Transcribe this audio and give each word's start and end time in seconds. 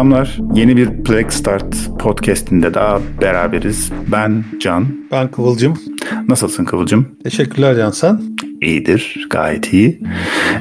Selamlar. 0.00 0.38
Yeni 0.54 0.76
bir 0.76 1.02
Play 1.04 1.24
Start 1.28 1.76
podcastinde 1.98 2.74
daha 2.74 3.00
beraberiz. 3.20 3.92
Ben 4.12 4.44
Can. 4.60 4.86
Ben 5.12 5.30
Kıvılcım. 5.30 5.74
Nasılsın 6.28 6.64
Kıvılcım? 6.64 7.08
Teşekkürler 7.24 7.76
Can 7.76 7.90
sen. 7.90 8.20
İyidir, 8.62 9.26
gayet 9.30 9.72
iyi. 9.72 10.00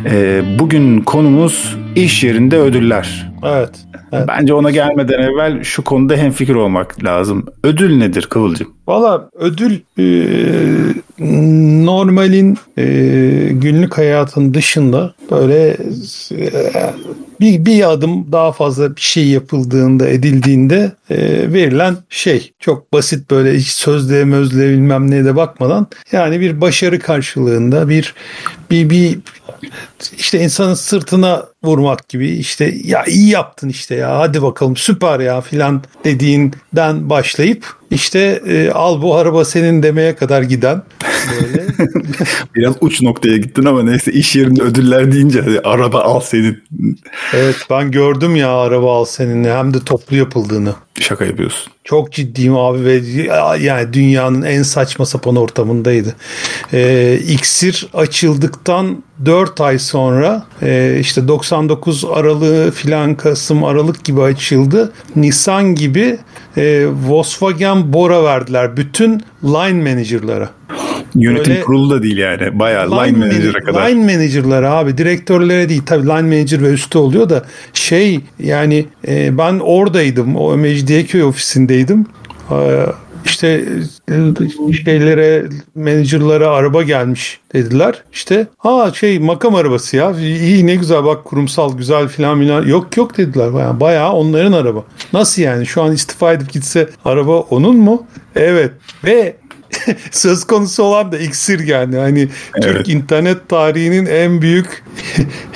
Ee, 0.06 0.42
bugün 0.60 1.02
konumuz 1.02 1.78
iş 1.96 2.24
yerinde 2.24 2.58
ödüller. 2.58 3.29
Evet, 3.44 3.70
evet. 4.12 4.28
Bence 4.28 4.54
ona 4.54 4.72
gelmeden 4.72 5.20
evvel 5.20 5.64
şu 5.64 5.84
konuda 5.84 6.16
hemfikir 6.16 6.56
olmak 6.56 7.04
lazım. 7.04 7.46
Ödül 7.64 7.98
nedir 7.98 8.28
Kıvılcım? 8.30 8.68
Valla 8.88 9.30
ödül 9.34 9.80
e, 10.00 10.06
normalin 11.86 12.58
e, 12.78 12.86
günlük 13.52 13.98
hayatın 13.98 14.54
dışında 14.54 15.14
böyle 15.32 15.78
e, 16.32 16.50
bir, 17.40 17.66
bir 17.66 17.92
adım 17.92 18.32
daha 18.32 18.52
fazla 18.52 18.96
bir 18.96 19.02
şey 19.02 19.28
yapıldığında 19.28 20.10
edildiğinde 20.10 20.92
e, 21.10 21.18
verilen 21.54 21.98
şey 22.10 22.52
çok 22.60 22.94
basit 22.94 23.32
böyle 23.32 23.58
hiç 23.58 23.68
sözlüğe 23.68 24.24
mözlüğe 24.24 24.70
bilmem 24.70 25.12
neye 25.12 25.26
de 25.26 25.36
bakmadan 25.36 25.88
yani 26.12 26.40
bir 26.40 26.62
başarı 26.62 27.00
karşılığında 27.00 27.90
bir 27.90 28.14
bir 28.72 28.90
bir 28.90 29.20
işte 30.18 30.40
insanın 30.40 30.74
sırtına 30.74 31.46
vurmak 31.64 32.10
gibi 32.10 32.30
işte 32.30 32.76
ya 32.84 33.06
iyi 33.06 33.30
yaptın 33.30 33.70
işte 33.70 33.96
ya 33.96 34.20
hadi 34.20 34.42
bakalım 34.42 34.76
süper 34.76 35.20
ya 35.20 35.42
filan 35.42 35.84
dediğinden 36.04 37.10
başlayıp 37.10 37.66
işte 37.92 38.42
e, 38.48 38.70
al 38.70 39.02
bu 39.02 39.16
araba 39.16 39.46
senin 39.46 39.84
demeye 39.84 40.16
kadar 40.16 40.42
giden 40.42 40.82
böyle. 41.32 41.66
Biraz 42.56 42.76
uç 42.82 43.02
noktaya 43.02 43.38
gittin 43.38 43.66
ama 43.66 43.84
neyse 43.84 44.12
iş 44.12 44.36
yerinde 44.36 44.62
ödüller 44.64 45.12
deyince 45.12 45.42
hadi 45.42 45.60
araba 45.60 46.02
al 46.02 46.20
senin. 46.20 46.64
Evet 47.34 47.56
ben 47.70 47.92
gördüm 47.92 48.36
ya 48.36 48.52
araba 48.52 48.98
al 48.98 49.06
seninle 49.06 49.54
hem 49.54 49.74
de 49.74 49.80
toplu 49.80 50.16
yapıldığını. 50.16 50.76
Şaka 51.00 51.26
yapıyorsun. 51.26 51.74
Çok 51.84 52.12
ciddiyim 52.12 52.58
abi 52.58 52.86
ve 52.86 53.02
yani 53.60 53.94
dünyanın 53.94 54.42
en 54.42 54.64
saçma 54.64 55.06
sapan 55.06 55.36
ortamındaydı. 55.36 56.16
Ee, 56.74 57.20
iksir 57.28 57.88
açıldıktan 57.94 59.04
4 59.26 59.62
ay 59.62 59.80
sonra 59.80 60.44
e, 60.62 60.98
işte 61.00 61.28
99 61.28 62.06
Aralığı 62.06 62.72
filan 62.72 63.16
Kasım 63.16 63.64
Aralık 63.64 64.04
gibi 64.04 64.22
açıldı. 64.22 64.94
Nissan 65.16 65.76
gibi 65.76 66.18
e, 66.58 66.86
Volkswagen 67.08 67.94
Bora 67.94 68.24
verdiler 68.24 68.78
bütün 68.78 69.24
line 69.44 69.92
manager'lara. 69.92 70.50
Yönetim 71.16 71.54
Öyle, 71.54 71.64
kurulu 71.64 71.90
da 71.90 72.04
değil 72.04 72.18
yani. 72.18 72.60
Bayağı 72.60 72.92
line, 72.92 73.08
line 73.08 73.18
manager'a 73.18 73.60
kadar. 73.60 73.90
Line 73.90 74.14
manager'lara 74.14 74.72
abi. 74.72 74.98
Direktörlere 74.98 75.70
değil. 75.70 75.82
Tabii 75.86 76.08
line 76.08 76.22
manager 76.22 76.62
ve 76.62 76.70
üstü 76.70 76.98
oluyor 76.98 77.30
da 77.30 77.46
şey 77.74 78.20
yani 78.44 78.86
e, 79.08 79.38
ben 79.38 79.60
oradaydım. 79.60 80.36
O 80.36 80.58
Mecidiyeköy 80.58 81.24
ofisindeydim. 81.24 82.06
E, 82.52 82.86
işte 83.26 83.66
şeylere 84.86 85.46
menajerlara 85.76 86.50
araba 86.50 86.84
gelmiş 86.84 87.40
dediler. 87.54 88.04
İşte 88.14 88.48
ha 88.58 88.92
şey 88.94 89.20
makam 89.20 89.56
arabası 89.56 89.98
ya 89.98 90.12
iyi 90.20 90.68
ne 90.68 90.76
güzel 90.76 91.04
bak 91.04 91.26
kurumsal 91.26 91.78
güzel 91.78 92.08
filan 92.08 92.40
filan 92.40 92.66
yok 92.66 92.98
yok 92.98 93.18
dediler 93.18 93.54
bayağı, 93.54 93.80
bayağı 93.80 94.14
onların 94.14 94.52
araba. 94.52 94.84
Nasıl 95.14 95.42
yani 95.42 95.66
şu 95.66 95.82
an 95.82 95.92
istifa 95.92 96.34
edip 96.34 96.52
gitse 96.52 96.90
araba 97.06 97.40
onun 97.40 97.78
mu? 97.78 98.08
Evet 98.36 98.72
ve 99.06 99.36
söz 100.12 100.44
konusu 100.44 100.84
olan 100.84 101.12
da 101.12 101.18
iksir 101.18 101.60
yani. 101.60 101.98
Hani 101.98 102.20
evet. 102.56 102.64
Türk 102.64 102.90
internet 102.90 103.50
tarihinin 103.50 104.06
en 104.06 104.42
büyük 104.42 104.84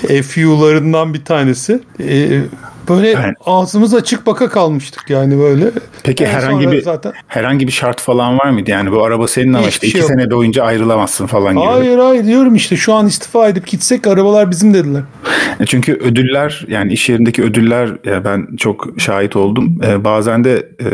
FU'larından 0.24 1.14
bir 1.14 1.26
tanesi. 1.26 1.80
Ee, 2.00 2.42
Böyle 2.90 3.08
yani, 3.08 3.34
ağzımız 3.46 3.94
açık 3.94 4.26
baka 4.26 4.50
kalmıştık 4.50 5.10
yani 5.10 5.40
böyle. 5.40 5.72
Peki 6.04 6.24
en 6.24 6.30
herhangi 6.30 6.72
bir 6.72 6.82
zaten... 6.82 7.14
herhangi 7.28 7.68
bir 7.68 7.72
şart 7.72 8.02
falan 8.02 8.40
var 8.40 8.50
mıydı? 8.50 8.72
Yani 8.72 8.92
bu 8.92 9.04
araba 9.04 9.28
senin 9.28 9.54
ama 9.54 9.68
işte 9.68 9.88
iki 9.88 9.98
şey 9.98 10.08
sene 10.08 10.32
boyunca 10.32 10.64
ayrılamazsın 10.64 11.28
falan 11.28 11.56
gibi. 11.56 11.66
Hayır 11.66 11.98
hayır 11.98 12.26
diyorum 12.26 12.56
işte 12.56 12.76
şu 12.76 12.94
an 12.94 13.08
istifa 13.08 13.48
edip 13.48 13.68
gitsek 13.68 14.08
arabalar 14.08 14.52
bizim 14.52 14.74
dediler. 14.74 15.02
E, 15.60 15.66
çünkü 15.66 15.94
ödüller 15.94 16.66
yani 16.68 16.94
iş 16.94 17.10
yerindeki 17.10 17.44
ödüller 17.44 17.90
ya 18.06 18.26
ben 18.26 18.48
çok 18.58 18.88
şahit 18.98 19.36
oldum. 19.36 19.80
Ee, 19.84 20.04
bazen 20.04 20.44
de 20.44 20.70
e, 20.82 20.88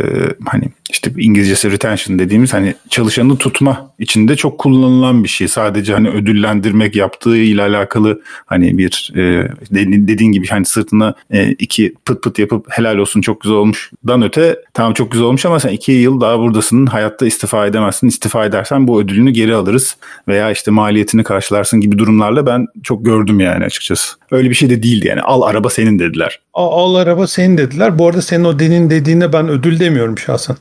hani 0.46 0.64
işte 0.92 1.12
İngilizcesi 1.18 1.72
retention 1.72 2.20
dediğimiz 2.20 2.54
hani 2.54 2.76
çalışanı 2.90 3.38
tutma 3.38 3.92
içinde 4.00 4.36
çok 4.36 4.58
kullanılan 4.60 5.24
bir 5.24 5.30
şey. 5.30 5.48
Sadece 5.48 5.94
hani 5.94 6.10
ödüllendirmek 6.10 6.96
yaptığı 6.96 7.38
ile 7.38 7.62
alakalı 7.62 8.22
hani 8.46 8.78
bir 8.78 9.12
e, 9.16 9.50
dediğin 9.72 10.32
gibi 10.32 10.48
hani 10.48 10.66
sırtına 10.66 11.14
e, 11.32 11.52
iki 11.52 11.79
pıt 12.06 12.24
pıt 12.24 12.40
yapıp 12.40 12.66
helal 12.70 12.98
olsun 12.98 13.22
çok 13.22 13.42
güzel 13.42 13.58
olmuşdan 13.58 14.22
öte 14.22 14.60
tamam 14.74 14.94
çok 14.94 15.12
güzel 15.12 15.28
olmuş 15.28 15.46
ama 15.46 15.60
sen 15.60 15.70
iki 15.70 15.92
yıl 15.92 16.22
daha 16.22 16.40
buradasın 16.40 16.86
hayatta 16.86 17.26
istifa 17.26 17.68
edemezsin. 17.68 18.08
İstifa 18.08 18.46
edersen 18.46 18.88
bu 18.88 19.02
ödülünü 19.02 19.32
geri 19.32 19.56
alırız 19.56 19.98
veya 20.28 20.52
işte 20.52 20.72
maliyetini 20.72 21.24
karşılarsın 21.24 21.82
gibi 21.82 21.98
durumlarla 21.98 22.46
ben 22.46 22.66
çok 22.84 23.06
gördüm 23.06 23.40
yani 23.40 23.66
açıkçası. 23.66 24.16
Öyle 24.32 24.50
bir 24.50 24.56
şey 24.56 24.70
de 24.70 24.84
değildi 24.84 25.08
yani 25.08 25.22
al 25.22 25.42
araba 25.42 25.70
senin 25.70 26.00
dediler. 26.00 26.40
Al, 26.54 26.70
al 26.72 26.96
araba 26.96 27.28
senin 27.28 27.58
dediler. 27.58 28.00
Bu 28.00 28.08
arada 28.08 28.22
senin 28.22 28.44
o 28.44 28.60
denin 28.60 28.90
dediğinde 28.90 29.34
ben 29.34 29.50
ödül 29.50 29.80
demiyorum 29.80 30.18
şahsen. 30.18 30.56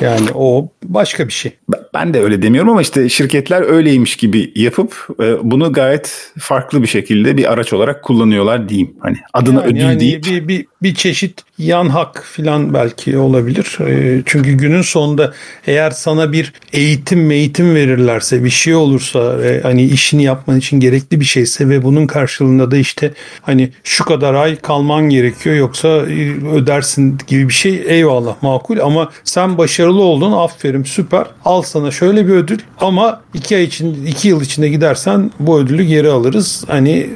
Yani 0.00 0.28
o 0.34 0.68
başka 0.84 1.28
bir 1.28 1.32
şey. 1.32 1.52
Ben 1.94 2.14
de 2.14 2.20
öyle 2.20 2.42
demiyorum 2.42 2.70
ama 2.70 2.82
işte 2.82 3.08
şirketler 3.08 3.62
öyleymiş 3.62 4.16
gibi 4.16 4.52
yapıp 4.54 5.08
e, 5.20 5.50
bunu 5.50 5.72
gayet 5.72 6.32
farklı 6.38 6.82
bir 6.82 6.86
şekilde 6.86 7.36
bir 7.36 7.52
araç 7.52 7.72
olarak 7.72 8.02
kullanıyorlar 8.02 8.68
diyeyim. 8.68 8.94
Hani 9.00 9.16
adına 9.32 9.60
yani, 9.60 9.70
ödül 9.70 9.80
yani 9.80 10.00
deyip. 10.00 10.24
Bir, 10.24 10.48
bir, 10.48 10.53
bir 10.82 10.94
çeşit 10.94 11.40
yan 11.58 11.88
hak 11.88 12.24
falan 12.24 12.74
belki 12.74 13.18
olabilir. 13.18 13.78
E, 13.88 14.22
çünkü 14.26 14.52
günün 14.52 14.82
sonunda 14.82 15.32
eğer 15.66 15.90
sana 15.90 16.32
bir 16.32 16.52
eğitim 16.72 17.30
eğitim 17.30 17.74
verirlerse 17.74 18.44
bir 18.44 18.50
şey 18.50 18.74
olursa 18.74 19.36
hani 19.62 19.84
işini 19.84 20.22
yapman 20.22 20.58
için 20.58 20.80
gerekli 20.80 21.20
bir 21.20 21.24
şeyse 21.24 21.68
ve 21.68 21.84
bunun 21.84 22.06
karşılığında 22.06 22.70
da 22.70 22.76
işte 22.76 23.12
hani 23.42 23.70
şu 23.84 24.04
kadar 24.04 24.34
ay 24.34 24.56
kalman 24.56 25.08
gerekiyor 25.08 25.56
yoksa 25.56 25.88
e, 25.88 26.46
ödersin 26.54 27.18
gibi 27.26 27.48
bir 27.48 27.54
şey 27.54 27.82
eyvallah 27.86 28.42
makul 28.42 28.78
ama 28.78 29.10
sen 29.24 29.58
başarılı 29.58 30.02
oldun 30.02 30.32
aferin 30.32 30.82
süper 30.82 31.26
al 31.44 31.62
sana 31.62 31.90
şöyle 31.90 32.26
bir 32.26 32.32
ödül 32.32 32.58
ama 32.80 33.20
iki 33.34 33.56
ay 33.56 33.64
için 33.64 34.06
iki 34.06 34.28
yıl 34.28 34.42
içinde 34.42 34.68
gidersen 34.68 35.30
bu 35.40 35.58
ödülü 35.58 35.82
geri 35.82 36.10
alırız. 36.10 36.64
Hani 36.68 37.10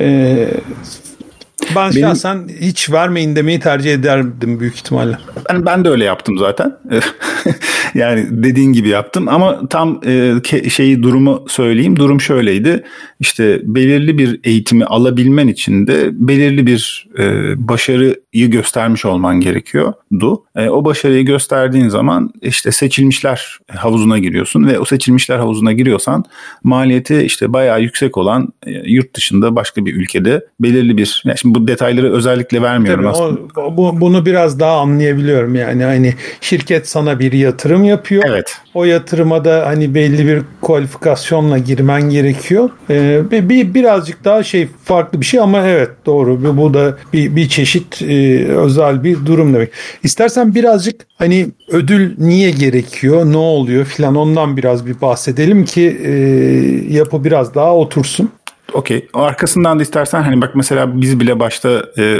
e, 0.00 0.48
ben 1.74 1.90
Benim, 1.90 2.02
şahsen 2.02 2.48
hiç 2.60 2.90
vermeyin 2.90 3.36
demeyi 3.36 3.60
tercih 3.60 3.94
ederdim 3.94 4.60
büyük 4.60 4.74
ihtimalle. 4.74 5.18
Ben, 5.50 5.66
ben 5.66 5.84
de 5.84 5.88
öyle 5.88 6.04
yaptım 6.04 6.38
zaten. 6.38 6.76
yani 7.94 8.26
dediğin 8.30 8.72
gibi 8.72 8.88
yaptım 8.88 9.28
ama 9.28 9.68
tam 9.68 10.00
e, 10.06 10.34
şeyi 10.70 11.02
durumu 11.02 11.44
söyleyeyim. 11.48 11.96
Durum 11.96 12.20
şöyleydi. 12.20 12.82
İşte 13.20 13.60
belirli 13.62 14.18
bir 14.18 14.40
eğitimi 14.44 14.84
alabilmen 14.84 15.48
için 15.48 15.86
de 15.86 16.08
belirli 16.12 16.66
bir 16.66 17.08
e, 17.18 17.24
başarıyı 17.68 18.50
göstermiş 18.50 19.04
olman 19.04 19.40
gerekiyordu. 19.40 20.44
E, 20.56 20.68
o 20.68 20.84
başarıyı 20.84 21.24
gösterdiğin 21.24 21.88
zaman 21.88 22.30
işte 22.42 22.72
seçilmişler 22.72 23.58
havuzuna 23.76 24.18
giriyorsun 24.18 24.66
ve 24.66 24.78
o 24.78 24.84
seçilmişler 24.84 25.38
havuzuna 25.38 25.72
giriyorsan 25.72 26.24
maliyeti 26.62 27.22
işte 27.22 27.52
bayağı 27.52 27.82
yüksek 27.82 28.16
olan 28.16 28.48
e, 28.66 28.70
yurt 28.70 29.14
dışında 29.14 29.56
başka 29.56 29.86
bir 29.86 29.94
ülkede 29.94 30.46
belirli 30.60 30.96
bir 30.96 31.22
yani 31.24 31.38
şimdi 31.38 31.55
bu 31.62 31.68
detayları 31.68 32.12
özellikle 32.12 32.62
vermiyorum 32.62 33.04
Tabii 33.04 33.12
aslında. 33.12 33.60
O, 33.60 33.76
bu, 33.76 34.00
bunu 34.00 34.26
biraz 34.26 34.60
daha 34.60 34.80
anlayabiliyorum 34.80 35.54
yani 35.54 35.84
hani 35.84 36.14
şirket 36.40 36.88
sana 36.88 37.18
bir 37.18 37.32
yatırım 37.32 37.84
yapıyor. 37.84 38.24
Evet. 38.26 38.56
O 38.74 38.84
yatırıma 38.84 39.44
da 39.44 39.66
hani 39.66 39.94
belli 39.94 40.26
bir 40.26 40.42
kualifikasyonla 40.60 41.58
girmen 41.58 42.10
gerekiyor. 42.10 42.70
Ee, 42.90 43.20
bir, 43.30 43.48
bir 43.48 43.74
birazcık 43.74 44.24
daha 44.24 44.42
şey 44.42 44.68
farklı 44.84 45.20
bir 45.20 45.26
şey 45.26 45.40
ama 45.40 45.66
evet 45.66 45.90
doğru. 46.06 46.44
Bu, 46.44 46.56
bu 46.56 46.74
da 46.74 46.96
bir, 47.12 47.36
bir 47.36 47.48
çeşit 47.48 48.02
e, 48.02 48.44
özel 48.46 49.04
bir 49.04 49.26
durum 49.26 49.54
demek. 49.54 49.70
İstersen 50.02 50.54
birazcık 50.54 51.06
hani 51.18 51.46
ödül 51.68 52.14
niye 52.18 52.50
gerekiyor, 52.50 53.32
ne 53.32 53.36
oluyor 53.36 53.84
filan 53.84 54.14
ondan 54.14 54.56
biraz 54.56 54.86
bir 54.86 55.00
bahsedelim 55.00 55.64
ki 55.64 56.00
e, 56.04 56.12
yapı 56.94 57.24
biraz 57.24 57.54
daha 57.54 57.76
otursun. 57.76 58.30
Okey. 58.72 59.08
Arkasından 59.14 59.78
da 59.78 59.82
istersen 59.82 60.22
hani 60.22 60.40
bak 60.40 60.54
mesela 60.54 61.00
biz 61.00 61.20
bile 61.20 61.40
başta 61.40 61.86
e, 61.98 62.18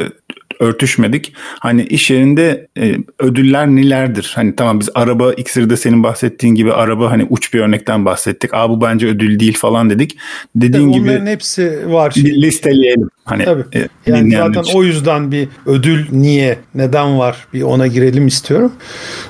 örtüşmedik. 0.61 1.33
Hani 1.61 1.83
iş 1.83 2.11
yerinde 2.11 2.67
e, 2.79 2.97
ödüller 3.19 3.67
nelerdir? 3.67 4.33
Hani 4.35 4.57
tamam 4.57 4.81
biz 4.81 4.89
araba 4.95 5.33
iksirde 5.33 5.77
senin 5.77 6.03
bahsettiğin 6.03 6.55
gibi 6.55 6.73
araba 6.73 7.11
hani 7.11 7.27
uç 7.31 7.55
bir 7.55 7.61
örnekten 7.61 8.05
bahsettik. 8.05 8.55
Aa 8.55 8.71
bu 8.71 8.81
bence 8.81 9.07
ödül 9.07 9.41
değil 9.41 9.59
falan 9.59 9.91
dedik. 9.91 10.19
Dediğin 10.57 10.85
Tabii 10.85 11.01
gibi 11.01 11.11
onların 11.11 11.27
hepsi 11.27 11.93
var. 11.93 12.11
Şimdi. 12.11 12.43
Listeleyelim. 12.43 13.09
Hani 13.25 13.45
Tabii. 13.45 13.65
E, 13.75 13.89
yani 14.07 14.37
zaten 14.37 14.63
için. 14.63 14.79
o 14.79 14.83
yüzden 14.83 15.33
bir 15.33 15.49
ödül 15.67 16.07
niye, 16.13 16.59
neden 16.75 17.19
var 17.19 17.47
bir 17.55 17.63
ona 17.63 17.87
girelim 17.87 18.27
istiyorum. 18.27 18.73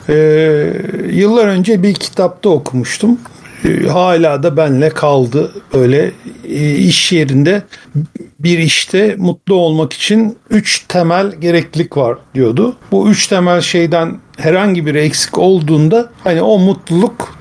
Ee, 0.08 0.72
yıllar 1.10 1.46
önce 1.46 1.82
bir 1.82 1.94
kitapta 1.94 2.48
okumuştum. 2.48 3.18
Hala 3.88 4.42
da 4.42 4.56
benle 4.56 4.88
kaldı. 4.88 5.52
Böyle 5.74 6.12
e, 6.48 6.74
iş 6.74 7.12
yerinde 7.12 7.62
bir 8.40 8.58
işte 8.58 9.14
mutlu 9.18 9.54
olmak 9.54 9.92
için 9.92 10.38
üç 10.50 10.84
temel 10.88 11.32
gereklilik 11.32 11.96
var 11.96 12.18
diyordu. 12.34 12.76
Bu 12.92 13.10
üç 13.10 13.26
temel 13.26 13.60
şeyden 13.60 14.18
herhangi 14.36 14.86
bir 14.86 14.94
eksik 14.94 15.38
olduğunda 15.38 16.10
hani 16.24 16.42
o 16.42 16.58
mutluluk 16.58 17.35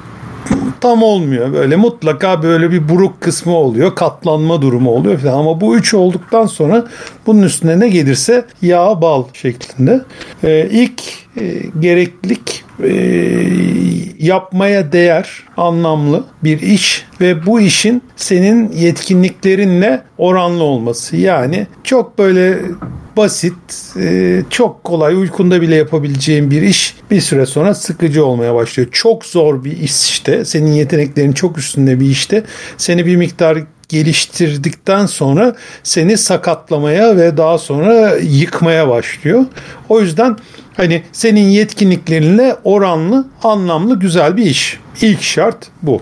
tam 0.82 1.04
olmuyor. 1.04 1.54
Böyle 1.54 1.76
mutlaka 1.76 2.44
böyle 2.44 2.72
bir 2.72 2.90
buruk 2.90 3.22
kısmı 3.22 3.54
oluyor. 3.54 3.96
Katlanma 3.96 4.62
durumu 4.62 4.92
oluyor 4.92 5.20
falan. 5.20 5.38
Ama 5.38 5.62
bu 5.62 5.76
üç 5.76 5.94
olduktan 5.94 6.46
sonra 6.46 6.86
bunun 7.28 7.44
üstüne 7.44 7.80
ne 7.80 7.90
gelirse 7.90 8.46
yağ 8.62 9.02
bal 9.02 9.24
şeklinde. 9.34 10.02
Ee, 10.44 10.68
ilk 10.72 11.02
e, 11.42 11.62
gereklilik 11.80 12.64
e, 12.84 12.92
yapmaya 14.20 14.92
değer, 14.92 15.44
anlamlı 15.58 16.24
bir 16.44 16.62
iş 16.62 17.06
ve 17.22 17.46
bu 17.46 17.60
işin 17.60 18.02
senin 18.16 18.72
yetkinliklerinle 18.72 20.02
oranlı 20.18 20.64
olması. 20.64 21.18
Yani 21.18 21.68
çok 21.84 22.18
böyle 22.18 22.60
basit, 23.18 23.94
e, 24.00 24.42
çok 24.50 24.84
kolay, 24.84 25.16
uykunda 25.16 25.62
bile 25.62 25.76
yapabileceğin 25.76 26.52
bir 26.52 26.62
iş 26.62 26.96
bir 27.12 27.22
süre 27.22 27.46
sonra 27.46 27.74
sıkıcı 27.74 28.26
olmaya 28.26 28.56
başlıyor. 28.56 28.90
Çok 28.92 29.26
zor 29.26 29.64
bir 29.64 29.78
iş 29.78 30.10
işte, 30.10 30.46
senin 30.46 30.72
yeteneklerin 30.72 31.34
çok 31.34 31.58
üstünde 31.58 32.00
bir 32.00 32.10
işte 32.10 32.44
seni 32.78 33.06
bir 33.06 33.16
miktar 33.16 33.58
geliştirdikten 33.90 35.06
sonra 35.06 35.56
seni 35.84 36.18
sakatlamaya 36.18 37.18
ve 37.18 37.38
daha 37.38 37.58
sonra 37.58 38.16
yıkmaya 38.16 38.90
başlıyor. 38.90 39.46
O 39.90 40.02
yüzden 40.02 40.38
hani 40.78 41.04
senin 41.12 41.48
yetkinliklerinle 41.48 42.56
oranlı, 42.64 43.28
anlamlı, 43.44 44.00
güzel 44.00 44.38
bir 44.38 44.46
iş. 44.46 44.80
İlk 45.02 45.22
şart 45.22 45.68
bu. 45.82 46.02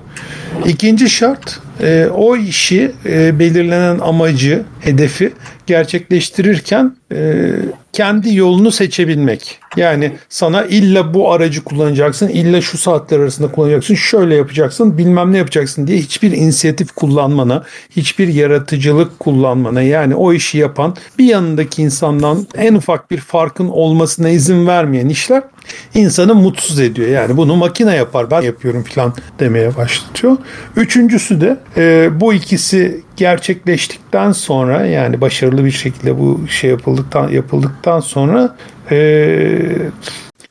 İkinci 0.66 1.10
şart 1.10 1.60
e, 1.82 2.08
o 2.16 2.38
işi 2.38 2.92
e, 3.06 3.40
belirlenen 3.40 4.00
amacı, 4.00 4.64
hedefi 4.80 5.34
gerçekleştirirken 5.68 6.96
e, 7.12 7.52
kendi 7.94 8.36
yolunu 8.36 8.72
seçebilmek. 8.72 9.60
Yani 9.78 10.12
sana 10.30 10.66
illa 10.66 11.14
bu 11.14 11.32
aracı 11.32 11.64
kullanacaksın, 11.64 12.28
illa 12.28 12.62
şu 12.62 12.78
saatler 12.78 13.20
arasında 13.20 13.52
kullanacaksın, 13.52 13.96
şöyle 13.96 14.36
yapacaksın, 14.36 14.98
bilmem 14.98 15.32
ne 15.32 15.38
yapacaksın 15.38 15.88
diye 15.88 15.98
hiçbir 15.98 16.32
inisiyatif 16.32 16.92
kullanmana, 16.92 17.64
hiçbir 17.90 18.28
yaratıcılık 18.28 19.20
kullanmana 19.20 19.82
yani 19.82 20.16
o 20.16 20.34
işi 20.34 20.58
yapan 20.58 20.96
bir 21.20 21.26
yanındaki 21.26 21.82
insandan 21.82 22.48
en 22.56 22.76
ufak 22.76 23.12
bir 23.12 23.18
farkın 23.18 23.68
olmasına 23.68 24.30
izin 24.30 24.68
vermeyen 24.68 25.10
işler 25.10 25.44
insanı 25.96 26.36
mutsuz 26.36 26.80
ediyor. 26.80 27.08
Yani 27.08 27.38
bunu 27.38 27.56
makine 27.56 27.96
yapar 27.96 28.32
ben 28.32 28.42
yapıyorum 28.42 28.84
falan 28.84 29.14
demeye 29.40 29.76
başlatıyor. 29.76 30.38
Üçüncüsü 30.76 31.42
de 31.42 31.58
e, 31.78 32.10
bu 32.20 32.34
ikisi 32.34 33.02
gerçekleştikten 33.16 34.32
sonra 34.32 34.86
yani 34.86 35.22
başarılı 35.22 35.66
bir 35.66 35.72
şekilde 35.72 36.20
bu 36.20 36.48
şey 36.50 36.70
yapıldıktan 36.70 37.30
yapıldıktan 37.30 38.00
sonra 38.00 38.56
e, 38.92 39.60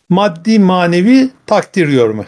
maddi 0.08 0.58
manevi 0.58 1.30
takdir 1.46 1.88
görme. 1.88 2.24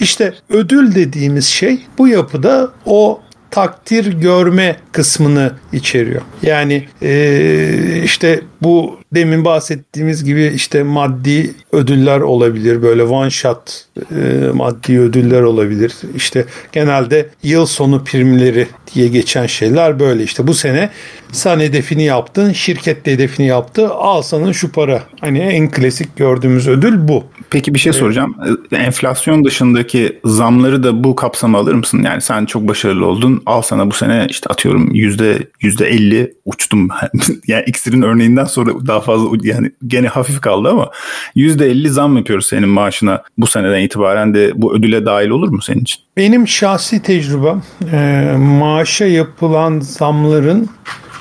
İşte 0.00 0.34
ödül 0.48 0.94
dediğimiz 0.94 1.46
şey 1.46 1.78
bu 1.98 2.08
yapıda 2.08 2.70
o 2.86 3.20
takdir 3.50 4.12
görme 4.20 4.76
kısmını 4.92 5.52
içeriyor. 5.72 6.22
Yani 6.42 6.88
e, 7.02 8.02
işte 8.04 8.40
bu 8.62 9.00
demin 9.14 9.44
bahsettiğimiz 9.44 10.24
gibi 10.24 10.52
işte 10.54 10.82
maddi 10.82 11.54
ödüller 11.72 12.20
olabilir. 12.20 12.82
Böyle 12.82 13.02
one 13.02 13.30
shot 13.30 13.84
e, 14.10 14.48
maddi 14.54 15.00
ödüller 15.00 15.42
olabilir. 15.42 15.92
İşte 16.16 16.44
genelde 16.72 17.28
yıl 17.42 17.66
sonu 17.66 18.04
primleri 18.04 18.66
diye 18.94 19.08
geçen 19.08 19.46
şeyler 19.46 20.00
böyle 20.00 20.22
işte 20.22 20.46
bu 20.46 20.54
sene 20.54 20.90
sen 21.32 21.60
hedefini 21.60 22.02
yaptın, 22.02 22.52
şirket 22.52 23.06
de 23.06 23.12
hedefini 23.12 23.46
yaptı. 23.46 23.88
Al 23.88 24.22
sana 24.22 24.52
şu 24.52 24.72
para. 24.72 25.02
Hani 25.20 25.38
en 25.38 25.70
klasik 25.70 26.16
gördüğümüz 26.16 26.68
ödül 26.68 27.08
bu. 27.08 27.24
Peki 27.50 27.74
bir 27.74 27.78
şey 27.78 27.92
soracağım. 27.92 28.36
E, 28.72 28.76
enflasyon 28.76 29.44
dışındaki 29.44 30.20
zamları 30.24 30.82
da 30.82 31.04
bu 31.04 31.14
kapsama 31.14 31.58
alır 31.58 31.74
mısın? 31.74 32.02
Yani 32.02 32.20
sen 32.20 32.44
çok 32.44 32.68
başarılı 32.68 33.06
oldun. 33.06 33.42
Al 33.46 33.62
sana 33.62 33.90
bu 33.90 33.94
sene 33.94 34.26
işte 34.30 34.48
atıyorum 34.50 34.94
yüzde 34.94 35.38
yüzde 35.60 35.88
elli 35.88 36.34
uçtum. 36.44 36.88
yani 37.46 37.64
iksirin 37.66 38.02
örneğinden 38.02 38.44
sonra 38.50 38.70
daha 38.86 39.00
fazla 39.00 39.28
yani 39.42 39.70
gene 39.86 40.08
hafif 40.08 40.40
kaldı 40.40 40.68
ama 40.68 40.90
yüzde 41.34 41.66
elli 41.66 41.90
zam 41.90 42.16
yapıyoruz 42.16 42.46
senin 42.46 42.68
maaşına 42.68 43.22
bu 43.38 43.46
seneden 43.46 43.80
itibaren 43.80 44.34
de 44.34 44.52
bu 44.54 44.74
ödüle 44.74 45.06
dahil 45.06 45.28
olur 45.28 45.48
mu 45.48 45.62
senin 45.62 45.80
için? 45.80 46.00
Benim 46.16 46.48
şahsi 46.48 47.02
tecrübem 47.02 47.62
e, 47.92 48.32
maaşa 48.36 49.06
yapılan 49.06 49.80
zamların 49.80 50.68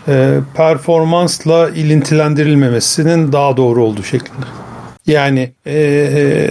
e, 0.07 0.37
performansla 0.55 1.69
ilintilendirilmemesinin 1.69 3.31
daha 3.31 3.57
doğru 3.57 3.83
olduğu 3.83 4.03
şeklinde. 4.03 4.45
Yani 5.07 5.51
e, 5.67 6.47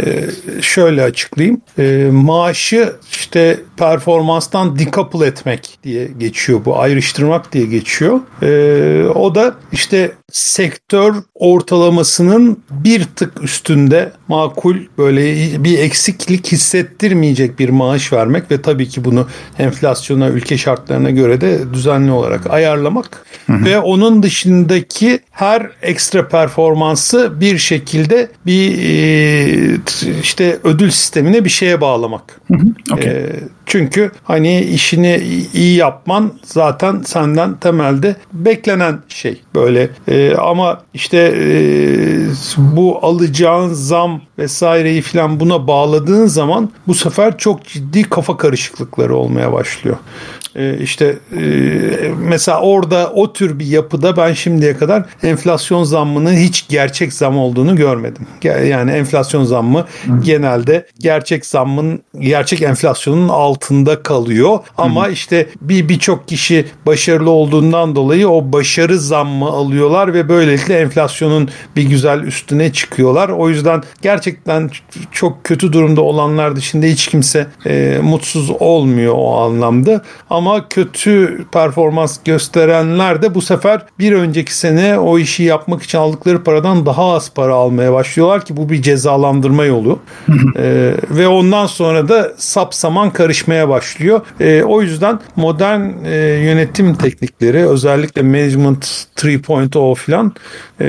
şöyle 0.60 1.02
açıklayayım. 1.02 1.60
E, 1.78 2.08
maaşı 2.12 2.92
işte 3.10 3.60
performanstan 3.78 4.78
decouple 4.78 5.26
etmek 5.26 5.78
diye 5.84 6.08
geçiyor 6.19 6.64
bu. 6.64 6.78
Ayrıştırmak 6.78 7.52
diye 7.52 7.66
geçiyor. 7.66 8.20
E, 8.42 9.08
o 9.08 9.34
da 9.34 9.54
işte 9.72 10.12
sektör 10.32 11.14
ortalamasının 11.34 12.62
bir 12.70 13.04
tık 13.04 13.42
üstünde 13.42 14.12
makul 14.28 14.76
böyle 14.98 15.34
bir 15.64 15.78
eksiklik 15.78 16.52
hissettirmeyecek 16.52 17.58
bir 17.58 17.69
maaş 17.69 18.12
vermek 18.12 18.50
ve 18.50 18.62
tabii 18.62 18.88
ki 18.88 19.04
bunu 19.04 19.26
enflasyona, 19.58 20.28
ülke 20.28 20.58
şartlarına 20.58 21.10
göre 21.10 21.40
de 21.40 21.72
düzenli 21.72 22.10
olarak 22.10 22.50
ayarlamak 22.50 23.25
hı 23.46 23.52
hı. 23.52 23.64
ve 23.64 23.78
onun 23.78 24.22
dışındaki 24.22 25.20
her 25.30 25.70
ekstra 25.82 26.28
performansı 26.28 27.40
bir 27.40 27.58
şekilde 27.58 28.30
bir 28.46 28.78
e, 28.78 29.78
işte 30.22 30.58
ödül 30.64 30.90
sistemine 30.90 31.44
bir 31.44 31.50
şeye 31.50 31.80
bağlamak. 31.80 32.40
Hı 32.48 32.54
hı. 32.54 32.94
Okay. 32.94 33.10
E, 33.10 33.32
çünkü 33.69 34.11
hani 34.25 34.61
işini 34.61 35.23
iyi 35.55 35.76
yapman 35.76 36.32
zaten 36.44 37.03
senden 37.03 37.55
temelde 37.56 38.17
beklenen 38.32 38.99
şey 39.09 39.42
böyle 39.54 39.90
e, 40.09 40.35
ama 40.35 40.81
işte 40.95 41.35
e, 41.37 41.49
bu 42.59 42.99
alacağın 43.02 43.73
zam 43.73 44.21
vesaireyi 44.38 45.02
falan 45.02 45.40
buna 45.40 45.66
bağladığın 45.66 46.26
zaman 46.26 46.71
bu 46.87 46.95
sefer 46.95 47.38
çok 47.38 47.64
ciddi 47.64 48.02
kafa 48.02 48.37
karışıklıkları 48.37 49.16
olmaya 49.16 49.52
başlıyor. 49.52 49.97
E, 50.57 50.78
işte 50.78 51.19
e, 51.37 51.42
mesela 52.19 52.61
orada 52.61 53.12
o 53.14 53.33
tür 53.33 53.59
bir 53.59 53.66
yapıda 53.66 54.16
ben 54.16 54.33
şimdiye 54.33 54.76
kadar 54.76 55.04
enflasyon 55.23 55.85
zammının 55.85 56.37
hiç 56.37 56.69
gerçek 56.69 57.12
zam 57.12 57.38
olduğunu 57.38 57.76
görmedim. 57.76 58.26
Yani 58.45 58.90
enflasyon 58.90 59.45
zammı 59.45 59.87
genelde 60.25 60.87
gerçek 60.99 61.47
zammın 61.47 62.02
gerçek 62.19 62.62
enflasyonun 62.62 63.28
altında 63.59 64.03
kalıyor 64.03 64.59
ama 64.79 65.07
Hı. 65.07 65.11
işte 65.11 65.47
bir 65.61 65.88
birçok 65.88 66.29
kişi 66.29 66.67
başarılı 66.87 67.31
olduğundan 67.31 67.97
dolayı 67.97 68.29
o 68.29 68.53
başarı 68.53 68.99
zammı 68.99 69.47
alıyorlar 69.47 70.15
ve 70.15 70.29
böylelikle 70.29 70.79
enflasyonun 70.79 71.49
bir 71.77 71.83
güzel 71.83 72.21
üstüne 72.21 72.73
çıkıyorlar. 72.73 73.29
O 73.29 73.49
yüzden 73.49 73.83
gerçekten 74.03 74.71
çok 75.12 75.45
kötü 75.45 75.73
durumda 75.73 76.00
olanlar 76.00 76.57
dışında 76.57 76.87
hiç 76.87 77.07
kimse 77.09 77.47
e, 77.67 77.99
mutsuz 78.03 78.50
olmuyor 78.50 79.15
o 79.17 79.37
anlamda. 79.37 80.03
Ama 80.31 80.69
kötü 80.69 81.45
performans 81.53 82.19
gösterenler 82.25 83.23
de 83.23 83.35
bu 83.35 83.43
sefer 83.43 83.83
bir 83.99 84.12
önceki 84.12 84.57
sene 84.57 84.99
o 84.99 85.19
işi 85.19 85.43
yapmak 85.43 85.83
için 85.83 85.99
aldıkları 85.99 86.45
paradan 86.45 86.87
daha 86.87 87.12
az 87.12 87.31
para 87.35 87.55
almaya 87.55 87.93
başlıyorlar 87.93 88.45
ki 88.45 88.57
bu 88.57 88.69
bir 88.69 88.83
cezalandırma 88.83 89.65
yolu. 89.65 89.99
e, 90.57 90.95
ve 91.11 91.29
ondan 91.29 91.67
sonra 91.67 92.09
da 92.09 92.33
sapsaman 92.37 93.11
karışmaya 93.49 93.69
başlıyor. 93.69 94.21
E, 94.40 94.62
o 94.62 94.83
yüzden 94.83 95.21
modern 95.37 96.05
e, 96.05 96.17
yönetim 96.45 96.95
teknikleri 96.95 97.69
özellikle 97.69 98.23
management 98.23 98.85
3.0 99.17 99.95
falan 99.95 100.33
e, 100.81 100.85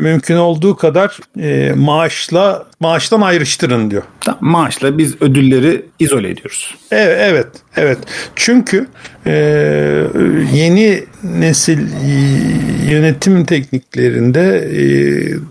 mümkün 0.00 0.36
olduğu 0.36 0.76
kadar 0.76 1.18
e, 1.40 1.72
maaşla 1.76 2.66
maaştan 2.80 3.20
ayrıştırın 3.20 3.90
diyor. 3.90 4.02
Maaşla 4.40 4.98
biz 4.98 5.22
ödülleri 5.22 5.86
izole 5.98 6.30
ediyoruz. 6.30 6.74
Evet, 6.90 7.16
evet, 7.20 7.46
evet. 7.76 7.98
Çünkü 8.36 8.86
e, 9.26 9.32
yeni 10.52 11.04
nesil 11.24 11.78
yönetim 12.90 13.44
tekniklerinde 13.44 14.68
e, 14.72 14.82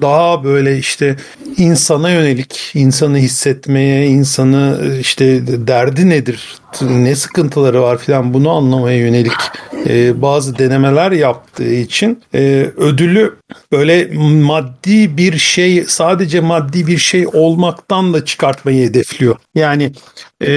daha 0.01 0.43
böyle 0.43 0.77
işte 0.77 1.15
insana 1.57 2.09
yönelik, 2.09 2.71
insanı 2.73 3.17
hissetmeye, 3.17 4.07
insanı 4.07 4.79
işte 4.99 5.47
derdi 5.67 6.09
nedir 6.09 6.57
ne 6.81 7.15
sıkıntıları 7.15 7.81
var 7.81 7.97
filan 7.97 8.33
bunu 8.33 8.49
anlamaya 8.49 8.97
yönelik 8.97 9.31
e, 9.87 10.21
bazı 10.21 10.57
denemeler 10.57 11.11
yaptığı 11.11 11.73
için 11.73 12.23
e, 12.33 12.71
ödülü 12.77 13.35
böyle 13.71 14.09
maddi 14.45 15.17
bir 15.17 15.37
şey 15.37 15.83
sadece 15.87 16.39
maddi 16.39 16.87
bir 16.87 16.97
şey 16.97 17.27
olmaktan 17.33 18.13
da 18.13 18.25
çıkartmayı 18.25 18.89
hedefliyor. 18.89 19.35
Yani 19.55 19.91
e, 20.45 20.49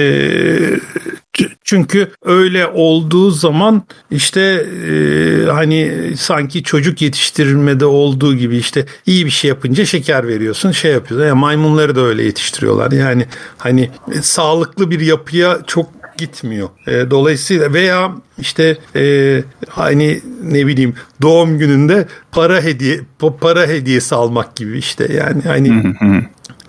çünkü 1.63 2.11
öyle 2.25 2.67
olduğu 2.67 3.31
zaman 3.31 3.83
işte 4.11 4.41
e, 4.41 5.45
hani 5.45 5.93
sanki 6.17 6.63
çocuk 6.63 7.01
yetiştirmede 7.01 7.85
olduğu 7.85 8.35
gibi 8.35 8.57
işte 8.57 8.85
iyi 9.05 9.25
bir 9.25 9.31
şey 9.31 9.49
yapınca 9.49 9.85
şeker 9.85 10.27
veriyorsun 10.27 10.71
şey 10.71 10.91
yapıyorsun. 10.91 11.27
Yani 11.27 11.39
maymunları 11.39 11.95
da 11.95 12.01
öyle 12.01 12.23
yetiştiriyorlar. 12.23 12.91
Yani 12.91 13.25
hani 13.57 13.89
e, 14.11 14.21
sağlıklı 14.21 14.91
bir 14.91 14.99
yapıya 14.99 15.59
çok 15.67 16.03
gitmiyor. 16.25 16.69
E, 16.87 17.11
dolayısıyla 17.11 17.73
veya 17.73 18.11
işte 18.37 18.77
e, 18.95 19.43
hani 19.69 20.21
ne 20.43 20.67
bileyim 20.67 20.95
doğum 21.21 21.57
gününde 21.57 22.07
para 22.31 22.61
hediye 22.61 22.99
para 23.41 23.67
hediyesi 23.67 24.15
almak 24.15 24.55
gibi 24.55 24.77
işte 24.77 25.13
yani 25.13 25.41
hani 25.45 25.93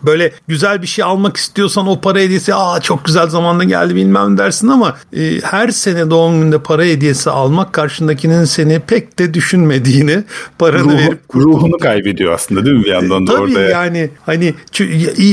böyle 0.06 0.32
güzel 0.49 0.82
bir 0.82 0.87
şey 0.87 1.04
almak 1.04 1.37
istiyorsan 1.37 1.87
o 1.87 2.00
para 2.00 2.18
hediyesi 2.18 2.54
aa 2.54 2.80
çok 2.80 3.04
güzel 3.04 3.28
zamanda 3.28 3.64
geldi 3.64 3.94
bilmem 3.94 4.38
dersin 4.38 4.68
ama 4.68 4.96
e, 5.16 5.40
her 5.40 5.68
sene 5.68 6.11
doğum 6.11 6.38
gününde 6.38 6.58
para 6.58 6.82
hediyesi 6.82 7.30
almak 7.30 7.73
karşındakinin 7.73 8.44
seni 8.44 8.80
pek 8.80 9.18
de 9.18 9.34
düşünmediğini 9.34 10.25
paranı 10.58 10.84
Ruhu, 10.84 10.99
verip 10.99 11.28
kurtulup... 11.28 11.54
ruhunu 11.54 11.78
kaybediyor 11.78 12.32
aslında 12.32 12.64
değil 12.64 12.76
mi 12.76 12.84
bir 12.84 12.90
yandan 12.90 13.26
da 13.26 13.32
Tabii 13.32 13.42
orada? 13.42 13.62
yani 13.62 14.11
hani 14.26 14.54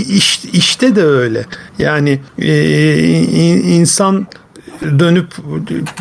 iş, 0.09 0.45
işte 0.53 0.95
de 0.95 1.03
öyle 1.03 1.45
yani 1.79 2.19
e, 2.39 2.51
insan 3.59 4.27
dönüp 4.81 5.27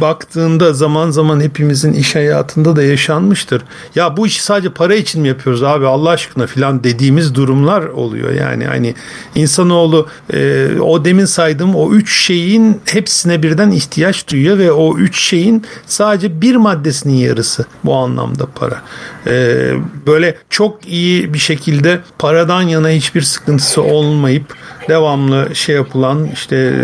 baktığında 0.00 0.72
zaman 0.72 1.10
zaman 1.10 1.40
hepimizin 1.40 1.92
iş 1.92 2.14
hayatında 2.14 2.76
da 2.76 2.82
yaşanmıştır. 2.82 3.62
Ya 3.94 4.16
bu 4.16 4.26
işi 4.26 4.42
sadece 4.42 4.70
para 4.70 4.94
için 4.94 5.22
mi 5.22 5.28
yapıyoruz 5.28 5.62
abi 5.62 5.86
Allah 5.86 6.10
aşkına 6.10 6.46
filan 6.46 6.84
dediğimiz 6.84 7.34
durumlar 7.34 7.82
oluyor. 7.82 8.32
Yani 8.32 8.64
hani 8.66 8.94
insanoğlu 9.34 10.08
e, 10.32 10.68
o 10.80 11.04
demin 11.04 11.24
saydığım 11.24 11.74
o 11.74 11.92
üç 11.92 12.26
şeyin 12.26 12.80
hepsine 12.84 13.42
birden 13.42 13.70
ihtiyaç 13.70 14.28
duyuyor 14.28 14.58
ve 14.58 14.72
o 14.72 14.98
üç 14.98 15.22
şeyin 15.22 15.64
sadece 15.86 16.40
bir 16.40 16.56
maddesinin 16.56 17.14
yarısı 17.14 17.64
bu 17.84 17.94
anlamda 17.94 18.46
para. 18.46 18.82
E, 19.26 19.72
böyle 20.06 20.38
çok 20.50 20.88
iyi 20.88 21.34
bir 21.34 21.38
şekilde 21.38 22.00
paradan 22.18 22.62
yana 22.62 22.88
hiçbir 22.88 23.22
sıkıntısı 23.22 23.82
olmayıp 23.82 24.54
devamlı 24.90 25.48
şey 25.54 25.74
yapılan 25.74 26.28
işte 26.32 26.74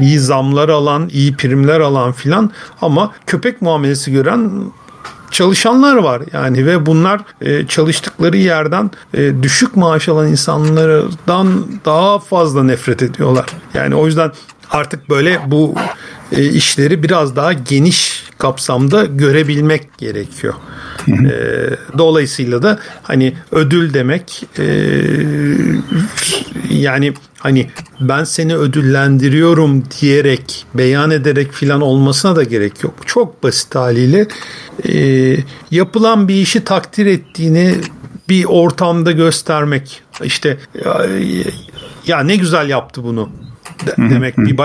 iyi 0.00 0.18
zamlar 0.18 0.68
alan, 0.68 1.08
iyi 1.12 1.36
primler 1.36 1.80
alan 1.80 2.12
filan 2.12 2.50
ama 2.80 3.12
köpek 3.26 3.62
muamelesi 3.62 4.12
gören 4.12 4.50
çalışanlar 5.30 5.96
var 5.96 6.22
yani 6.32 6.66
ve 6.66 6.86
bunlar 6.86 7.20
e, 7.40 7.66
çalıştıkları 7.66 8.36
yerden 8.36 8.90
e, 9.14 9.42
düşük 9.42 9.76
maaş 9.76 10.08
alan 10.08 10.28
insanlardan 10.28 11.66
daha 11.84 12.18
fazla 12.18 12.62
nefret 12.62 13.02
ediyorlar. 13.02 13.46
Yani 13.74 13.94
o 13.94 14.06
yüzden 14.06 14.32
artık 14.70 15.10
böyle 15.10 15.40
bu 15.46 15.74
e, 16.32 16.44
işleri 16.44 17.02
biraz 17.02 17.36
daha 17.36 17.52
geniş 17.52 18.24
kapsamda 18.38 19.04
görebilmek 19.04 19.98
gerekiyor. 19.98 20.54
E, 21.08 21.32
dolayısıyla 21.98 22.62
da 22.62 22.78
hani 23.02 23.34
ödül 23.52 23.94
demek 23.94 24.42
e, 24.58 24.64
yani 26.70 27.12
hani 27.38 27.70
ben 28.00 28.24
seni 28.24 28.56
ödüllendiriyorum 28.56 29.84
diyerek 30.00 30.66
beyan 30.74 31.10
ederek 31.10 31.52
filan 31.52 31.80
olmasına 31.80 32.36
da 32.36 32.42
gerek 32.42 32.84
yok. 32.84 32.94
Çok 33.06 33.42
basit 33.42 33.74
haliyle 33.74 34.26
e, 34.88 35.36
yapılan 35.70 36.28
bir 36.28 36.34
işi 36.34 36.64
takdir 36.64 37.06
ettiğini 37.06 37.74
bir 38.28 38.44
ortamda 38.44 39.12
göstermek. 39.12 40.02
İşte 40.24 40.58
ya, 40.84 41.06
ya 42.06 42.20
ne 42.20 42.36
güzel 42.36 42.68
yaptı 42.68 43.04
bunu 43.04 43.30
demek 43.96 44.38
bir 44.38 44.58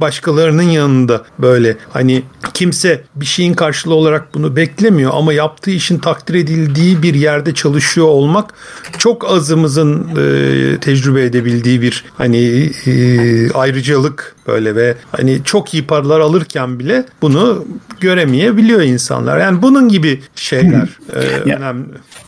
başkalarının 0.00 0.62
yanında 0.62 1.24
böyle 1.38 1.76
hani 1.92 2.22
kimse 2.54 3.04
bir 3.16 3.26
şeyin 3.26 3.54
karşılığı 3.54 3.94
olarak 3.94 4.34
bunu 4.34 4.56
beklemiyor 4.56 5.12
ama 5.14 5.32
yaptığı 5.32 5.70
işin 5.70 5.98
takdir 5.98 6.34
edildiği 6.34 7.02
bir 7.02 7.14
yerde 7.14 7.54
çalışıyor 7.54 8.06
olmak 8.06 8.54
çok 8.98 9.30
azımızın 9.30 10.08
e, 10.16 10.78
tecrübe 10.80 11.24
edebildiği 11.24 11.82
bir 11.82 12.04
hani 12.18 12.70
e, 12.86 13.52
ayrıcalık 13.52 14.36
böyle 14.46 14.76
ve 14.76 14.94
hani 15.12 15.40
çok 15.44 15.74
iyi 15.74 15.86
paralar 15.86 16.20
alırken 16.20 16.78
bile 16.78 17.04
bunu 17.22 17.64
göremeyebiliyor 18.00 18.82
insanlar. 18.82 19.38
Yani 19.38 19.62
bunun 19.62 19.88
gibi 19.88 20.20
şeyler 20.34 20.88
e, 21.14 21.18
önemli. 21.50 21.84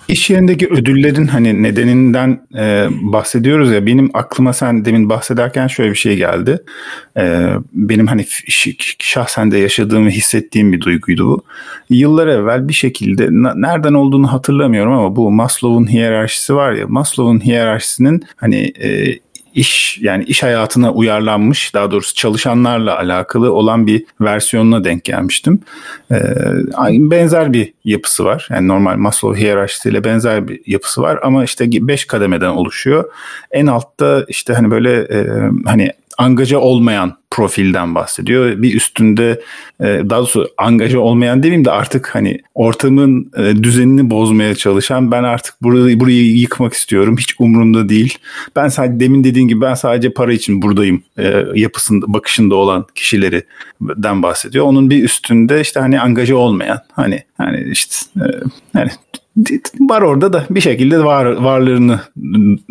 İş 0.09 0.31
yerindeki 0.31 0.69
ödüllerin 0.69 1.27
hani 1.27 1.63
nedeninden 1.63 2.47
e, 2.57 2.89
bahsediyoruz 2.91 3.73
ya 3.73 3.87
benim 3.87 4.11
aklıma 4.15 4.53
sen 4.53 4.85
demin 4.85 5.09
bahsederken 5.09 5.67
şöyle 5.67 5.91
bir 5.91 5.97
şey 5.97 6.17
geldi. 6.17 6.63
E, 7.17 7.49
benim 7.73 8.07
hani 8.07 8.27
şahsen 8.99 9.51
de 9.51 9.59
yaşadığım 9.59 10.07
ve 10.07 10.11
hissettiğim 10.11 10.73
bir 10.73 10.81
duyguydu 10.81 11.27
bu. 11.27 11.43
Yıllar 11.91 12.27
evvel 12.27 12.69
bir 12.69 12.73
şekilde 12.73 13.29
nereden 13.55 13.95
olduğunu 13.95 14.33
hatırlamıyorum 14.33 14.93
ama 14.93 15.17
bu 15.17 15.31
Maslow'un 15.31 15.91
hiyerarşisi 15.91 16.55
var 16.55 16.73
ya 16.73 16.87
Maslow'un 16.89 17.45
hiyerarşisinin 17.45 18.23
hani 18.37 18.73
e, 18.83 19.19
iş 19.55 19.99
yani 20.03 20.25
iş 20.25 20.43
hayatına 20.43 20.93
uyarlanmış 20.93 21.75
daha 21.75 21.91
doğrusu 21.91 22.15
çalışanlarla 22.15 22.99
alakalı 22.99 23.53
olan 23.53 23.87
bir 23.87 24.05
versiyonuna 24.21 24.85
denk 24.85 25.05
gelmiştim. 25.05 25.61
Ee, 26.13 26.17
benzer 27.11 27.53
bir 27.53 27.73
yapısı 27.85 28.25
var. 28.25 28.49
Yani 28.51 28.69
normal 28.69 28.97
Maslow 28.97 29.41
hiyerarşisiyle 29.41 30.05
benzer 30.05 30.49
bir 30.49 30.61
yapısı 30.67 31.03
var 31.03 31.19
ama 31.23 31.45
işte 31.45 31.67
5 31.71 32.05
kademeden 32.05 32.51
oluşuyor. 32.51 33.05
En 33.51 33.67
altta 33.67 34.25
işte 34.29 34.55
hani 34.55 34.71
böyle 34.71 34.93
e, 35.01 35.27
hani 35.65 35.93
angaja 36.19 36.59
olmayan 36.59 37.17
profilden 37.31 37.95
bahsediyor. 37.95 38.63
Bir 38.63 38.75
üstünde 38.75 39.41
e, 39.81 39.85
daha 39.85 40.19
doğrusu 40.19 40.49
angaja 40.59 40.99
olmayan 40.99 41.43
demeyeyim 41.43 41.65
de 41.65 41.71
artık 41.71 42.15
hani 42.15 42.39
ortamın 42.55 43.31
e, 43.37 43.63
düzenini 43.63 44.11
bozmaya 44.11 44.55
çalışan 44.55 45.11
ben 45.11 45.23
artık 45.23 45.63
burayı, 45.63 46.01
burayı 46.01 46.37
yıkmak 46.37 46.73
istiyorum. 46.73 47.17
Hiç 47.19 47.35
umurumda 47.39 47.89
değil. 47.89 48.19
Ben 48.57 48.69
sadece 48.69 49.01
demin 49.01 49.25
dediğin 49.25 49.49
gibi 49.49 49.61
ben 49.61 49.75
sadece 49.75 50.13
para 50.13 50.33
için 50.33 50.63
buradayım 50.63 51.03
e, 51.19 51.45
yapısında 51.55 52.05
bakışında 52.09 52.55
olan 52.55 52.87
kişilerden 52.95 54.23
bahsediyor. 54.23 54.65
Onun 54.65 54.91
bir 54.91 55.05
üstünde 55.05 55.61
işte 55.61 55.81
hani 55.81 56.01
angaja 56.01 56.37
olmayan 56.37 56.79
hani 56.93 57.23
hani 57.39 57.69
işte 57.71 57.97
yani 58.75 58.91
var 59.81 60.03
orada 60.03 60.33
da 60.33 60.47
bir 60.51 60.61
şekilde 60.61 61.05
var 61.05 61.25
varlığını 61.25 62.01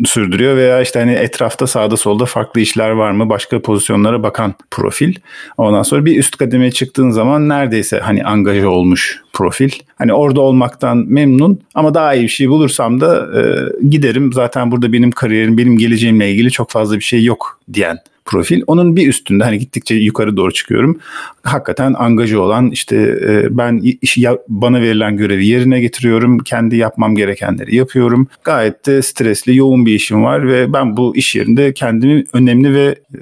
sürdürüyor 0.04 0.56
veya 0.56 0.80
işte 0.80 0.98
hani 0.98 1.12
etrafta 1.12 1.66
sağda 1.66 1.96
solda 1.96 2.24
farklı 2.24 2.60
işler 2.60 2.90
var 2.90 3.10
mı 3.10 3.28
başka 3.28 3.62
pozisyonlara 3.62 4.22
bakan 4.22 4.54
profil. 4.70 5.14
Ondan 5.56 5.82
sonra 5.82 6.04
bir 6.04 6.18
üst 6.18 6.36
kademeye 6.36 6.70
çıktığın 6.70 7.10
zaman 7.10 7.48
neredeyse 7.48 8.00
hani 8.00 8.24
angaja 8.24 8.68
olmuş 8.68 9.22
profil. 9.32 9.70
Hani 9.96 10.12
orada 10.12 10.40
olmaktan 10.40 11.04
memnun 11.08 11.60
ama 11.74 11.94
daha 11.94 12.14
iyi 12.14 12.22
bir 12.22 12.28
şey 12.28 12.48
bulursam 12.48 13.00
da 13.00 13.40
e, 13.40 13.42
giderim. 13.88 14.32
Zaten 14.32 14.70
burada 14.70 14.92
benim 14.92 15.10
kariyerim, 15.10 15.58
benim 15.58 15.78
geleceğimle 15.78 16.30
ilgili 16.30 16.50
çok 16.50 16.70
fazla 16.70 16.96
bir 16.96 17.04
şey 17.04 17.24
yok 17.24 17.60
diyen 17.72 17.98
profil. 18.24 18.62
Onun 18.66 18.96
bir 18.96 19.08
üstünde 19.08 19.44
hani 19.44 19.58
gittikçe 19.58 19.94
yukarı 19.94 20.36
doğru 20.36 20.52
çıkıyorum. 20.52 20.98
Hakikaten 21.42 21.94
angaja 21.98 22.40
olan 22.40 22.70
işte 22.70 22.96
e, 22.96 23.56
ben 23.58 23.80
işi 24.02 24.28
bana 24.48 24.80
verilen 24.80 25.16
görevi 25.16 25.46
yerine 25.46 25.80
getiriyorum. 25.80 26.38
Kendi 26.38 26.76
yapmam 26.76 27.16
gerekenleri 27.16 27.76
yapıyorum. 27.76 28.28
Gayet 28.44 28.86
de 28.86 29.02
stresli, 29.02 29.56
yoğun 29.56 29.86
bir 29.86 29.94
işim 29.94 30.24
var 30.24 30.48
ve 30.48 30.72
ben 30.72 30.96
bu 30.96 31.16
iş 31.16 31.36
yerinde 31.36 31.72
kendimi 31.74 32.24
önemli 32.32 32.74
ve 32.74 32.86
e, 33.14 33.20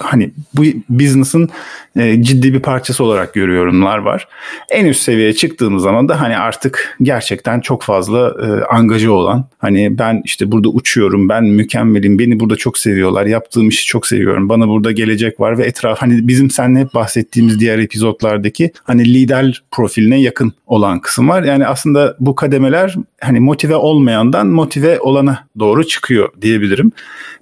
hani 0.00 0.30
bu 0.54 0.64
business'ın 0.88 1.48
e, 1.96 2.22
ciddi 2.22 2.54
bir 2.54 2.60
parçası 2.60 3.04
olarak 3.04 3.34
görüyorumlar 3.34 3.98
var. 3.98 4.28
En 4.70 4.86
üst 4.86 5.02
seviyeye 5.02 5.32
çıktığımız 5.32 5.82
zaman 5.82 6.08
da 6.08 6.20
hani 6.20 6.36
artık 6.36 6.96
gerçekten 7.02 7.60
çok 7.60 7.82
fazla 7.82 8.28
e, 8.28 8.74
angaja 8.74 9.12
olan 9.12 9.48
hani 9.58 9.98
ben 9.98 10.22
işte 10.24 10.52
burada 10.52 10.68
uçuyorum, 10.68 11.28
ben 11.28 11.44
mükemmelim, 11.44 12.18
beni 12.18 12.40
burada 12.40 12.56
çok 12.56 12.78
seviyorlar, 12.78 13.26
yaptığım 13.26 13.68
işi 13.68 13.86
çok 13.86 14.06
seviyorum 14.06 14.23
seviyorum. 14.24 14.48
Bana 14.48 14.68
burada 14.68 14.92
gelecek 14.92 15.40
var 15.40 15.58
ve 15.58 15.64
etraf 15.64 15.98
hani 15.98 16.28
bizim 16.28 16.50
seninle 16.50 16.80
hep 16.80 16.94
bahsettiğimiz 16.94 17.60
diğer 17.60 17.78
epizotlardaki 17.78 18.72
hani 18.84 19.14
lider 19.14 19.62
profiline 19.70 20.20
yakın 20.20 20.52
olan 20.66 21.00
kısım 21.00 21.28
var. 21.28 21.42
Yani 21.42 21.66
aslında 21.66 22.16
bu 22.20 22.34
kademeler 22.34 22.94
hani 23.20 23.40
motive 23.40 23.76
olmayandan 23.76 24.46
motive 24.46 25.00
olana 25.00 25.46
doğru 25.58 25.86
çıkıyor 25.86 26.28
diyebilirim. 26.40 26.92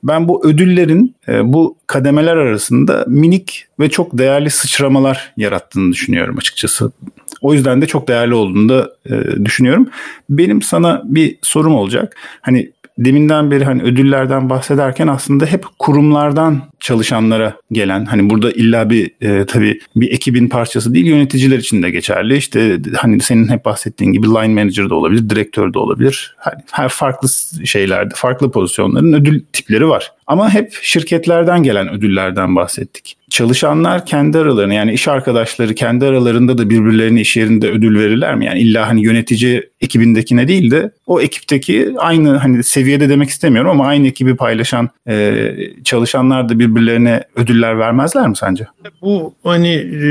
Ben 0.02 0.28
bu 0.28 0.46
ödüllerin 0.46 1.14
e, 1.28 1.52
bu 1.52 1.76
kademeler 1.86 2.36
arasında 2.36 3.04
minik 3.08 3.66
ve 3.80 3.90
çok 3.90 4.18
değerli 4.18 4.50
sıçramalar 4.50 5.32
yarattığını 5.36 5.92
düşünüyorum 5.92 6.38
açıkçası. 6.38 6.92
O 7.40 7.54
yüzden 7.54 7.82
de 7.82 7.86
çok 7.86 8.08
değerli 8.08 8.34
olduğunu 8.34 8.68
da 8.68 8.90
e, 9.06 9.44
düşünüyorum. 9.44 9.88
Benim 10.30 10.62
sana 10.62 11.02
bir 11.04 11.38
sorum 11.42 11.74
olacak. 11.74 12.16
Hani 12.40 12.72
deminden 12.98 13.50
beri 13.50 13.64
hani 13.64 13.82
ödüllerden 13.82 14.50
bahsederken 14.50 15.06
aslında 15.06 15.46
hep 15.46 15.64
kurumlardan 15.78 16.62
çalışanlara 16.80 17.56
gelen 17.72 18.04
hani 18.04 18.30
burada 18.30 18.52
illa 18.52 18.90
bir 18.90 19.10
e, 19.20 19.46
tabii 19.46 19.80
bir 19.96 20.10
ekibin 20.10 20.48
parçası 20.48 20.94
değil 20.94 21.06
yöneticiler 21.06 21.58
için 21.58 21.82
de 21.82 21.90
geçerli. 21.90 22.36
İşte 22.36 22.78
hani 22.94 23.20
senin 23.20 23.48
hep 23.48 23.64
bahsettiğin 23.64 24.12
gibi 24.12 24.26
line 24.26 24.62
manager 24.62 24.90
da 24.90 24.94
olabilir, 24.94 25.30
direktör 25.30 25.74
de 25.74 25.78
olabilir. 25.78 26.34
Hani 26.38 26.62
her 26.70 26.88
farklı 26.88 27.28
şeylerde, 27.64 28.14
farklı 28.16 28.50
pozisyonların 28.50 29.12
ödül 29.12 29.40
tipleri 29.52 29.88
var. 29.88 30.12
Ama 30.26 30.54
hep 30.54 30.72
şirketlerden 30.82 31.62
gelen 31.62 31.90
ödüllerden 31.92 32.56
bahsettik. 32.56 33.16
Çalışanlar 33.30 34.06
kendi 34.06 34.38
aralarını 34.38 34.74
yani 34.74 34.92
iş 34.92 35.08
arkadaşları 35.08 35.74
kendi 35.74 36.04
aralarında 36.04 36.58
da 36.58 36.70
birbirlerine 36.70 37.20
iş 37.20 37.36
yerinde 37.36 37.70
ödül 37.70 37.98
verirler 37.98 38.34
mi? 38.34 38.46
Yani 38.46 38.60
illa 38.60 38.88
hani 38.88 39.04
yönetici 39.04 39.62
ekibindekine 39.82 40.48
değil 40.48 40.70
de 40.70 40.90
o 41.06 41.20
ekipteki 41.20 41.94
aynı 41.98 42.36
hani 42.36 42.64
seviyede 42.64 43.08
demek 43.08 43.28
istemiyorum 43.28 43.70
ama 43.70 43.86
aynı 43.86 44.06
ekibi 44.06 44.36
paylaşan 44.36 44.88
e, 45.08 45.54
çalışanlar 45.84 46.48
da 46.48 46.58
birbirlerine 46.58 47.24
ödüller 47.36 47.78
vermezler 47.78 48.28
mi 48.28 48.36
sence? 48.36 48.66
Bu 49.02 49.34
hani 49.44 49.74
e, 49.74 50.02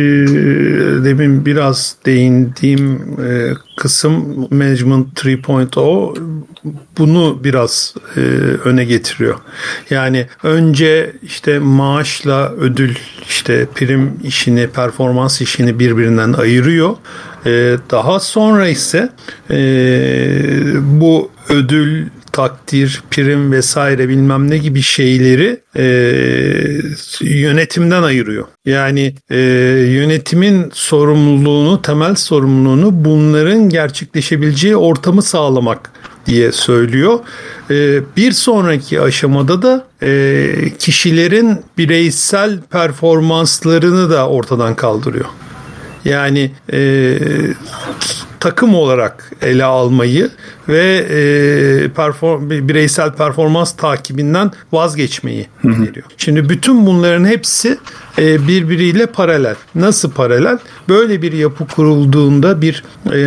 demin 1.04 1.46
biraz 1.46 1.96
değindiğim 2.06 2.96
e, 3.26 3.54
kısım 3.78 4.48
Management 4.52 5.20
3.0 5.20 6.18
bunu 6.98 7.44
biraz 7.44 7.96
e, 8.16 8.20
öne 8.66 8.86
getiriyor. 8.86 9.36
Yani 9.90 10.28
önce 10.44 11.14
işte 11.24 11.60
maaşla 11.60 12.52
ödül 12.52 12.96
işte 13.30 13.68
prim 13.76 14.20
işini, 14.24 14.68
performans 14.68 15.42
işini 15.42 15.80
birbirinden 15.80 16.34
ayırıyor. 16.34 16.96
E, 17.46 17.78
daha 17.92 18.20
sonra 18.20 18.68
ise 18.68 19.10
e, 19.52 19.58
bu 20.76 21.32
ödül 21.50 22.06
takdir, 22.32 23.04
prim 23.12 23.52
vesaire 23.52 24.10
bilmem 24.10 24.50
ne 24.50 24.58
gibi 24.58 24.82
şeyleri 24.82 25.60
e, 25.76 25.84
yönetimden 27.22 28.04
ayırıyor. 28.04 28.48
Yani 28.66 29.16
e, 29.30 29.38
yönetimin 29.92 30.72
sorumluluğunu, 30.74 31.82
temel 31.82 32.16
sorumluluğunu 32.16 33.06
bunların 33.06 33.70
gerçekleşebileceği 33.70 34.76
ortamı 34.76 35.22
sağlamak 35.22 35.92
diye 36.32 36.52
söylüyor. 36.52 37.20
E, 37.70 38.00
bir 38.18 38.32
sonraki 38.32 39.02
aşamada 39.02 39.62
da 39.62 39.86
e, 40.04 40.54
kişilerin 40.80 41.62
bireysel 41.78 42.60
performanslarını 42.62 44.10
da 44.10 44.30
ortadan 44.30 44.76
kaldırıyor. 44.76 45.26
Yani 46.06 46.52
e, 46.74 47.18
takım 48.40 48.76
olarak 48.76 49.32
ele 49.42 49.64
almayı 49.64 50.30
ve 50.72 51.08
e, 51.10 51.90
perform 51.90 52.50
bireysel 52.50 53.12
performans 53.14 53.76
takibinden 53.76 54.52
vazgeçmeyi 54.72 55.48
öneriyor. 55.64 56.06
Şimdi 56.18 56.50
bütün 56.50 56.86
bunların 56.86 57.26
hepsi 57.26 57.78
e, 58.20 58.48
birbiriyle 58.48 59.06
paralel. 59.06 59.56
Nasıl 59.76 60.12
paralel? 60.12 60.58
Böyle 60.90 61.22
bir 61.22 61.32
yapı 61.32 61.68
kurulduğunda 61.68 62.62
bir 62.62 62.84
e, 63.06 63.18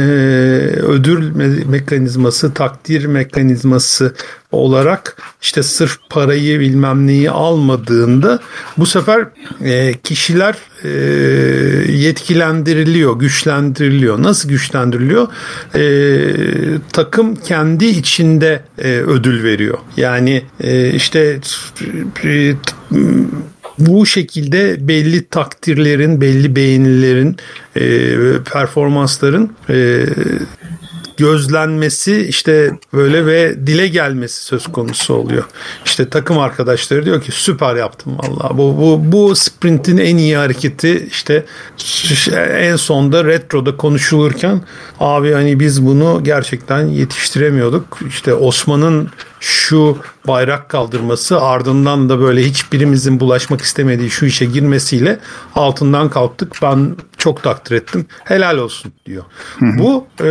ödül 0.83 1.33
me- 1.33 1.65
mekanizması, 1.65 2.55
takdir 2.55 3.05
mekanizması 3.05 4.15
olarak 4.53 5.17
işte 5.43 5.63
sırf 5.63 5.99
parayı 6.11 6.61
bilmem 6.61 7.07
neyi 7.07 7.31
almadığında 7.31 8.39
bu 8.79 8.87
sefer 8.87 9.27
e, 9.65 9.95
kişiler 9.95 10.57
e, 10.85 10.89
yetkilendiriliyor, 11.93 13.19
güçlendiriliyor. 13.19 14.23
Nasıl 14.23 14.49
güçlendiriliyor? 14.49 15.29
E, 15.75 15.85
takım 16.93 17.34
kendi 17.35 17.87
içinde 17.87 18.61
e, 18.79 18.89
ödül 18.89 19.45
veriyor. 19.45 19.79
Yani 19.97 20.43
e, 20.61 20.91
işte 20.91 21.39
e, 22.25 22.55
bu 23.79 24.07
şekilde 24.07 24.89
belli 24.89 25.29
takdirlerin, 25.29 26.21
belli 26.21 26.57
beğenilerin, 26.57 27.37
e, 27.77 27.83
performansların 28.53 29.53
e, 29.71 30.07
gözlenmesi 31.17 32.27
işte 32.29 32.71
böyle 32.95 33.27
ve 33.27 33.67
dile 33.67 33.89
gelmesi 33.89 34.45
söz 34.45 34.67
konusu 34.67 35.15
oluyor. 35.15 35.45
İşte 35.85 36.09
takım 36.09 36.39
arkadaşları 36.39 37.05
diyor 37.05 37.23
ki 37.23 37.33
süper 37.33 37.77
yaptım 37.77 38.19
valla. 38.19 38.59
Bu, 38.59 38.79
bu, 38.79 39.13
bu 39.13 39.37
sprintin 39.37 39.99
en 39.99 40.17
iyi 40.17 40.37
hareketi 40.37 41.09
işte 41.11 41.45
en 42.51 42.77
sonda 42.77 43.25
retroda 43.25 43.77
konuşulurken 43.77 44.61
abi 45.01 45.33
hani 45.33 45.61
biz 45.61 45.87
bunu 45.87 46.21
gerçekten 46.25 46.87
yetiştiremiyorduk. 46.87 47.99
İşte 48.09 48.35
Osman'ın 48.35 49.09
şu 49.45 49.99
bayrak 50.29 50.69
kaldırması 50.69 51.41
ardından 51.41 52.09
da 52.09 52.21
böyle 52.21 52.43
hiçbirimizin 52.43 53.21
bulaşmak 53.21 53.61
istemediği 53.61 54.11
şu 54.11 54.27
işe 54.27 54.45
girmesiyle 54.45 55.19
altından 55.55 56.11
kalktık. 56.11 56.53
Ben 56.63 56.97
çok 57.19 57.43
takdir 57.43 57.77
ettim. 57.77 58.07
Helal 58.25 58.59
olsun 58.59 58.93
diyor. 59.07 59.25
Bu 59.61 60.07
e, 60.21 60.31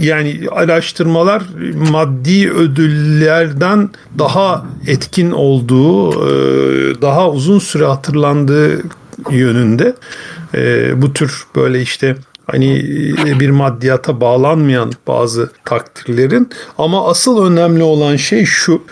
yani 0.00 0.40
araştırmalar 0.50 1.42
maddi 1.90 2.50
ödüllerden 2.50 3.90
daha 4.18 4.66
etkin 4.86 5.30
olduğu, 5.30 6.12
e, 6.12 7.02
daha 7.02 7.30
uzun 7.30 7.58
süre 7.58 7.84
hatırlandığı 7.84 8.82
yönünde. 9.30 9.96
E, 10.54 10.92
bu 11.02 11.12
tür 11.12 11.44
böyle 11.56 11.82
işte 11.82 12.16
hani 12.52 12.84
bir 13.40 13.50
maddiyata 13.50 14.20
bağlanmayan 14.20 14.92
bazı 15.06 15.50
takdirlerin 15.64 16.50
ama 16.78 17.08
asıl 17.08 17.44
önemli 17.44 17.82
olan 17.82 18.16
şey 18.16 18.44
şu 18.44 18.82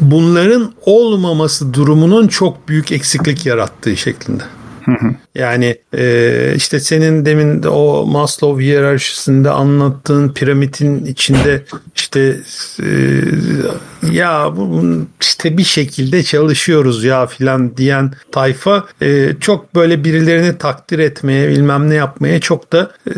bunların 0.00 0.72
olmaması 0.86 1.74
durumunun 1.74 2.28
çok 2.28 2.68
büyük 2.68 2.92
eksiklik 2.92 3.46
yarattığı 3.46 3.96
şeklinde. 3.96 4.42
Yani 5.34 5.76
e, 5.96 6.52
işte 6.56 6.80
senin 6.80 7.26
demin 7.26 7.62
de 7.62 7.68
o 7.68 8.06
Maslow 8.06 8.64
hiyerarşisinde 8.64 9.50
anlattığın 9.50 10.28
piramidin 10.28 11.04
içinde 11.04 11.62
işte 11.94 12.36
e, 12.82 12.86
ya 14.12 14.56
bu 14.56 14.82
işte 15.20 15.58
bir 15.58 15.64
şekilde 15.64 16.22
çalışıyoruz 16.22 17.04
ya 17.04 17.26
filan 17.26 17.76
diyen 17.76 18.12
tayfa 18.32 18.84
e, 19.02 19.32
çok 19.40 19.74
böyle 19.74 20.04
birilerini 20.04 20.58
takdir 20.58 20.98
etmeye 20.98 21.48
bilmem 21.48 21.90
ne 21.90 21.94
yapmaya 21.94 22.40
çok 22.40 22.72
da 22.72 22.90
e, 23.08 23.12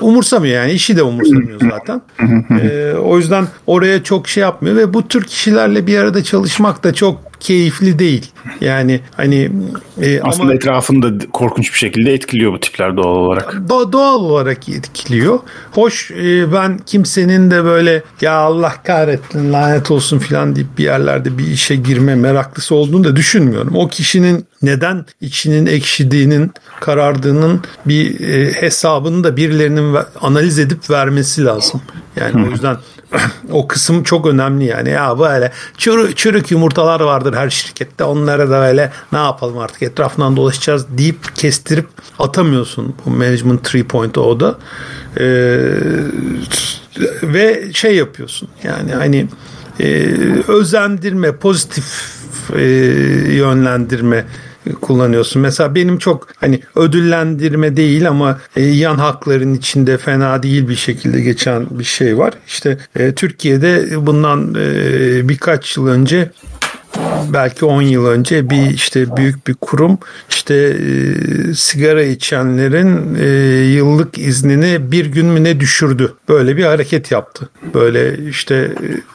umursamıyor 0.00 0.54
yani 0.54 0.72
işi 0.72 0.96
de 0.96 1.02
umursamıyor 1.02 1.60
zaten. 1.70 2.02
e, 2.62 2.92
o 2.92 3.18
yüzden 3.18 3.46
oraya 3.66 4.02
çok 4.02 4.28
şey 4.28 4.40
yapmıyor 4.40 4.76
ve 4.76 4.94
bu 4.94 5.08
tür 5.08 5.24
kişilerle 5.24 5.86
bir 5.86 5.98
arada 5.98 6.24
çalışmak 6.24 6.84
da 6.84 6.94
çok 6.94 7.33
keyifli 7.40 7.98
değil. 7.98 8.26
Yani 8.60 9.00
hani 9.16 9.50
e, 10.00 10.20
aslında 10.20 10.42
ama, 10.42 10.54
etrafında 10.54 11.26
korkunç 11.32 11.72
bir 11.72 11.78
şekilde 11.78 12.12
etkiliyor 12.12 12.52
bu 12.52 12.60
tipler 12.60 12.96
doğal 12.96 13.16
olarak. 13.16 13.54
Do- 13.68 13.92
doğal 13.92 14.20
olarak 14.20 14.68
etkiliyor. 14.68 15.38
Hoş 15.72 16.10
e, 16.10 16.52
ben 16.52 16.78
kimsenin 16.86 17.50
de 17.50 17.64
böyle 17.64 18.02
ya 18.20 18.32
Allah 18.32 18.74
kahretsin 18.84 19.52
lanet 19.52 19.90
olsun 19.90 20.18
filan 20.18 20.56
deyip 20.56 20.78
bir 20.78 20.84
yerlerde 20.84 21.38
bir 21.38 21.46
işe 21.46 21.76
girme 21.76 22.14
meraklısı 22.14 22.74
olduğunu 22.74 23.04
da 23.04 23.16
düşünmüyorum. 23.16 23.76
O 23.76 23.88
kişinin 23.88 24.46
neden 24.64 25.06
içinin 25.20 25.66
ekşidiğinin, 25.66 26.52
karardığının 26.80 27.62
bir 27.86 28.20
e, 28.20 28.52
hesabını 28.52 29.24
da 29.24 29.36
birilerinin 29.36 29.96
analiz 30.20 30.58
edip 30.58 30.90
vermesi 30.90 31.44
lazım. 31.44 31.82
Yani 32.16 32.46
o 32.46 32.50
yüzden 32.50 32.76
o 33.50 33.68
kısım 33.68 34.02
çok 34.02 34.26
önemli 34.26 34.64
yani. 34.64 34.90
Ya 34.90 35.18
böyle 35.18 35.52
çürü, 35.78 36.14
çürük 36.14 36.50
yumurtalar 36.50 37.00
vardır 37.00 37.34
her 37.34 37.50
şirkette. 37.50 38.04
Onlara 38.04 38.50
da 38.50 38.60
böyle 38.60 38.92
ne 39.12 39.18
yapalım 39.18 39.58
artık 39.58 39.82
etrafından 39.82 40.36
dolaşacağız 40.36 40.86
deyip 40.98 41.36
kestirip 41.36 41.88
atamıyorsun 42.18 42.94
bu 43.06 43.10
Management 43.10 43.74
3.0'da. 43.74 44.58
Ee, 45.20 45.24
ve 47.22 47.72
şey 47.72 47.96
yapıyorsun 47.96 48.48
yani 48.64 48.92
hani 48.92 49.26
e, 49.80 49.86
özendirme, 50.48 51.36
pozitif 51.36 51.84
e, 52.56 52.62
yönlendirme 53.34 54.24
kullanıyorsun. 54.80 55.42
Mesela 55.42 55.74
benim 55.74 55.98
çok 55.98 56.28
hani 56.36 56.60
ödüllendirme 56.76 57.76
değil 57.76 58.08
ama 58.08 58.38
e, 58.56 58.62
yan 58.62 58.96
hakların 58.96 59.54
içinde 59.54 59.98
fena 59.98 60.42
değil 60.42 60.68
bir 60.68 60.76
şekilde 60.76 61.20
geçen 61.20 61.66
bir 61.78 61.84
şey 61.84 62.18
var. 62.18 62.34
İşte 62.46 62.78
e, 62.96 63.14
Türkiye'de 63.14 64.06
bundan 64.06 64.54
e, 64.54 65.28
birkaç 65.28 65.76
yıl 65.76 65.86
önce 65.86 66.30
belki 67.32 67.64
10 67.64 67.82
yıl 67.82 68.06
önce 68.06 68.50
bir 68.50 68.70
işte 68.70 69.16
büyük 69.16 69.46
bir 69.46 69.54
kurum 69.54 69.98
işte 70.30 70.54
e, 70.54 71.54
sigara 71.54 72.02
içenlerin 72.02 73.14
e, 73.14 73.26
yıllık 73.64 74.18
iznini 74.18 74.92
bir 74.92 75.06
gün 75.06 75.26
mü 75.26 75.44
ne 75.44 75.60
düşürdü. 75.60 76.14
Böyle 76.28 76.56
bir 76.56 76.64
hareket 76.64 77.10
yaptı. 77.10 77.48
Böyle 77.74 78.28
işte 78.28 78.72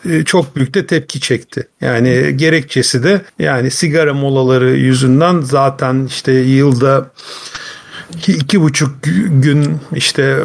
e, 0.09 0.23
çok 0.23 0.55
büyük 0.55 0.73
de 0.73 0.85
tepki 0.85 1.19
çekti. 1.19 1.67
Yani 1.81 2.33
gerekçesi 2.35 3.03
de 3.03 3.21
yani 3.39 3.71
sigara 3.71 4.13
molaları 4.13 4.69
yüzünden 4.69 5.41
zaten 5.41 6.05
işte 6.05 6.31
yılda 6.31 7.11
iki 8.27 8.61
buçuk 8.61 8.91
gün 9.29 9.77
işte 9.95 10.37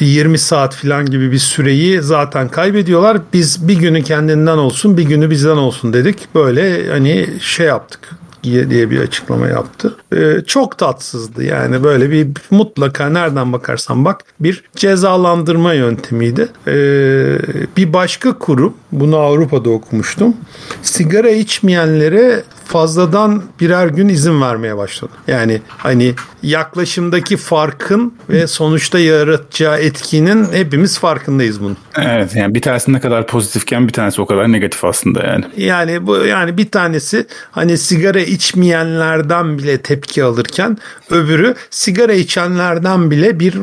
20 0.00 0.38
saat 0.38 0.74
falan 0.74 1.06
gibi 1.06 1.32
bir 1.32 1.38
süreyi 1.38 2.02
zaten 2.02 2.48
kaybediyorlar. 2.48 3.18
Biz 3.32 3.68
bir 3.68 3.78
günü 3.78 4.02
kendinden 4.02 4.58
olsun 4.58 4.96
bir 4.96 5.02
günü 5.02 5.30
bizden 5.30 5.56
olsun 5.56 5.92
dedik. 5.92 6.34
Böyle 6.34 6.90
hani 6.90 7.28
şey 7.40 7.66
yaptık 7.66 8.10
diye 8.42 8.90
bir 8.90 9.00
açıklama 9.00 9.48
yaptı. 9.48 9.96
Ee, 10.16 10.40
çok 10.46 10.78
tatsızdı 10.78 11.44
yani 11.44 11.84
böyle 11.84 12.10
bir 12.10 12.28
mutlaka 12.50 13.08
nereden 13.08 13.52
bakarsan 13.52 14.04
bak 14.04 14.20
bir 14.40 14.64
cezalandırma 14.76 15.74
yöntemiydi. 15.74 16.48
Ee, 16.66 16.72
bir 17.76 17.92
başka 17.92 18.38
kurum 18.38 18.74
bunu 18.92 19.16
Avrupa'da 19.16 19.70
okumuştum. 19.70 20.36
Sigara 20.82 21.30
içmeyenlere 21.30 22.42
fazladan 22.70 23.42
birer 23.60 23.86
gün 23.86 24.08
izin 24.08 24.40
vermeye 24.40 24.76
başladı. 24.76 25.12
Yani 25.26 25.60
hani 25.68 26.14
yaklaşımdaki 26.42 27.36
farkın 27.36 28.14
ve 28.28 28.46
sonuçta 28.46 28.98
yaratacağı 28.98 29.78
etkinin 29.78 30.52
hepimiz 30.52 30.98
farkındayız 30.98 31.60
bunun. 31.60 31.76
Evet 31.98 32.36
yani 32.36 32.54
bir 32.54 32.62
tanesi 32.62 32.92
ne 32.92 33.00
kadar 33.00 33.26
pozitifken 33.26 33.88
bir 33.88 33.92
tanesi 33.92 34.22
o 34.22 34.26
kadar 34.26 34.52
negatif 34.52 34.84
aslında 34.84 35.26
yani. 35.26 35.44
Yani 35.56 36.06
bu 36.06 36.16
yani 36.16 36.56
bir 36.56 36.70
tanesi 36.70 37.26
hani 37.50 37.78
sigara 37.78 38.20
içmeyenlerden 38.20 39.58
bile 39.58 39.78
tepki 39.78 40.24
alırken 40.24 40.78
öbürü 41.10 41.54
sigara 41.70 42.12
içenlerden 42.12 43.10
bile 43.10 43.40
bir 43.40 43.54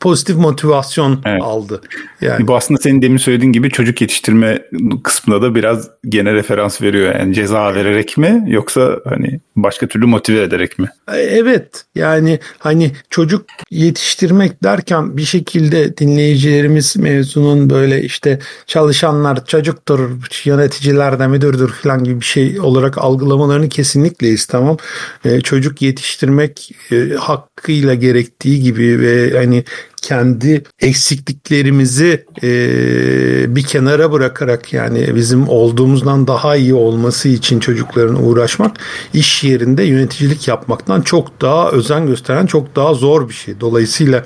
pozitif 0.00 0.36
motivasyon 0.36 1.20
evet. 1.24 1.42
aldı. 1.42 1.80
Yani 2.20 2.46
bu 2.46 2.56
aslında 2.56 2.80
senin 2.80 3.02
demin 3.02 3.16
söylediğin 3.16 3.52
gibi 3.52 3.70
çocuk 3.70 4.00
yetiştirme 4.00 4.62
kısmında 5.04 5.42
da 5.42 5.54
biraz 5.54 5.90
gene 6.08 6.32
referans 6.32 6.82
veriyor. 6.82 7.14
Yani 7.14 7.34
ceza 7.34 7.74
vererek 7.74 8.18
mi 8.18 8.44
yoksa 8.46 9.00
hani 9.04 9.40
başka 9.56 9.86
türlü 9.86 10.06
motive 10.06 10.42
ederek 10.42 10.78
mi? 10.78 10.88
E, 11.12 11.18
evet. 11.18 11.84
Yani 11.94 12.38
hani 12.58 12.92
çocuk 13.10 13.46
yetiştirmek 13.70 14.62
derken 14.64 15.16
bir 15.16 15.24
şekilde 15.24 15.96
dinleyicilerimiz 15.96 16.96
mezunun 16.96 17.70
böyle 17.70 18.02
işte 18.02 18.38
çalışanlar 18.66 19.46
çocuktur, 19.46 20.10
yöneticiler 20.44 21.18
de 21.18 21.26
müdürdür 21.26 21.68
falan 21.68 22.04
gibi 22.04 22.20
bir 22.20 22.24
şey 22.24 22.60
olarak 22.60 22.98
algılamalarını 22.98 23.68
kesinlikle 23.68 24.28
istemem. 24.28 24.76
Ee, 25.24 25.40
çocuk 25.40 25.82
yetiştirmek 25.82 26.70
e, 26.92 27.14
hakkıyla 27.14 27.94
gerektiği 27.94 28.62
gibi 28.62 29.00
ve 29.00 29.38
hani 29.38 29.64
kendi 30.06 30.62
eksikliklerimizi 30.80 32.24
e, 32.42 33.56
bir 33.56 33.62
kenara 33.62 34.12
bırakarak 34.12 34.72
yani 34.72 35.14
bizim 35.14 35.48
olduğumuzdan 35.48 36.26
daha 36.26 36.56
iyi 36.56 36.74
olması 36.74 37.28
için 37.28 37.60
çocukların 37.60 38.26
uğraşmak 38.26 38.76
iş 39.14 39.44
yerinde 39.44 39.82
yöneticilik 39.82 40.48
yapmaktan 40.48 41.02
çok 41.02 41.40
daha 41.40 41.70
özen 41.70 42.06
gösteren 42.06 42.46
çok 42.46 42.76
daha 42.76 42.94
zor 42.94 43.28
bir 43.28 43.34
şey. 43.34 43.60
Dolayısıyla 43.60 44.24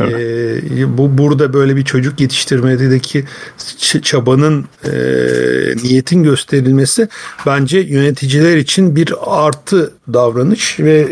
e, 0.00 0.98
bu 0.98 1.18
burada 1.18 1.52
böyle 1.52 1.76
bir 1.76 1.84
çocuk 1.84 2.20
yetiştirmedeki 2.20 3.24
çabanın 4.02 4.64
e, 4.84 4.92
niyetin 5.82 6.22
gösterilmesi 6.22 7.08
bence 7.46 7.78
yöneticiler 7.78 8.56
için 8.56 8.96
bir 8.96 9.14
artı 9.26 9.92
davranış 10.12 10.80
ve 10.80 11.08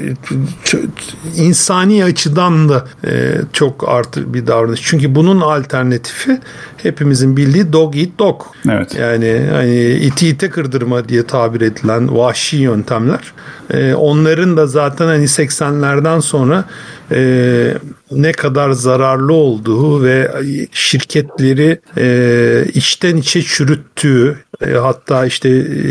insani 1.36 2.04
açıdan 2.04 2.68
da 2.68 2.84
e, 3.04 3.32
çok 3.52 3.88
artı 3.88 4.34
bir 4.34 4.46
davranış. 4.46 4.80
Çünkü 4.82 5.14
bunun 5.14 5.40
alternatifi 5.40 6.40
hepimizin 6.76 7.36
bildiği 7.36 7.72
dog 7.72 7.96
eat 7.96 8.08
dog. 8.18 8.42
Evet. 8.70 8.96
Yani 9.00 9.46
hani 9.52 9.88
iti 9.90 10.28
ite 10.28 10.50
kırdırma 10.50 11.08
diye 11.08 11.26
tabir 11.26 11.60
edilen 11.60 12.16
vahşi 12.16 12.56
yöntemler. 12.56 13.32
E, 13.70 13.94
onların 13.94 14.56
da 14.56 14.66
zaten 14.66 15.06
hani 15.06 15.24
80'lerden 15.24 16.20
sonra 16.20 16.64
e, 17.12 17.74
ne 18.10 18.32
kadar 18.32 18.70
zararlı 18.70 19.32
olduğu 19.32 20.04
ve 20.04 20.30
şirketleri 20.72 21.80
e, 21.98 22.64
içten 22.74 23.16
içe 23.16 23.42
çürüttüğü 23.42 24.38
e, 24.66 24.70
hatta 24.72 25.26
işte 25.26 25.48
e, 25.48 25.90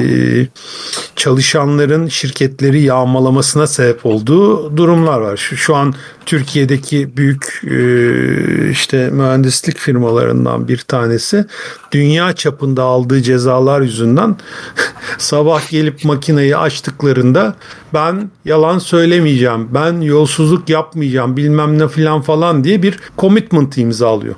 çalışanların 1.16 2.08
şirketleri 2.08 2.82
yağmalamasına 2.82 3.68
sebep 3.68 4.06
olduğu 4.06 4.78
durumlar 4.78 5.20
var. 5.22 5.38
Şu, 5.38 5.58
şu 5.58 5.76
an 5.76 5.94
Türkiye'deki 6.26 7.18
büyük 7.18 7.62
e, 7.64 8.70
işte 8.70 9.10
mühendislik 9.10 9.78
firmalarından 9.78 10.68
bir 10.68 10.78
tanesi 10.78 11.46
dünya 11.92 12.34
çapında 12.34 12.84
aldığı 12.84 13.22
cezalar 13.22 13.82
yüzünden 13.82 14.38
sabah 15.18 15.70
gelip 15.70 16.06
makineyi 16.06 16.58
açtıklarında 16.58 17.56
ben 17.94 18.32
yalan 18.46 18.80
söylemeyeceğim, 18.80 19.68
ben 19.74 20.02
yolsuzluk 20.02 20.70
yapmayacağım 20.70 21.38
bilmem 21.38 21.80
ne 21.80 21.88
filan 21.88 22.22
falan 22.22 22.64
diye 22.64 22.84
bir 22.84 23.00
commitment 23.18 23.78
imzalıyor. 23.78 24.36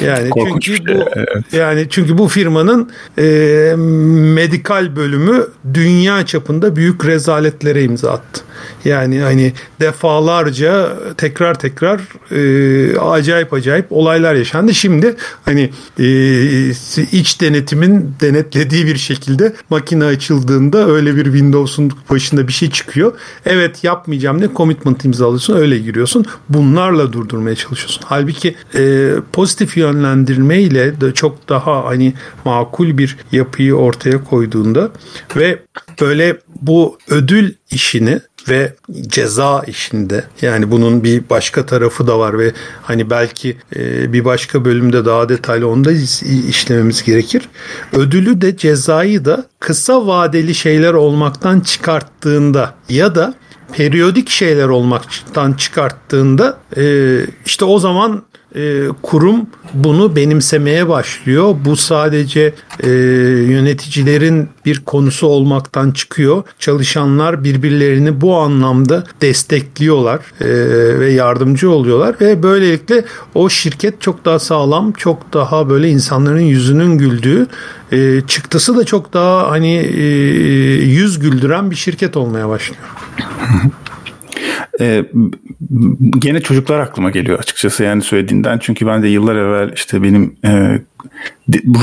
yani 0.00 0.30
çünkü 0.60 0.94
bu 0.94 1.04
evet. 1.16 1.52
yani 1.52 1.86
çünkü 1.90 2.18
bu 2.18 2.28
firmanın 2.28 2.90
e, 3.18 3.25
medikal 4.34 4.96
bölümü 4.96 5.46
dünya 5.74 6.26
çapında 6.26 6.76
büyük 6.76 7.04
rezaletlere 7.04 7.82
imza 7.82 8.12
attı. 8.12 8.42
Yani 8.84 9.20
hani 9.20 9.52
defalarca 9.80 10.96
tekrar 11.16 11.58
tekrar 11.58 12.00
e, 12.30 12.98
acayip 12.98 13.52
acayip 13.52 13.86
olaylar 13.90 14.34
yaşandı. 14.34 14.74
Şimdi 14.74 15.16
hani 15.44 15.70
e, 15.98 16.70
iç 17.12 17.40
denetimin 17.40 18.14
denetlediği 18.20 18.86
bir 18.86 18.96
şekilde 18.96 19.52
makine 19.70 20.04
açıldığında 20.04 20.88
öyle 20.90 21.16
bir 21.16 21.24
Windows'un 21.24 21.92
başında 22.10 22.48
bir 22.48 22.52
şey 22.52 22.70
çıkıyor. 22.70 23.12
Evet 23.46 23.84
yapmayacağım 23.84 24.40
ne 24.40 24.48
commitment 24.56 25.04
imzalıyorsun 25.04 25.56
öyle 25.56 25.78
giriyorsun. 25.78 26.24
Bunlarla 26.48 27.12
durdurmaya 27.12 27.56
çalışıyorsun. 27.56 28.02
Halbuki 28.06 28.54
e, 28.74 29.10
pozitif 29.32 29.76
yönlendirme 29.76 30.60
ile 30.60 31.00
de 31.00 31.14
çok 31.14 31.48
daha 31.48 31.84
hani 31.84 32.14
makul 32.44 32.98
bir 32.98 33.15
yapıyı 33.32 33.74
ortaya 33.74 34.24
koyduğunda 34.24 34.90
ve 35.36 35.58
böyle 36.00 36.36
bu 36.62 36.98
ödül 37.08 37.52
işini 37.70 38.20
ve 38.48 38.74
ceza 39.06 39.62
işinde 39.66 40.24
yani 40.42 40.70
bunun 40.70 41.04
bir 41.04 41.30
başka 41.30 41.66
tarafı 41.66 42.06
da 42.06 42.18
var 42.18 42.38
ve 42.38 42.52
hani 42.82 43.10
belki 43.10 43.56
e, 43.76 44.12
bir 44.12 44.24
başka 44.24 44.64
bölümde 44.64 45.04
daha 45.04 45.28
detaylı 45.28 45.68
onda 45.68 45.92
işlememiz 46.48 47.02
gerekir. 47.02 47.48
Ödülü 47.92 48.40
de 48.40 48.56
cezayı 48.56 49.24
da 49.24 49.46
kısa 49.60 50.06
vadeli 50.06 50.54
şeyler 50.54 50.92
olmaktan 50.92 51.60
çıkarttığında 51.60 52.74
ya 52.88 53.14
da 53.14 53.34
periyodik 53.72 54.28
şeyler 54.28 54.68
olmaktan 54.68 55.52
çıkarttığında 55.52 56.58
e, 56.76 57.16
işte 57.46 57.64
o 57.64 57.78
zaman 57.78 58.22
e, 58.56 58.88
kurum 59.02 59.46
bunu 59.74 60.16
benimsemeye 60.16 60.88
başlıyor. 60.88 61.54
Bu 61.64 61.76
sadece 61.76 62.54
e, 62.80 62.90
yöneticilerin 63.50 64.48
bir 64.64 64.80
konusu 64.80 65.26
olmaktan 65.26 65.90
çıkıyor. 65.90 66.42
Çalışanlar 66.58 67.44
birbirlerini 67.44 68.20
bu 68.20 68.36
anlamda 68.36 69.04
destekliyorlar 69.20 70.20
e, 70.40 70.48
ve 71.00 71.12
yardımcı 71.12 71.70
oluyorlar 71.70 72.16
ve 72.20 72.42
böylelikle 72.42 73.04
o 73.34 73.48
şirket 73.48 74.00
çok 74.00 74.24
daha 74.24 74.38
sağlam, 74.38 74.92
çok 74.92 75.32
daha 75.32 75.68
böyle 75.68 75.88
insanların 75.88 76.40
yüzünün 76.40 76.98
güldüğü 76.98 77.46
e, 77.92 78.20
çıktısı 78.26 78.76
da 78.76 78.84
çok 78.84 79.12
daha 79.12 79.50
hani 79.50 79.76
e, 79.76 80.04
yüz 80.84 81.18
güldüren 81.18 81.70
bir 81.70 81.76
şirket 81.76 82.16
olmaya 82.16 82.48
başlıyor. 82.48 82.82
Ee, 84.80 85.04
gene 86.18 86.40
çocuklar 86.40 86.80
aklıma 86.80 87.10
geliyor 87.10 87.38
açıkçası 87.38 87.84
yani 87.84 88.02
söylediğinden. 88.02 88.58
Çünkü 88.58 88.86
ben 88.86 89.02
de 89.02 89.08
yıllar 89.08 89.36
evvel 89.36 89.72
işte 89.74 90.02
benim 90.02 90.36
e, 90.44 90.80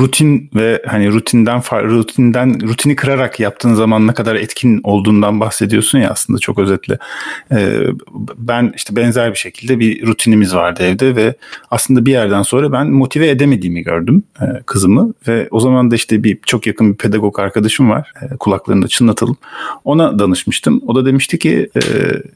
rutin 0.01 0.49
ve 0.55 0.81
hani 0.87 1.11
rutinden 1.11 1.61
rutinden 1.89 2.67
rutini 2.67 2.95
kırarak 2.95 3.39
yaptığın 3.39 3.73
zaman 3.73 4.07
ne 4.07 4.13
kadar 4.13 4.35
etkin 4.35 4.81
olduğundan 4.83 5.39
bahsediyorsun 5.39 5.99
ya 5.99 6.09
aslında 6.09 6.39
çok 6.39 6.59
özetle. 6.59 6.97
Ee, 7.51 7.79
ben 8.37 8.73
işte 8.75 8.95
benzer 8.95 9.31
bir 9.31 9.37
şekilde 9.37 9.79
bir 9.79 10.07
rutinimiz 10.07 10.55
vardı 10.55 10.83
evde 10.83 11.15
ve 11.15 11.35
aslında 11.71 12.05
bir 12.05 12.11
yerden 12.11 12.41
sonra 12.41 12.71
ben 12.71 12.87
motive 12.87 13.29
edemediğimi 13.29 13.83
gördüm 13.83 14.23
e, 14.41 14.45
kızımı 14.65 15.13
ve 15.27 15.47
o 15.51 15.59
zaman 15.59 15.91
da 15.91 15.95
işte 15.95 16.23
bir 16.23 16.37
çok 16.45 16.67
yakın 16.67 16.91
bir 16.91 16.97
pedagog 16.97 17.39
arkadaşım 17.39 17.89
var. 17.89 18.13
E, 18.21 18.37
kulaklarında 18.37 18.87
çınlatalım. 18.87 19.37
Ona 19.83 20.19
danışmıştım. 20.19 20.81
O 20.87 20.95
da 20.95 21.05
demişti 21.05 21.39
ki 21.39 21.69
e, 21.75 21.81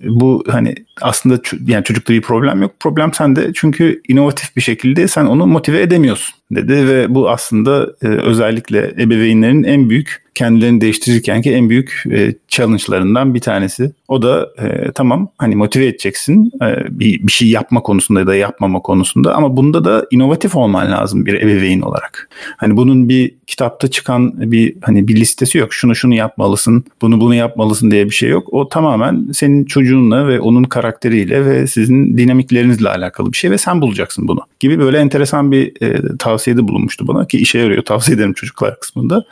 bu 0.04 0.44
hani 0.50 0.76
aslında 1.02 1.40
yani 1.66 1.84
çocukta 1.84 2.14
bir 2.14 2.22
problem 2.22 2.62
yok. 2.62 2.72
Problem 2.80 3.14
sende 3.14 3.52
çünkü 3.54 4.02
inovatif 4.08 4.56
bir 4.56 4.62
şekilde 4.62 5.08
sen 5.08 5.26
onu 5.26 5.46
motive 5.46 5.82
edemiyorsun 5.82 6.38
dedi 6.52 6.67
ve 6.76 7.16
bu 7.16 7.30
aslında 7.30 7.94
e, 8.02 8.08
özellikle 8.08 8.94
ebeveynlerin 9.00 9.64
en 9.64 9.90
büyük 9.90 10.27
kendilerini 10.38 10.82
değiştirirken 10.82 11.42
ki 11.42 11.52
en 11.52 11.70
büyük 11.70 12.04
e, 12.12 12.34
challenge'larından 12.48 13.34
bir 13.34 13.40
tanesi. 13.40 13.92
O 14.08 14.22
da 14.22 14.50
e, 14.60 14.92
tamam 14.92 15.30
hani 15.38 15.56
motive 15.56 15.86
edeceksin 15.86 16.52
e, 16.62 17.00
bir, 17.00 17.28
bir 17.28 17.32
şey 17.32 17.50
yapma 17.50 17.82
konusunda 17.82 18.20
ya 18.20 18.28
da 18.28 18.36
yapmama 18.36 18.80
konusunda 18.80 19.36
ama 19.36 19.58
bunda 19.58 19.86
da 19.86 20.06
inovatif 20.12 20.56
olman 20.56 20.92
lazım 20.92 21.26
bir 21.26 21.34
ebeveyn 21.34 21.82
olarak. 21.82 22.30
Hani 22.58 22.78
bunun 22.78 23.10
bir 23.10 23.32
kitapta 23.48 23.88
çıkan 23.88 24.52
bir 24.52 24.76
hani 24.82 25.08
bir 25.08 25.16
listesi 25.16 25.58
yok. 25.58 25.74
Şunu 25.74 25.96
şunu 25.96 26.16
yapmalısın, 26.16 26.86
bunu 27.02 27.22
bunu 27.22 27.36
yapmalısın 27.36 27.92
diye 27.92 28.06
bir 28.06 28.16
şey 28.16 28.30
yok. 28.30 28.54
O 28.54 28.70
tamamen 28.70 29.28
senin 29.34 29.66
çocuğunla 29.66 30.28
ve 30.28 30.40
onun 30.40 30.64
karakteriyle 30.64 31.46
ve 31.46 31.68
sizin 31.68 32.18
dinamiklerinizle 32.18 32.90
alakalı 32.90 33.32
bir 33.32 33.38
şey 33.38 33.52
ve 33.52 33.58
sen 33.58 33.82
bulacaksın 33.82 34.28
bunu. 34.28 34.40
Gibi 34.60 34.80
böyle 34.80 34.98
enteresan 34.98 35.52
bir 35.52 35.82
e, 35.82 36.18
tavsiyede 36.18 36.68
bulunmuştu 36.68 37.08
bana 37.08 37.28
ki 37.28 37.38
işe 37.38 37.60
yarıyor. 37.60 37.84
Tavsiye 37.84 38.16
ederim 38.16 38.34
çocuklar 38.34 38.80
kısmında. 38.80 39.26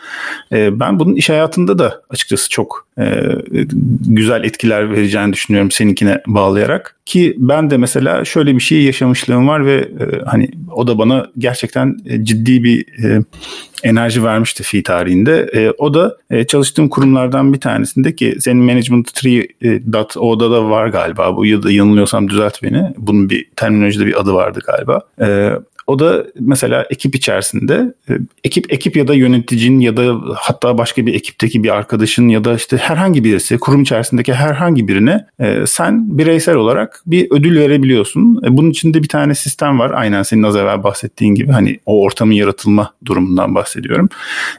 E, 0.52 0.80
ben 0.80 0.95
bunun 1.00 1.16
iş 1.16 1.30
hayatında 1.30 1.80
da 1.80 2.02
açıkçası 2.10 2.50
çok 2.50 2.88
e, 3.00 3.06
güzel 4.08 4.44
etkiler 4.44 4.92
vereceğini 4.92 5.34
düşünüyorum 5.34 5.72
seninkine 5.72 6.22
bağlayarak. 6.28 6.96
Ki 7.06 7.36
ben 7.38 7.70
de 7.70 7.78
mesela 7.78 8.26
şöyle 8.26 8.56
bir 8.56 8.60
şey 8.60 8.84
yaşamışlığım 8.84 9.48
var 9.48 9.66
ve 9.66 9.76
e, 9.76 10.22
hani 10.26 10.50
o 10.72 10.88
da 10.88 10.98
bana 10.98 11.28
gerçekten 11.38 11.98
e, 12.06 12.26
ciddi 12.26 12.64
bir 12.64 13.04
e, 13.04 13.22
enerji 13.84 14.24
vermişti 14.24 14.64
fi 14.64 14.84
tarihinde. 14.84 15.50
E, 15.54 15.72
o 15.78 15.94
da 15.94 16.18
e, 16.30 16.48
çalıştığım 16.48 16.90
kurumlardan 16.90 17.54
bir 17.54 17.60
tanesinde 17.60 18.16
ki 18.16 18.36
senin 18.40 18.64
Management 18.64 19.14
Tree 19.14 19.48
e, 19.64 19.82
.o'da 20.20 20.52
da 20.52 20.70
var 20.70 20.88
galiba 20.88 21.38
bu 21.38 21.46
ya 21.46 21.64
da 21.64 21.72
yanılıyorsam 21.72 22.30
düzelt 22.30 22.64
beni. 22.64 22.94
Bunun 22.98 23.30
bir 23.30 23.50
terminolojide 23.56 24.06
bir 24.06 24.22
adı 24.22 24.34
vardı 24.34 24.60
galiba. 24.66 25.02
E, 25.22 25.52
o 25.88 26.00
da 26.00 26.26
mesela 26.40 26.86
ekip 26.90 27.16
içerisinde 27.16 27.94
e, 28.10 28.14
ekip 28.44 28.74
ekip 28.74 28.98
ya 28.98 29.08
da 29.08 29.14
yöneticinin 29.14 29.80
ya 29.80 29.98
da 29.98 30.16
hatta 30.36 30.78
başka 30.78 31.06
bir 31.06 31.14
ekipteki 31.14 31.64
bir 31.64 31.70
arkadaşın 31.70 32.28
ya 32.28 32.44
da 32.44 32.54
işte 32.54 32.78
herhangi 32.78 33.24
birisi 33.24 33.58
kurum 33.58 33.82
içerisindeki 33.82 34.34
herhangi 34.34 34.88
birine 34.88 35.26
e, 35.40 35.66
sen 35.68 36.18
bireysel 36.18 36.56
olarak 36.56 37.02
bir 37.06 37.28
ödül 37.32 37.60
verebiliyorsun. 37.60 38.42
E, 38.46 38.58
bunun 38.58 38.70
içinde 38.70 39.04
bir 39.04 39.08
tane 39.08 39.36
sistem 39.36 39.80
var. 39.80 39.92
Aynen 39.96 40.24
senin 40.24 40.44
az 40.44 40.56
evvel 40.56 40.84
bahsettiğin 40.84 41.36
gibi 41.36 41.52
hani 41.52 41.80
o 41.86 42.02
ortamın 42.02 42.34
yaratılma 42.34 42.94
durumundan 43.06 43.56
bahsediyorum. 43.56 44.10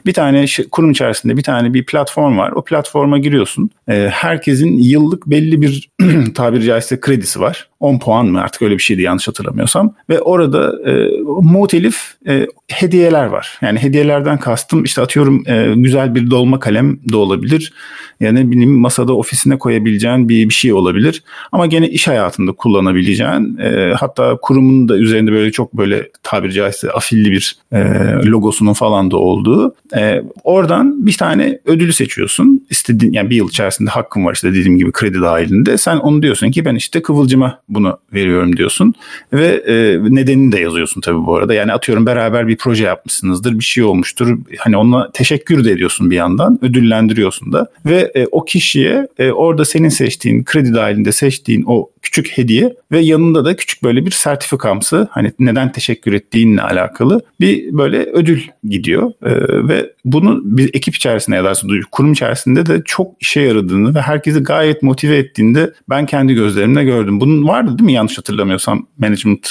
Bir 0.05 0.13
tane 0.13 0.45
kurum 0.71 0.91
içerisinde 0.91 1.37
bir 1.37 1.43
tane 1.43 1.73
bir 1.73 1.85
platform 1.85 2.37
var. 2.37 2.51
O 2.51 2.63
platforma 2.63 3.17
giriyorsun. 3.17 3.69
Herkesin 4.09 4.77
yıllık 4.77 5.27
belli 5.27 5.61
bir 5.61 5.89
tabiri 6.35 6.63
caizse 6.63 6.99
kredisi 6.99 7.39
var. 7.39 7.69
10 7.79 7.99
puan 7.99 8.25
mı 8.25 8.41
artık 8.41 8.61
öyle 8.61 8.73
bir 8.73 8.81
şeydi 8.81 9.01
yanlış 9.01 9.27
hatırlamıyorsam. 9.27 9.95
Ve 10.09 10.21
orada 10.21 10.91
e, 10.91 11.09
muhtelif 11.41 12.15
e, 12.27 12.47
hediyeler 12.71 13.25
var. 13.25 13.59
Yani 13.61 13.79
hediyelerden 13.79 14.37
kastım 14.37 14.83
işte 14.83 15.01
atıyorum 15.01 15.43
e, 15.47 15.73
güzel 15.75 16.15
bir 16.15 16.29
dolma 16.31 16.59
kalem 16.59 16.99
de 17.11 17.17
olabilir. 17.17 17.73
Yani 18.19 18.51
bileyim 18.51 18.71
masada 18.71 19.13
ofisine 19.13 19.57
koyabileceğin 19.57 20.29
bir, 20.29 20.49
bir 20.49 20.53
şey 20.53 20.73
olabilir. 20.73 21.23
Ama 21.51 21.65
gene 21.65 21.89
iş 21.89 22.07
hayatında 22.07 22.51
kullanabileceğin 22.51 23.57
e, 23.57 23.93
hatta 23.93 24.37
kurumun 24.41 24.89
da 24.89 24.97
üzerinde 24.97 25.31
böyle 25.31 25.51
çok 25.51 25.73
böyle 25.73 26.09
tabiri 26.23 26.53
caizse 26.53 26.91
afilli 26.91 27.31
bir 27.31 27.57
e, 27.71 27.77
logosunun 28.25 28.73
falan 28.73 29.11
da 29.11 29.17
olduğu. 29.17 29.75
E, 29.97 30.23
oradan 30.43 31.05
bir 31.05 31.17
tane 31.17 31.59
ödülü 31.65 31.93
seçiyorsun. 31.93 32.67
İstediğin 32.69 33.13
yani 33.13 33.29
bir 33.29 33.35
yıl 33.35 33.49
içerisinde 33.49 33.89
hakkın 33.89 34.25
var 34.25 34.33
işte 34.33 34.49
dediğim 34.49 34.77
gibi 34.77 34.91
kredi 34.91 35.21
dahilinde. 35.21 35.77
Sen 35.77 35.97
onu 35.97 36.21
diyorsun 36.21 36.51
ki 36.51 36.65
ben 36.65 36.75
işte 36.75 37.01
Kıvılcım'a 37.01 37.59
bunu 37.69 37.97
veriyorum 38.13 38.57
diyorsun. 38.57 38.93
Ve 39.33 39.45
e, 39.47 39.97
nedenini 40.15 40.51
de 40.51 40.59
yazıyorsun 40.59 41.01
tabii 41.01 41.25
bu 41.25 41.35
arada. 41.35 41.53
Yani 41.53 41.73
atıyorum 41.73 42.05
beraber 42.05 42.47
bir 42.47 42.57
proje 42.57 42.83
yapmışsınızdır, 42.83 43.59
bir 43.59 43.63
şey 43.63 43.83
olmuştur. 43.83 44.37
Hani 44.57 44.77
ona 44.77 45.11
teşekkür 45.11 45.65
de 45.65 45.71
ediyorsun 45.71 46.11
bir 46.11 46.15
yandan, 46.15 46.59
ödüllendiriyorsun 46.61 47.53
da. 47.53 47.67
Ve 47.85 48.06
e, 48.15 48.25
o 48.31 48.45
kişiye 48.45 49.07
e, 49.17 49.31
orada 49.31 49.65
senin 49.65 49.89
seçtiğin, 49.89 50.43
kredi 50.43 50.73
dahilinde 50.73 51.11
seçtiğin 51.11 51.63
o 51.67 51.89
küçük 52.01 52.37
hediye 52.37 52.75
ve 52.91 52.99
yanında 52.99 53.45
da 53.45 53.55
küçük 53.55 53.83
böyle 53.83 54.05
bir 54.05 54.11
sertifikamsı 54.11 55.07
hani 55.11 55.31
neden 55.39 55.71
teşekkür 55.71 56.13
ettiğinle 56.13 56.61
alakalı 56.61 57.21
bir 57.39 57.77
böyle 57.77 57.97
ödül 57.97 58.41
gidiyor. 58.63 59.11
E, 59.23 59.31
ve 59.67 59.93
bunu 60.05 60.41
bir 60.43 60.69
ekip 60.73 60.95
içerisinde 60.95 61.35
ya 61.35 61.43
da 61.43 61.53
kurum 61.91 62.13
içerisinde 62.13 62.65
de 62.65 62.81
çok 62.85 63.11
işe 63.19 63.41
yaradığını 63.41 63.95
ve 63.95 64.01
herkesi 64.01 64.39
gayet 64.39 64.83
motive 64.83 65.17
ettiğinde 65.17 65.73
ben 65.89 66.05
kendi 66.05 66.33
gözlerimle 66.33 66.83
gördüm. 66.83 67.19
Bunun 67.19 67.47
vardı 67.47 67.69
değil 67.69 67.85
mi 67.85 67.93
yanlış 67.93 68.17
hatırlamıyorsam 68.17 68.87
management? 68.97 69.49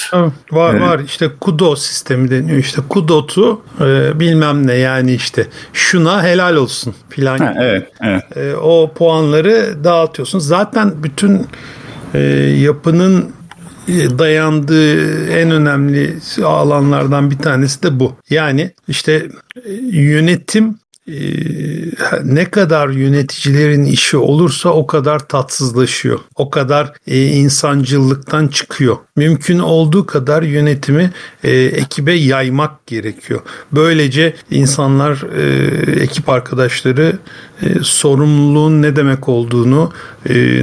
var 0.51 0.75
ee, 0.75 0.81
var 0.81 0.99
işte 1.05 1.29
kudo 1.39 1.75
sistemi 1.75 2.31
deniyor 2.31 2.57
işte 2.57 2.81
kudotu 2.89 3.61
e, 3.81 4.19
bilmem 4.19 4.67
ne 4.67 4.73
yani 4.73 5.13
işte 5.13 5.47
şuna 5.73 6.23
helal 6.23 6.55
olsun 6.55 6.95
filan. 7.09 7.37
Ha, 7.37 7.53
evet, 7.57 7.91
evet. 8.01 8.37
E, 8.37 8.46
o 8.55 8.91
puanları 8.95 9.83
dağıtıyorsun. 9.83 10.39
Zaten 10.39 10.93
bütün 11.03 11.47
e, 12.13 12.19
yapının 12.59 13.31
e, 13.87 14.19
dayandığı 14.19 15.27
en 15.27 15.51
önemli 15.51 16.17
alanlardan 16.43 17.31
bir 17.31 17.37
tanesi 17.37 17.83
de 17.83 17.99
bu. 17.99 18.15
Yani 18.29 18.71
işte 18.87 19.27
e, 19.65 19.71
yönetim 19.91 20.75
e, 21.07 21.17
ne 22.23 22.45
kadar 22.45 22.89
yöneticilerin 22.89 23.85
işi 23.85 24.17
olursa 24.17 24.69
o 24.69 24.87
kadar 24.87 25.27
tatsızlaşıyor. 25.27 26.19
O 26.35 26.49
kadar 26.49 26.93
insancıllıktan 27.07 28.47
çıkıyor. 28.47 28.97
Mümkün 29.15 29.59
olduğu 29.59 30.05
kadar 30.05 30.43
yönetimi 30.43 31.11
ekibe 31.43 32.13
yaymak 32.13 32.87
gerekiyor. 32.87 33.41
Böylece 33.71 34.35
insanlar, 34.51 35.23
ekip 36.01 36.29
arkadaşları 36.29 37.17
sorumluluğun 37.81 38.81
ne 38.81 38.95
demek 38.95 39.29
olduğunu, 39.29 39.91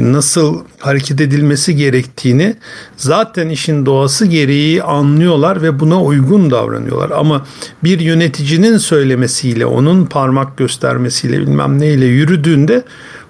nasıl 0.01 0.65
hareket 0.79 1.21
edilmesi 1.21 1.77
gerektiğini 1.77 2.57
zaten 2.97 3.49
işin 3.49 3.87
doğası 3.87 4.27
gereği 4.27 4.83
anlıyorlar 4.83 5.63
ve 5.63 5.81
buna 5.81 6.03
uygun 6.03 6.51
davranıyorlar. 6.51 7.11
Ama 7.11 7.47
bir 7.85 8.01
yöneticinin 8.01 8.79
söylemesiyle, 8.79 9.67
onun 9.67 10.07
parmak 10.07 10.57
göstermesiyle 10.57 11.41
bilmem 11.41 11.81
neyle 11.81 12.07
yürüdüğünde 12.07 12.83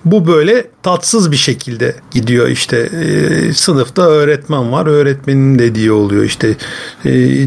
bu 0.05 0.27
böyle 0.27 0.67
tatsız 0.83 1.33
bir 1.33 1.37
şekilde 1.37 1.97
gidiyor 2.11 2.49
işte. 2.49 2.77
E, 2.77 3.53
sınıfta 3.53 4.03
öğretmen 4.03 4.73
var 4.73 4.87
öğretmenin 4.87 5.59
dediği 5.59 5.93
oluyor 5.93 6.25
işte. 6.25 6.57
E, 7.05 7.43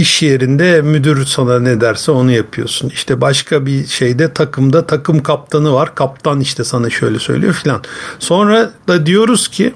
iş 0.00 0.22
yerinde 0.22 0.82
müdür 0.82 1.26
sana 1.26 1.58
ne 1.58 1.80
derse 1.80 2.12
onu 2.12 2.32
yapıyorsun. 2.32 2.88
İşte 2.88 3.20
başka 3.20 3.66
bir 3.66 3.86
şeyde 3.86 4.32
takımda 4.32 4.86
takım 4.86 5.22
kaptanı 5.22 5.72
var. 5.72 5.94
Kaptan 5.94 6.40
işte 6.40 6.64
sana 6.64 6.90
şöyle 6.90 7.18
söylüyor 7.18 7.52
filan. 7.52 7.82
Sonra 8.18 8.70
da 8.88 9.06
diyoruz 9.06 9.48
ki 9.48 9.74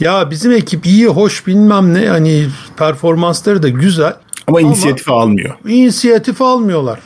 ya 0.00 0.30
bizim 0.30 0.52
ekip 0.52 0.86
iyi 0.86 1.06
hoş 1.06 1.46
bilmem 1.46 1.94
ne 1.94 2.08
hani 2.08 2.46
performansları 2.76 3.62
da 3.62 3.68
güzel 3.68 4.14
ama 4.46 4.60
inisiyatif 4.60 5.10
almıyor. 5.10 5.54
İnisiyatif 5.68 6.42
almıyorlar. 6.42 7.00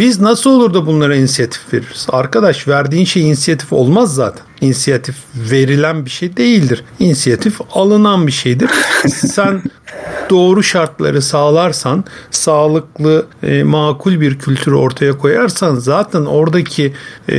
Biz 0.00 0.20
nasıl 0.20 0.50
olur 0.50 0.74
da 0.74 0.86
bunlara 0.86 1.16
inisiyatif 1.16 1.74
veririz? 1.74 2.06
Arkadaş 2.08 2.68
verdiğin 2.68 3.04
şey 3.04 3.28
inisiyatif 3.28 3.72
olmaz 3.72 4.14
zaten. 4.14 4.49
İnisiyatif 4.60 5.16
verilen 5.34 6.04
bir 6.04 6.10
şey 6.10 6.36
değildir. 6.36 6.84
İnisiyatif 6.98 7.60
alınan 7.72 8.26
bir 8.26 8.32
şeydir. 8.32 8.70
Sen 9.08 9.62
doğru 10.30 10.62
şartları 10.62 11.22
sağlarsan, 11.22 12.04
sağlıklı, 12.30 13.26
e, 13.42 13.62
makul 13.62 14.20
bir 14.20 14.38
kültürü 14.38 14.74
ortaya 14.74 15.18
koyarsan 15.18 15.74
zaten 15.74 16.20
oradaki 16.20 16.92
e, 17.28 17.36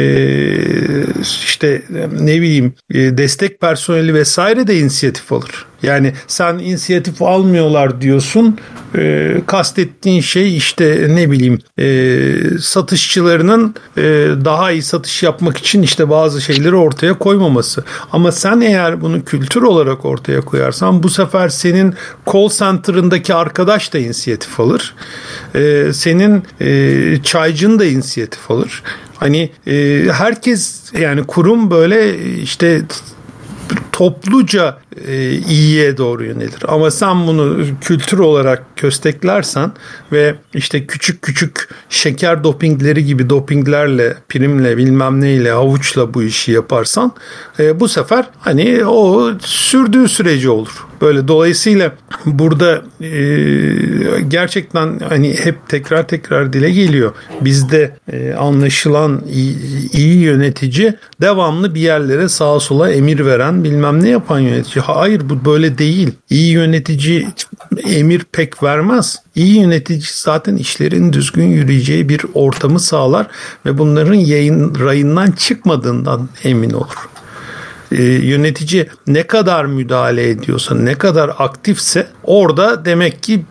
işte 1.43 1.81
ne 2.19 2.41
bileyim 2.41 2.73
e, 2.93 3.17
destek 3.17 3.61
personeli 3.61 4.13
vesaire 4.13 4.67
de 4.67 4.79
inisiyatif 4.79 5.31
alır. 5.33 5.65
Yani 5.83 6.13
sen 6.27 6.59
inisiyatif 6.59 7.21
almıyorlar 7.21 8.01
diyorsun. 8.01 8.57
E, 8.97 9.35
kastettiğin 9.47 10.21
şey 10.21 10.57
işte 10.57 11.07
ne 11.09 11.31
bileyim 11.31 11.59
e, 11.79 12.59
satışçılarının 12.59 13.75
e, 13.97 14.01
daha 14.45 14.71
iyi 14.71 14.81
satış 14.81 15.23
yapmak 15.23 15.57
için 15.57 15.81
işte 15.81 16.09
bazı 16.09 16.41
şeyleri 16.41 16.75
ortaya 16.75 17.10
koymaması. 17.13 17.83
Ama 18.11 18.31
sen 18.31 18.61
eğer 18.61 19.01
bunu 19.01 19.25
kültür 19.25 19.61
olarak 19.61 20.05
ortaya 20.05 20.41
koyarsan 20.41 21.03
bu 21.03 21.09
sefer 21.09 21.49
senin 21.49 21.95
call 22.33 22.49
center'ındaki 22.49 23.33
arkadaş 23.33 23.93
da 23.93 23.99
inisiyatif 23.99 24.59
alır. 24.59 24.95
E, 25.55 25.93
senin 25.93 26.43
e, 26.61 27.23
çaycın 27.23 27.79
da 27.79 27.85
inisiyatif 27.85 28.51
alır. 28.51 28.83
Hani 29.17 29.51
e, 29.67 30.05
herkes 30.11 30.81
yani 30.99 31.23
kurum 31.23 31.71
böyle 31.71 32.17
işte 32.35 32.81
topluca 33.91 34.80
iyiye 35.49 35.97
doğru 35.97 36.25
yönelir. 36.25 36.63
Ama 36.67 36.91
sen 36.91 37.27
bunu 37.27 37.57
kültür 37.81 38.19
olarak 38.19 38.63
kösteklersen 38.75 39.71
ve 40.11 40.35
işte 40.53 40.85
küçük 40.85 41.21
küçük 41.21 41.69
şeker 41.89 42.43
dopingleri 42.43 43.05
gibi 43.05 43.29
dopinglerle, 43.29 44.15
primle, 44.29 44.77
bilmem 44.77 45.21
neyle, 45.21 45.51
havuçla 45.51 46.13
bu 46.13 46.23
işi 46.23 46.51
yaparsan 46.51 47.11
e, 47.59 47.79
bu 47.79 47.87
sefer 47.87 48.25
hani 48.39 48.85
o 48.85 49.31
sürdüğü 49.41 50.07
süreci 50.07 50.49
olur. 50.49 50.85
Böyle 51.01 51.27
dolayısıyla 51.27 51.91
burada 52.25 52.81
e, 53.01 53.11
gerçekten 54.27 54.99
hani 55.09 55.35
hep 55.43 55.69
tekrar 55.69 56.07
tekrar 56.07 56.53
dile 56.53 56.71
geliyor. 56.71 57.11
Bizde 57.41 57.97
e, 58.11 58.33
anlaşılan 58.33 59.21
iyi 59.93 60.17
yönetici 60.17 60.95
devamlı 61.21 61.75
bir 61.75 61.81
yerlere 61.81 62.29
sağa 62.29 62.59
sola 62.59 62.91
emir 62.91 63.25
veren 63.25 63.63
bilmem 63.63 64.03
ne 64.03 64.09
yapan 64.09 64.39
yönetici. 64.39 64.80
Hayır 64.81 65.29
bu 65.29 65.45
böyle 65.45 65.77
değil. 65.77 66.11
İyi 66.29 66.51
yönetici 66.51 67.27
emir 67.83 68.21
pek 68.31 68.63
vermez. 68.63 69.19
İyi 69.35 69.59
yönetici 69.59 70.03
zaten 70.13 70.55
işlerin 70.55 71.13
düzgün 71.13 71.47
yürüyeceği 71.47 72.09
bir 72.09 72.21
ortamı 72.33 72.79
sağlar 72.79 73.27
ve 73.65 73.77
bunların 73.77 74.13
yayın 74.13 74.79
rayından 74.79 75.31
çıkmadığından 75.31 76.29
emin 76.43 76.71
olur 76.71 77.09
e, 77.91 78.03
yönetici 78.03 78.89
ne 79.07 79.23
kadar 79.23 79.65
müdahale 79.65 80.29
ediyorsa, 80.29 80.75
ne 80.75 80.95
kadar 80.95 81.31
aktifse 81.37 82.07
orada 82.23 82.85
demek 82.85 83.23
ki 83.23 83.45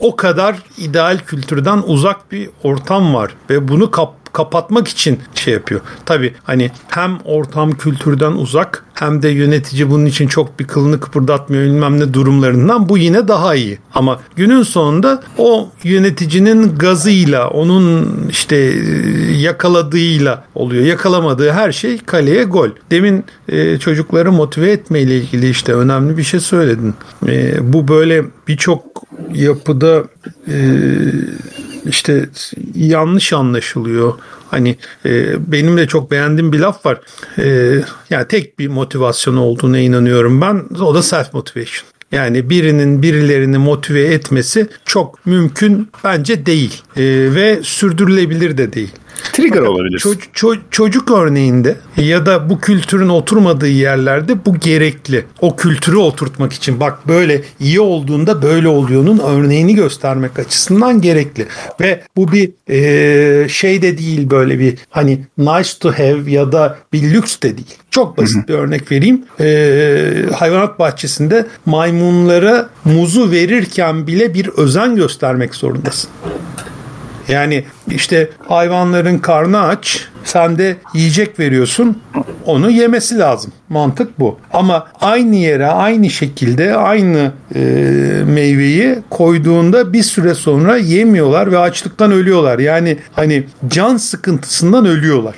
o 0.00 0.16
kadar 0.16 0.56
ideal 0.78 1.18
kültürden 1.26 1.82
uzak 1.86 2.32
bir 2.32 2.50
ortam 2.62 3.14
var 3.14 3.30
ve 3.50 3.68
bunu 3.68 3.90
kap 3.90 4.14
kapatmak 4.34 4.88
için 4.88 5.18
şey 5.34 5.54
yapıyor. 5.54 5.80
Tabi 6.06 6.34
hani 6.44 6.70
hem 6.88 7.18
ortam 7.24 7.72
kültürden 7.72 8.32
uzak 8.32 8.84
hem 8.94 9.22
de 9.22 9.28
yönetici 9.28 9.90
bunun 9.90 10.06
için 10.06 10.26
çok 10.26 10.60
bir 10.60 10.66
kılını 10.66 11.00
kıpırdatmıyor 11.00 11.64
bilmem 11.64 12.00
ne 12.00 12.14
durumlarından 12.14 12.88
bu 12.88 12.98
yine 12.98 13.28
daha 13.28 13.54
iyi. 13.54 13.78
Ama 13.94 14.20
günün 14.36 14.62
sonunda 14.62 15.22
o 15.38 15.68
yöneticinin 15.84 16.78
gazıyla 16.78 17.48
onun 17.48 18.26
işte 18.30 18.56
yakaladığıyla 19.36 20.44
oluyor. 20.54 20.84
Yakalamadığı 20.84 21.50
her 21.52 21.72
şey 21.72 21.98
kaleye 21.98 22.44
gol. 22.44 22.68
Demin 22.90 23.24
e, 23.48 23.78
çocukları 23.78 24.32
motive 24.32 24.70
etme 24.70 25.00
ile 25.00 25.16
ilgili 25.16 25.50
işte 25.50 25.74
önemli 25.74 26.16
bir 26.16 26.22
şey 26.22 26.40
söyledin. 26.40 26.94
E, 27.26 27.56
bu 27.72 27.88
böyle 27.88 28.24
birçok 28.48 28.84
yapıda 29.34 30.04
e, 30.48 30.56
işte 31.86 32.28
yanlış 32.74 33.32
anlaşılıyor. 33.32 34.14
Hani 34.50 34.76
e, 35.06 35.34
benim 35.52 35.76
de 35.76 35.86
çok 35.86 36.10
beğendiğim 36.10 36.52
bir 36.52 36.58
laf 36.58 36.86
var. 36.86 37.00
E, 37.38 37.74
yani 38.10 38.28
tek 38.28 38.58
bir 38.58 38.68
motivasyon 38.68 39.36
olduğuna 39.36 39.78
inanıyorum 39.78 40.40
ben. 40.40 40.64
O 40.80 40.94
da 40.94 41.02
self 41.02 41.34
motivation. 41.34 41.86
Yani 42.12 42.50
birinin 42.50 43.02
birilerini 43.02 43.58
motive 43.58 44.02
etmesi 44.02 44.68
çok 44.84 45.26
mümkün 45.26 45.88
bence 46.04 46.46
değil 46.46 46.82
e, 46.96 47.02
ve 47.34 47.60
sürdürülebilir 47.62 48.58
de 48.58 48.72
değil. 48.72 48.92
Trigger 49.32 49.60
olabilir. 49.60 49.98
Ço- 49.98 50.32
ço- 50.34 50.58
çocuk 50.70 51.10
örneğinde 51.10 51.76
ya 51.96 52.26
da 52.26 52.50
bu 52.50 52.60
kültürün 52.60 53.08
oturmadığı 53.08 53.68
yerlerde 53.68 54.44
bu 54.46 54.58
gerekli. 54.58 55.24
O 55.40 55.56
kültürü 55.56 55.96
oturtmak 55.96 56.52
için 56.52 56.80
bak 56.80 57.08
böyle 57.08 57.42
iyi 57.60 57.80
olduğunda 57.80 58.42
böyle 58.42 58.68
oluyor'nun 58.68 59.18
örneğini 59.18 59.74
göstermek 59.74 60.38
açısından 60.38 61.00
gerekli. 61.00 61.46
Ve 61.80 62.02
bu 62.16 62.32
bir 62.32 62.50
e, 62.70 63.48
şey 63.48 63.82
de 63.82 63.98
değil 63.98 64.30
böyle 64.30 64.58
bir 64.58 64.78
hani 64.90 65.20
nice 65.38 65.70
to 65.80 65.92
have 65.92 66.30
ya 66.30 66.52
da 66.52 66.78
bir 66.92 67.02
lüks 67.14 67.40
de 67.40 67.56
değil. 67.56 67.74
Çok 67.90 68.18
basit 68.18 68.36
Hı-hı. 68.36 68.48
bir 68.48 68.54
örnek 68.54 68.92
vereyim. 68.92 69.24
E, 69.40 70.32
hayvanat 70.34 70.78
bahçesinde 70.78 71.46
maymunlara 71.66 72.68
muzu 72.84 73.30
verirken 73.30 74.06
bile 74.06 74.34
bir 74.34 74.48
özen 74.48 74.96
göstermek 74.96 75.54
zorundasın. 75.54 76.10
Yani 77.28 77.64
işte 77.90 78.28
hayvanların 78.48 79.18
karnı 79.18 79.60
aç, 79.60 80.08
sen 80.24 80.58
de 80.58 80.76
yiyecek 80.94 81.38
veriyorsun, 81.40 81.98
onu 82.46 82.70
yemesi 82.70 83.18
lazım. 83.18 83.52
Mantık 83.68 84.20
bu. 84.20 84.38
Ama 84.52 84.86
aynı 85.00 85.36
yere 85.36 85.66
aynı 85.66 86.10
şekilde 86.10 86.76
aynı 86.76 87.32
e, 87.54 87.60
meyveyi 88.26 88.98
koyduğunda 89.10 89.92
bir 89.92 90.02
süre 90.02 90.34
sonra 90.34 90.76
yemiyorlar 90.76 91.52
ve 91.52 91.58
açlıktan 91.58 92.12
ölüyorlar. 92.12 92.58
Yani 92.58 92.98
hani 93.12 93.44
can 93.68 93.96
sıkıntısından 93.96 94.86
ölüyorlar. 94.86 95.34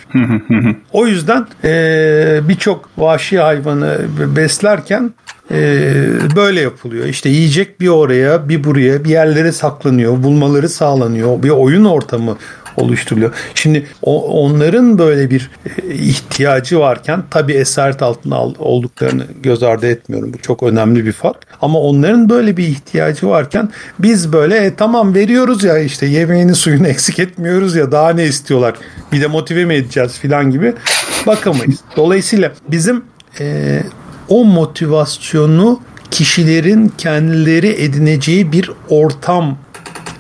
o 0.93 1.07
yüzden 1.07 1.47
e, 1.65 2.41
birçok 2.49 2.89
vahşi 2.99 3.39
hayvanı 3.39 3.99
beslerken 4.37 5.11
e, 5.51 5.93
böyle 6.37 6.61
yapılıyor. 6.61 7.07
İşte 7.07 7.29
yiyecek 7.29 7.81
bir 7.81 7.89
oraya 7.89 8.49
bir 8.49 8.65
buraya 8.65 9.05
bir 9.05 9.11
yerlere 9.11 9.53
saklanıyor. 9.53 10.23
Bulmaları 10.23 10.69
sağlanıyor. 10.69 11.43
Bir 11.43 11.51
oyun 11.51 11.85
ortamı 11.85 12.36
oluşturuluyor. 12.77 13.35
Şimdi 13.55 13.87
o, 14.03 14.45
onların 14.45 14.99
böyle 14.99 15.31
bir 15.31 15.51
e, 15.67 15.95
ihtiyacı 15.95 16.81
varken 16.81 17.23
tabi 17.31 17.53
esaret 17.53 18.03
altında 18.03 18.41
olduklarını 18.43 19.25
göz 19.43 19.63
ardı 19.63 19.87
etmiyorum. 19.87 20.33
Bu 20.33 20.39
çok 20.39 20.63
önemli 20.63 21.07
bir 21.07 21.13
fark. 21.13 21.47
Ama 21.63 21.79
onların 21.81 22.29
böyle 22.29 22.57
bir 22.57 22.69
ihtiyacı 22.69 23.29
varken 23.29 23.71
biz 23.99 24.33
böyle 24.33 24.57
e, 24.57 24.75
tamam 24.75 25.15
veriyoruz 25.15 25.65
ya 25.65 25.79
işte 25.79 26.07
yemeğini 26.07 26.55
suyunu 26.55 26.87
eksik 26.89 27.19
etmiyoruz 27.19 27.77
ya 27.77 27.93
daha 27.93 28.11
ne 28.11 28.25
istiyorlar 28.25 28.75
bir 29.13 29.21
de 29.21 29.27
motive 29.27 29.65
mi 29.65 29.75
edeceğiz 29.75 30.19
filan 30.19 30.51
gibi 30.51 30.75
bakamayız. 31.27 31.81
Dolayısıyla 31.97 32.53
bizim 32.69 33.05
e, 33.41 33.83
o 34.29 34.45
motivasyonu 34.45 35.81
kişilerin 36.11 36.93
kendileri 36.99 37.69
edineceği 37.69 38.53
bir 38.53 38.71
ortam 38.89 39.59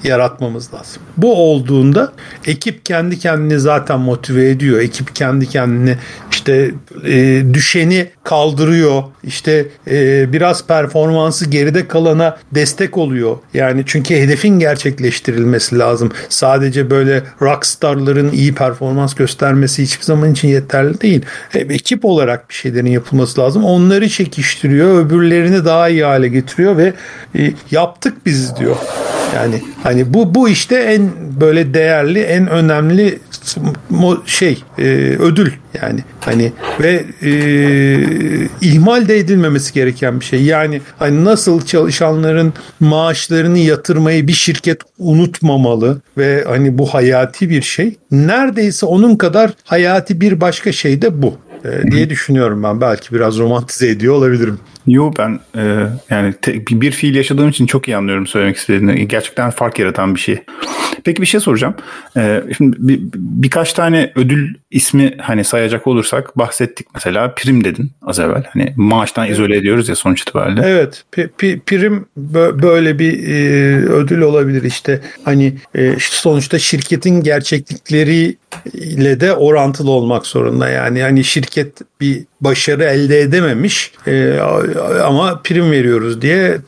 yaratmamız 0.04 0.74
lazım. 0.74 1.02
Bu 1.16 1.34
olduğunda 1.34 2.12
ekip 2.46 2.84
kendi 2.84 3.18
kendini 3.18 3.60
zaten 3.60 4.00
motive 4.00 4.50
ediyor. 4.50 4.80
Ekip 4.80 5.14
kendi 5.14 5.48
kendini 5.48 5.96
işte 6.30 6.70
e, 7.04 7.44
düşeni 7.52 8.08
kaldırıyor. 8.24 9.02
İşte 9.24 9.66
e, 9.90 10.32
biraz 10.32 10.66
performansı 10.66 11.50
geride 11.50 11.88
kalana 11.88 12.38
destek 12.52 12.98
oluyor. 12.98 13.36
Yani 13.54 13.82
çünkü 13.86 14.14
hedefin 14.14 14.58
gerçekleştirilmesi 14.58 15.78
lazım. 15.78 16.12
Sadece 16.28 16.90
böyle 16.90 17.22
rockstarların 17.42 18.32
iyi 18.32 18.54
performans 18.54 19.14
göstermesi 19.14 19.82
hiçbir 19.82 20.04
zaman 20.04 20.32
için 20.32 20.48
yeterli 20.48 21.00
değil. 21.00 21.22
E, 21.54 21.58
ekip 21.58 22.04
olarak 22.04 22.48
bir 22.48 22.54
şeylerin 22.54 22.90
yapılması 22.90 23.40
lazım. 23.40 23.64
Onları 23.64 24.08
çekiştiriyor, 24.08 25.04
öbürlerini 25.06 25.64
daha 25.64 25.88
iyi 25.88 26.04
hale 26.04 26.28
getiriyor 26.28 26.76
ve 26.76 26.92
e, 27.38 27.52
yaptık 27.70 28.26
biz 28.26 28.56
diyor. 28.56 28.76
Yani 29.34 29.62
hani 29.82 30.14
bu 30.14 30.34
bu 30.34 30.48
işte 30.48 30.76
en 30.76 31.05
böyle 31.40 31.74
değerli, 31.74 32.20
en 32.20 32.46
önemli 32.46 33.18
şey 34.26 34.62
e, 34.78 34.82
ödül 35.18 35.50
yani 35.82 36.00
hani 36.20 36.52
ve 36.80 37.04
e, 37.22 37.30
ihmal 38.60 39.08
de 39.08 39.18
edilmemesi 39.18 39.74
gereken 39.74 40.20
bir 40.20 40.24
şey. 40.24 40.42
Yani 40.42 40.80
hani 40.98 41.24
nasıl 41.24 41.66
çalışanların 41.66 42.52
maaşlarını 42.80 43.58
yatırmayı 43.58 44.26
bir 44.26 44.32
şirket 44.32 44.80
unutmamalı 44.98 46.00
ve 46.18 46.44
hani 46.46 46.78
bu 46.78 46.86
hayati 46.86 47.50
bir 47.50 47.62
şey. 47.62 47.96
Neredeyse 48.10 48.86
onun 48.86 49.16
kadar 49.16 49.50
hayati 49.64 50.20
bir 50.20 50.40
başka 50.40 50.72
şey 50.72 51.02
de 51.02 51.22
bu 51.22 51.34
e, 51.64 51.90
diye 51.90 52.10
düşünüyorum 52.10 52.62
ben. 52.62 52.80
Belki 52.80 53.14
biraz 53.14 53.38
romantize 53.38 53.88
ediyor 53.88 54.14
olabilirim. 54.14 54.58
Yo 54.86 55.12
ben 55.18 55.40
e, 55.56 55.86
yani 56.10 56.34
te, 56.42 56.66
bir 56.66 56.90
fiil 56.90 57.14
yaşadığım 57.14 57.48
için 57.48 57.66
çok 57.66 57.88
iyi 57.88 57.96
anlıyorum 57.96 58.26
söylemek 58.26 58.56
istediğini. 58.56 59.08
Gerçekten 59.08 59.50
fark 59.50 59.78
yaratan 59.78 60.14
bir 60.14 60.20
şey. 60.20 60.38
Peki 61.04 61.22
bir 61.22 61.26
şey 61.26 61.40
soracağım. 61.40 61.74
E, 62.16 62.42
şimdi 62.56 62.76
bir, 62.80 63.00
birkaç 63.14 63.72
tane 63.72 64.12
ödül 64.14 64.54
ismi 64.70 65.14
hani 65.20 65.44
sayacak 65.44 65.86
olursak 65.86 66.38
bahsettik 66.38 66.86
mesela 66.94 67.34
prim 67.34 67.64
dedin 67.64 67.90
az 68.02 68.18
evvel. 68.18 68.44
Hani 68.52 68.72
maaştan 68.76 69.30
izole 69.30 69.56
ediyoruz 69.56 69.88
ya 69.88 69.94
sonuç 69.94 70.22
itibariyle. 70.22 70.62
Evet 70.64 71.04
p- 71.12 71.28
p- 71.28 71.58
prim 71.58 72.06
böyle 72.62 72.98
bir 72.98 73.28
e, 73.28 73.76
ödül 73.86 74.20
olabilir 74.20 74.62
işte. 74.62 75.00
Hani 75.24 75.54
e, 75.74 75.96
işte 75.96 76.16
sonuçta 76.16 76.58
şirketin 76.58 77.22
gerçeklikleriyle 77.22 79.20
de 79.20 79.32
orantılı 79.32 79.90
olmak 79.90 80.26
zorunda. 80.26 80.68
Yani 80.68 81.02
hani 81.02 81.24
şirket 81.24 81.80
bir 82.00 82.24
başarı 82.40 82.84
elde 82.84 83.20
edememiş 83.20 83.92
e, 84.06 84.38
ama 85.04 85.40
prim 85.44 85.70
veriyoruz 85.70 86.22
diye 86.22 86.58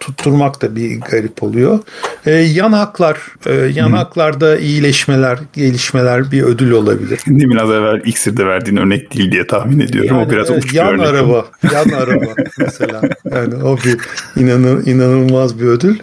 tutturmak 0.00 0.62
da 0.62 0.76
bir 0.76 1.00
garip 1.00 1.42
oluyor. 1.42 1.78
E, 2.26 2.30
yan 2.30 2.72
haklar, 2.72 3.18
e, 3.46 3.54
yan 3.54 3.92
Hı. 3.92 3.96
haklarda 3.96 4.58
iyileşmeler, 4.58 5.38
gelişmeler 5.52 6.32
bir 6.32 6.42
ödül 6.42 6.70
olabilir. 6.70 7.20
Değil 7.26 7.50
biraz 7.50 7.70
evvel 7.70 8.00
iksirde 8.04 8.46
verdiğin 8.46 8.76
örnek 8.76 9.14
değil 9.14 9.32
diye 9.32 9.46
tahmin 9.46 9.80
ediyorum. 9.80 10.16
Yani, 10.16 10.26
o 10.26 10.30
biraz 10.30 10.50
uç 10.50 10.74
yan 10.74 10.98
araba, 10.98 11.46
yan 11.72 11.88
araba 11.88 12.34
mesela. 12.58 13.00
Yani 13.30 13.54
o 13.54 13.76
bir 13.76 13.96
inanın, 14.42 14.86
inanılmaz 14.86 15.60
bir 15.60 15.66
ödül. 15.66 15.98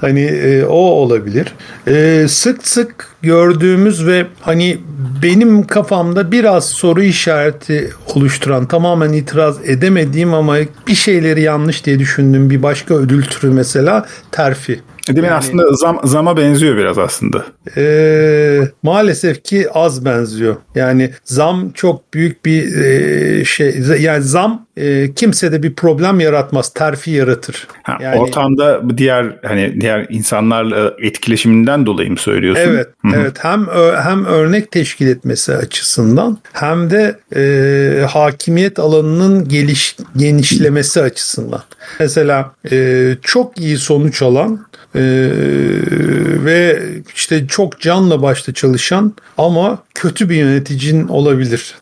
Hani 0.00 0.22
e, 0.22 0.64
o 0.64 0.76
olabilir. 0.76 1.54
E, 1.86 2.26
sık 2.28 2.66
sık 2.68 3.08
gördüğümüz 3.22 4.06
ve 4.06 4.26
hani 4.40 4.78
benim 5.22 5.66
kafamda 5.66 6.32
biraz 6.32 6.70
soru 6.70 7.02
işareti 7.02 7.90
oluşturan 8.24 8.66
tamamen 8.66 9.12
itiraz 9.12 9.68
edemediğim 9.68 10.34
ama 10.34 10.56
bir 10.88 10.94
şeyleri 10.94 11.40
yanlış 11.40 11.86
diye 11.86 11.98
düşündüğüm 11.98 12.50
bir 12.50 12.62
başka 12.62 12.94
ödül 12.94 13.22
türü 13.22 13.50
mesela 13.50 14.06
terfi. 14.30 14.80
Mi? 15.08 15.16
Yani, 15.16 15.30
aslında 15.30 15.72
zam, 15.72 16.00
zama 16.04 16.36
benziyor 16.36 16.76
biraz 16.76 16.98
aslında. 16.98 17.44
E, 17.76 18.60
maalesef 18.82 19.44
ki 19.44 19.70
az 19.74 20.04
benziyor. 20.04 20.56
Yani 20.74 21.10
zam 21.24 21.70
çok 21.70 22.14
büyük 22.14 22.44
bir 22.44 22.80
e, 22.80 23.44
şey. 23.44 23.74
Yani 24.00 24.22
zam 24.22 24.66
e, 24.76 25.14
kimsede 25.14 25.62
bir 25.62 25.74
problem 25.74 26.20
yaratmaz. 26.20 26.72
Terfi 26.72 27.10
yaratır. 27.10 27.68
Ha, 27.82 27.98
yani, 28.02 28.20
ortamda 28.20 28.98
diğer 28.98 29.36
hani 29.44 29.80
diğer 29.80 30.06
insanlarla 30.08 30.94
etkileşiminden 30.98 31.86
dolayı 31.86 32.10
mı 32.10 32.18
söylüyorsun? 32.18 32.62
Evet. 32.62 32.88
Hı-hı. 33.02 33.12
Evet. 33.16 33.36
Hem 33.38 33.66
hem 34.02 34.24
örnek 34.24 34.70
teşkil 34.70 35.06
etmesi 35.06 35.54
açısından 35.54 36.38
hem 36.52 36.90
de 36.90 37.18
e, 37.36 38.04
hakimiyet 38.06 38.78
alanının 38.78 39.48
geliş 39.48 39.96
genişlemesi 40.16 41.02
açısından. 41.02 41.62
Mesela 42.00 42.52
e, 42.72 43.10
çok 43.22 43.60
iyi 43.60 43.76
sonuç 43.76 44.22
alan 44.22 44.66
ee, 44.94 45.00
ve 46.44 46.82
işte 47.14 47.46
çok 47.46 47.80
canla 47.80 48.22
başta 48.22 48.52
çalışan 48.54 49.12
ama 49.38 49.82
kötü 49.94 50.30
bir 50.30 50.36
yöneticin 50.36 51.08
olabilir. 51.08 51.74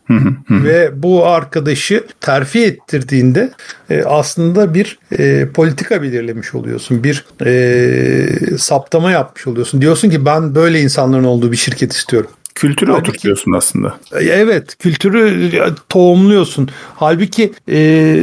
ve 0.49 1.03
bu 1.03 1.25
arkadaşı 1.25 2.03
terfi 2.21 2.63
ettirdiğinde 2.63 3.51
e, 3.89 4.03
aslında 4.03 4.73
bir 4.73 4.99
e, 5.19 5.47
politika 5.53 6.01
belirlemiş 6.01 6.55
oluyorsun. 6.55 7.03
Bir 7.03 7.25
e, 7.45 8.57
saptama 8.57 9.11
yapmış 9.11 9.47
oluyorsun. 9.47 9.81
Diyorsun 9.81 10.09
ki 10.09 10.25
ben 10.25 10.55
böyle 10.55 10.81
insanların 10.81 11.23
olduğu 11.23 11.51
bir 11.51 11.57
şirket 11.57 11.93
istiyorum. 11.93 12.29
Kültürü 12.55 12.91
Halbuki, 12.91 13.09
oturtuyorsun 13.09 13.51
aslında. 13.51 13.97
Evet 14.11 14.77
kültürü 14.79 15.51
tohumluyorsun. 15.89 16.69
Halbuki 16.95 17.53
e, 17.69 18.17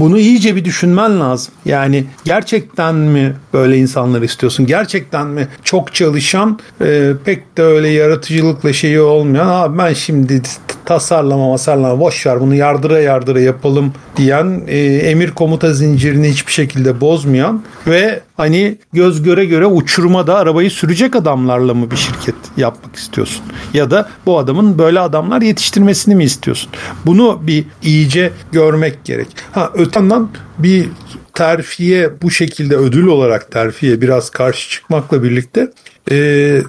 bunu 0.00 0.18
iyice 0.18 0.56
bir 0.56 0.64
düşünmen 0.64 1.20
lazım. 1.20 1.54
Yani 1.64 2.04
gerçekten 2.24 2.94
mi 2.94 3.36
böyle 3.52 3.76
insanlar 3.78 4.22
istiyorsun? 4.22 4.66
Gerçekten 4.66 5.26
mi 5.26 5.48
çok 5.64 5.94
çalışan 5.94 6.58
e, 6.80 7.12
pek 7.24 7.56
de 7.56 7.62
öyle 7.62 7.88
yaratıcılıkla 7.88 8.72
şeyi 8.72 9.00
olmayan 9.00 9.46
abi 9.46 9.78
ben 9.78 9.92
şimdi 9.92 10.42
tasarlama 10.90 11.48
masarlama 11.48 12.00
boş 12.00 12.26
ver 12.26 12.40
bunu 12.40 12.54
yardıra 12.54 13.00
yardıra 13.00 13.40
yapalım 13.40 13.92
diyen 14.16 14.62
e, 14.68 14.78
emir 14.78 15.30
komuta 15.30 15.72
zincirini 15.72 16.28
hiçbir 16.28 16.52
şekilde 16.52 17.00
bozmayan 17.00 17.62
ve 17.86 18.20
hani 18.36 18.78
göz 18.92 19.22
göre 19.22 19.44
göre 19.44 19.66
uçuruma 19.66 20.26
da 20.26 20.36
arabayı 20.36 20.70
sürecek 20.70 21.16
adamlarla 21.16 21.74
mı 21.74 21.90
bir 21.90 21.96
şirket 21.96 22.34
yapmak 22.56 22.96
istiyorsun? 22.96 23.42
Ya 23.74 23.90
da 23.90 24.08
bu 24.26 24.38
adamın 24.38 24.78
böyle 24.78 25.00
adamlar 25.00 25.42
yetiştirmesini 25.42 26.14
mi 26.14 26.24
istiyorsun? 26.24 26.70
Bunu 27.06 27.38
bir 27.42 27.64
iyice 27.82 28.32
görmek 28.52 29.04
gerek. 29.04 29.28
Ha 29.52 29.70
öte 29.74 30.00
yandan 30.00 30.30
bir 30.58 30.88
terfiye 31.34 32.22
bu 32.22 32.30
şekilde 32.30 32.76
ödül 32.76 33.06
olarak 33.06 33.50
terfiye 33.50 34.00
biraz 34.00 34.30
karşı 34.30 34.70
çıkmakla 34.70 35.22
birlikte 35.22 35.72
e, 36.10 36.14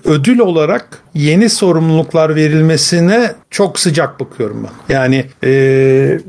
ödül 0.05 0.39
olarak 0.39 0.87
yeni 1.13 1.49
sorumluluklar 1.49 2.35
verilmesine 2.35 3.33
çok 3.49 3.79
sıcak 3.79 4.19
bakıyorum 4.19 4.67
ben. 4.67 4.93
Yani 4.95 5.25
e, 5.43 6.19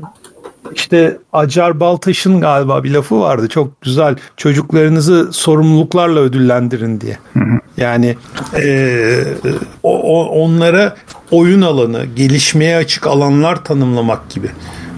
işte 0.75 1.17
Acar 1.33 1.79
Baltaş'ın 1.79 2.41
galiba 2.41 2.83
bir 2.83 2.91
lafı 2.91 3.19
vardı 3.19 3.47
çok 3.47 3.81
güzel 3.81 4.15
çocuklarınızı 4.37 5.29
sorumluluklarla 5.31 6.19
ödüllendirin 6.19 7.01
diye. 7.01 7.17
Yani 7.77 8.17
e, 8.57 9.23
o, 9.83 10.25
onlara 10.25 10.95
oyun 11.31 11.61
alanı, 11.61 12.05
gelişmeye 12.15 12.77
açık 12.77 13.07
alanlar 13.07 13.63
tanımlamak 13.63 14.29
gibi 14.29 14.49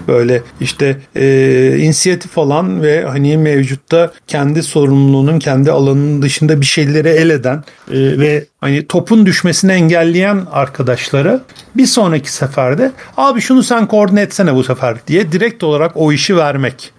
böyle 0.08 0.42
işte 0.60 0.96
e, 1.16 1.78
inisiyatif 1.78 2.38
alan 2.38 2.82
ve 2.82 3.04
hani 3.04 3.36
mevcutta 3.36 4.12
kendi 4.26 4.62
sorumluluğunun 4.62 5.38
kendi 5.38 5.70
alanının 5.72 6.22
dışında 6.22 6.60
bir 6.60 6.66
şeyleri 6.66 7.08
el 7.08 7.30
eden 7.30 7.56
e, 7.90 8.18
ve 8.18 8.44
hani 8.60 8.86
topun 8.86 9.26
düşmesini 9.26 9.72
engelleyen 9.72 10.46
arkadaşlara 10.52 11.40
bir 11.76 11.86
sonraki 11.86 12.32
seferde 12.32 12.92
abi 13.16 13.40
şunu 13.40 13.62
sen 13.62 13.86
koordine 13.86 14.20
etsene 14.20 14.54
bu 14.54 14.64
sefer 14.64 14.96
diye 15.06 15.32
direkt 15.32 15.64
olarak 15.64 15.92
o 15.94 16.12
işi 16.12 16.36
vermek. 16.36 16.95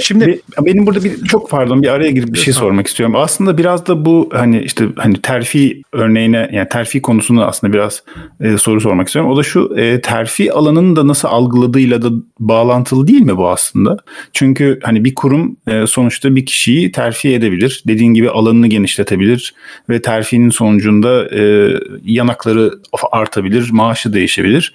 Şimdi 0.00 0.40
benim 0.60 0.86
burada 0.86 1.04
bir 1.04 1.24
çok 1.24 1.50
pardon 1.50 1.82
bir 1.82 1.88
araya 1.88 2.10
girip 2.10 2.32
bir 2.34 2.38
şey 2.38 2.54
sormak 2.54 2.86
istiyorum. 2.86 3.16
Aslında 3.16 3.58
biraz 3.58 3.86
da 3.86 4.04
bu 4.04 4.28
hani 4.32 4.62
işte 4.62 4.84
hani 4.96 5.22
terfi 5.22 5.82
örneğine 5.92 6.50
yani 6.52 6.68
terfi 6.68 7.02
konusunu 7.02 7.44
aslında 7.44 7.72
biraz 7.72 8.02
e, 8.40 8.58
soru 8.58 8.80
sormak 8.80 9.06
istiyorum. 9.06 9.30
O 9.30 9.36
da 9.36 9.42
şu 9.42 9.74
e, 9.76 10.00
terfi 10.00 10.52
alanının 10.52 10.96
da 10.96 11.06
nasıl 11.06 11.28
algıladığıyla 11.28 12.02
da 12.02 12.08
bağlantılı 12.40 13.06
değil 13.06 13.22
mi 13.22 13.36
bu 13.36 13.48
aslında? 13.48 13.96
Çünkü 14.32 14.80
hani 14.82 15.04
bir 15.04 15.14
kurum 15.14 15.56
e, 15.66 15.86
sonuçta 15.86 16.36
bir 16.36 16.46
kişiyi 16.46 16.92
terfi 16.92 17.34
edebilir. 17.34 17.82
Dediğin 17.86 18.14
gibi 18.14 18.30
alanını 18.30 18.66
genişletebilir 18.66 19.54
ve 19.90 20.02
terfinin 20.02 20.50
sonucunda 20.50 21.36
e, 21.36 21.72
yanakları 22.04 22.72
artabilir, 23.12 23.68
maaşı 23.72 24.12
değişebilir. 24.12 24.74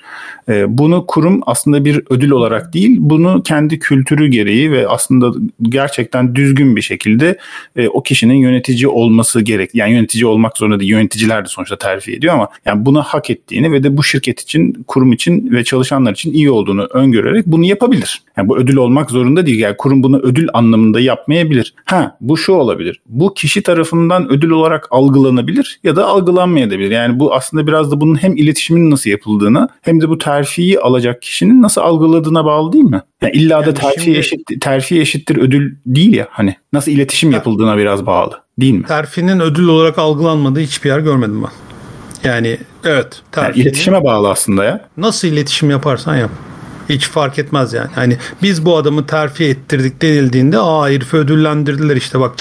E, 0.50 0.78
bunu 0.78 1.06
kurum 1.08 1.42
aslında 1.46 1.86
bir 1.86 2.02
ödül 2.10 2.32
olarak 2.32 2.74
değil, 2.74 2.98
bunu 3.00 3.44
kendi 3.44 3.80
kültürü 3.80 4.28
gereği 4.28 4.72
ve 4.74 4.88
aslında 4.88 5.32
gerçekten 5.62 6.36
düzgün 6.36 6.76
bir 6.76 6.82
şekilde 6.82 7.38
e, 7.76 7.88
o 7.88 8.04
kişinin 8.04 8.36
yönetici 8.36 8.88
olması 8.88 9.42
gerek. 9.42 9.70
Yani 9.74 9.92
yönetici 9.92 10.26
olmak 10.26 10.58
zorunda 10.58 10.80
değil. 10.80 10.92
Yöneticiler 10.92 11.46
de 11.46 11.50
sonuçta 11.50 11.78
terfi 11.78 12.14
ediyor 12.14 12.34
ama 12.34 12.48
yani 12.66 12.86
bunu 12.86 13.02
hak 13.02 13.30
ettiğini 13.30 13.72
ve 13.72 13.84
de 13.84 13.98
bu 13.98 14.04
şirket 14.04 14.42
için, 14.42 14.84
kurum 14.88 15.14
için 15.14 15.52
ve 15.52 15.64
çalışanlar 15.64 16.12
için 16.12 16.34
iyi 16.34 16.52
olduğunu 16.52 16.84
öngörerek 16.84 17.46
bunu 17.46 17.66
yapabilir. 17.66 18.22
Yani 18.38 18.50
bu 18.50 18.58
ödül 18.58 18.76
olmak 18.76 19.12
zorunda 19.12 19.46
değil. 19.46 19.60
Yani 19.60 19.76
kurum 19.78 20.04
bunu 20.04 20.20
ödül 20.20 20.48
anlamında 20.54 21.00
yapmayabilir. 21.00 21.74
Ha 21.86 22.18
bu 22.22 22.38
şu 22.38 22.54
olabilir. 22.54 23.02
Bu 23.06 23.34
kişi 23.34 23.64
tarafından 23.64 24.32
ödül 24.32 24.50
olarak 24.50 24.88
algılanabilir 24.92 25.80
ya 25.84 25.96
da 25.96 26.06
algılanmayabilir. 26.06 26.92
Yani 26.92 27.20
bu 27.20 27.34
aslında 27.34 27.68
biraz 27.68 27.92
da 27.92 28.02
bunun 28.02 28.16
hem 28.24 28.38
iletişimin 28.38 28.92
nasıl 28.92 29.10
yapıldığını 29.10 29.68
hem 29.82 30.02
de 30.02 30.10
bu 30.10 30.18
terfiyi 30.18 30.80
alacak 30.80 31.22
kişinin 31.22 31.62
nasıl 31.62 31.82
algıladığına 31.82 32.46
bağlı 32.46 32.74
değil 32.74 32.84
mi? 32.84 33.02
Yani 33.22 33.34
illa 33.36 33.54
yani 33.54 33.66
da 33.66 33.74
terfi 33.74 34.02
şimdi... 34.02 34.18
eşit 34.18 34.62
terfi 34.64 35.02
eşittir 35.02 35.38
ödül 35.38 35.76
değil 35.86 36.14
ya 36.14 36.28
hani 36.32 36.56
nasıl 36.74 36.92
iletişim 36.92 37.32
yapıldığına 37.32 37.78
biraz 37.78 38.06
bağlı 38.06 38.42
değil 38.60 38.74
mi? 38.74 38.86
Terfinin 38.86 39.40
ödül 39.40 39.68
olarak 39.68 39.98
algılanmadığı 39.98 40.60
hiçbir 40.60 40.90
yer 40.90 41.00
görmedim 41.00 41.44
ben. 41.44 41.52
Yani 42.30 42.58
evet. 42.86 43.22
Yani 43.38 43.56
iletişime 43.56 44.04
bağlı 44.04 44.30
aslında 44.30 44.64
ya. 44.64 44.86
Nasıl 44.98 45.28
iletişim 45.28 45.70
yaparsan 45.70 46.16
yap. 46.16 46.32
Hiç 46.90 47.10
fark 47.10 47.40
etmez 47.40 47.74
yani. 47.74 47.90
Hani 47.96 48.18
biz 48.42 48.66
bu 48.66 48.78
adamı 48.78 49.06
terfi 49.08 49.46
ettirdik 49.46 50.02
denildiğinde 50.02 50.60
aa 50.60 50.90
herifi 50.90 51.18
ödüllendirdiler 51.18 51.96
işte 51.96 52.20
bak 52.20 52.32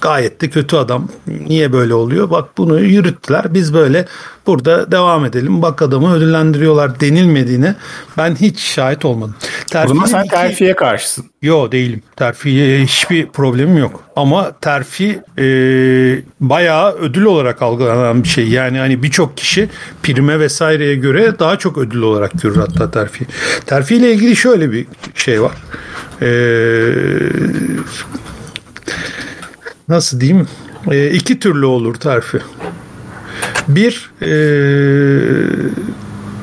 gayet 0.00 0.40
de 0.40 0.50
kötü 0.50 0.76
adam. 0.76 1.08
Niye 1.26 1.72
böyle 1.72 1.94
oluyor? 1.94 2.30
Bak 2.30 2.58
bunu 2.58 2.80
yürüttüler. 2.80 3.54
Biz 3.54 3.74
böyle 3.74 4.06
burada 4.46 4.92
devam 4.92 5.24
edelim. 5.24 5.62
Bak 5.62 5.82
adamı 5.82 6.14
ödüllendiriyorlar 6.14 7.00
denilmediğine 7.00 7.74
ben 8.18 8.34
hiç 8.34 8.60
şahit 8.60 9.04
olmadım. 9.04 9.34
Terfiye 9.66 9.92
o 9.92 10.06
zaman 10.06 10.06
sen 10.06 10.24
iki... 10.24 10.30
terfiye 10.30 10.76
karşısın. 10.76 11.24
Yo 11.42 11.72
değilim. 11.72 12.02
Terfiye 12.16 12.82
hiçbir 12.82 13.26
problemim 13.28 13.78
yok. 13.78 14.07
Ama 14.18 14.52
terfi 14.60 15.20
e, 15.38 15.44
bayağı 16.40 16.92
ödül 16.92 17.22
olarak 17.22 17.62
algılanan 17.62 18.22
bir 18.22 18.28
şey. 18.28 18.48
Yani 18.48 18.78
hani 18.78 19.02
birçok 19.02 19.36
kişi 19.36 19.68
prime 20.02 20.40
vesaireye 20.40 20.94
göre 20.94 21.38
daha 21.38 21.58
çok 21.58 21.78
ödül 21.78 22.02
olarak 22.02 22.42
görür 22.42 22.56
hatta 22.56 22.90
terfi. 22.90 23.26
Terfi 23.66 23.96
ile 23.96 24.12
ilgili 24.12 24.36
şöyle 24.36 24.72
bir 24.72 24.86
şey 25.14 25.42
var. 25.42 25.52
Eee 26.22 27.30
nasıl 29.88 30.20
diyeyim 30.20 30.48
e, 30.90 31.10
iki 31.10 31.38
türlü 31.38 31.66
olur 31.66 31.94
terfi. 31.94 32.38
Bir 33.68 34.10
e, 34.22 34.32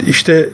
işte 0.08 0.50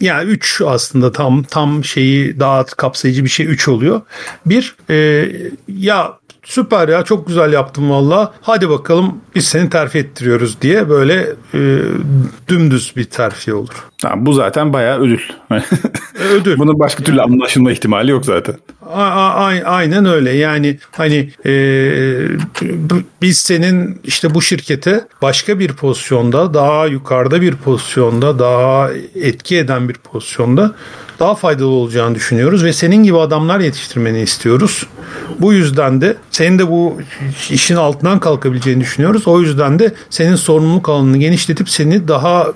ya 0.00 0.16
yani 0.16 0.30
üç 0.30 0.62
aslında 0.66 1.12
tam 1.12 1.42
tam 1.42 1.84
şeyi 1.84 2.40
daha 2.40 2.66
kapsayıcı 2.66 3.24
bir 3.24 3.30
şey 3.30 3.46
üç 3.46 3.68
oluyor. 3.68 4.00
Bir 4.46 4.76
e, 4.90 5.28
ya 5.68 6.18
süper 6.46 6.88
ya 6.88 7.02
çok 7.04 7.26
güzel 7.26 7.52
yaptım 7.52 7.90
valla. 7.90 8.32
Hadi 8.42 8.70
bakalım 8.70 9.20
biz 9.36 9.44
seni 9.44 9.70
terfi 9.70 9.98
ettiriyoruz 9.98 10.62
diye 10.62 10.88
böyle 10.88 11.26
e, 11.54 11.78
dümdüz 12.48 12.92
bir 12.96 13.04
terfi 13.04 13.54
olur. 13.54 13.86
Ha, 14.02 14.14
bu 14.16 14.32
zaten 14.32 14.72
bayağı 14.72 15.00
ödül. 15.00 15.20
ödül. 16.32 16.58
Bunun 16.58 16.78
başka 16.78 17.04
türlü 17.04 17.22
anlaşılma 17.22 17.72
ihtimali 17.72 18.10
yok 18.10 18.24
zaten. 18.24 18.54
A- 18.94 19.02
a- 19.02 19.62
aynen 19.64 20.04
öyle. 20.04 20.32
Yani 20.32 20.78
hani 20.92 21.30
e, 21.46 21.52
biz 23.22 23.38
senin 23.38 24.00
işte 24.04 24.34
bu 24.34 24.42
şirkete 24.42 25.04
başka 25.22 25.58
bir 25.58 25.72
pozisyonda, 25.72 26.54
daha 26.54 26.86
yukarıda 26.86 27.40
bir 27.40 27.56
pozisyonda, 27.56 28.38
daha 28.38 28.90
etki 29.14 29.56
eden 29.56 29.88
bir 29.88 29.94
pozisyonda 29.94 30.74
daha 31.20 31.34
faydalı 31.34 31.68
olacağını 31.68 32.14
düşünüyoruz 32.14 32.64
ve 32.64 32.72
senin 32.72 33.02
gibi 33.02 33.18
adamlar 33.18 33.60
yetiştirmeni 33.60 34.20
istiyoruz. 34.20 34.86
Bu 35.40 35.52
yüzden 35.52 36.00
de 36.00 36.16
senin 36.30 36.58
de 36.58 36.68
bu 36.68 36.98
işin 37.50 37.76
altından 37.76 38.20
kalkabileceğini 38.20 38.80
düşünüyoruz. 38.80 39.25
O 39.28 39.40
yüzden 39.40 39.78
de 39.78 39.94
senin 40.10 40.34
sorumluluk 40.34 40.88
alanını 40.88 41.18
genişletip 41.18 41.70
seni 41.70 42.08
daha 42.08 42.52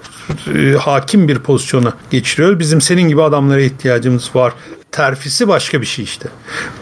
e, 0.56 0.72
hakim 0.72 1.28
bir 1.28 1.38
pozisyona 1.38 1.92
geçiriyor. 2.10 2.58
Bizim 2.58 2.80
senin 2.80 3.02
gibi 3.02 3.22
adamlara 3.22 3.60
ihtiyacımız 3.60 4.30
var. 4.34 4.52
Terfisi 4.92 5.48
başka 5.48 5.80
bir 5.80 5.86
şey 5.86 6.04
işte. 6.04 6.28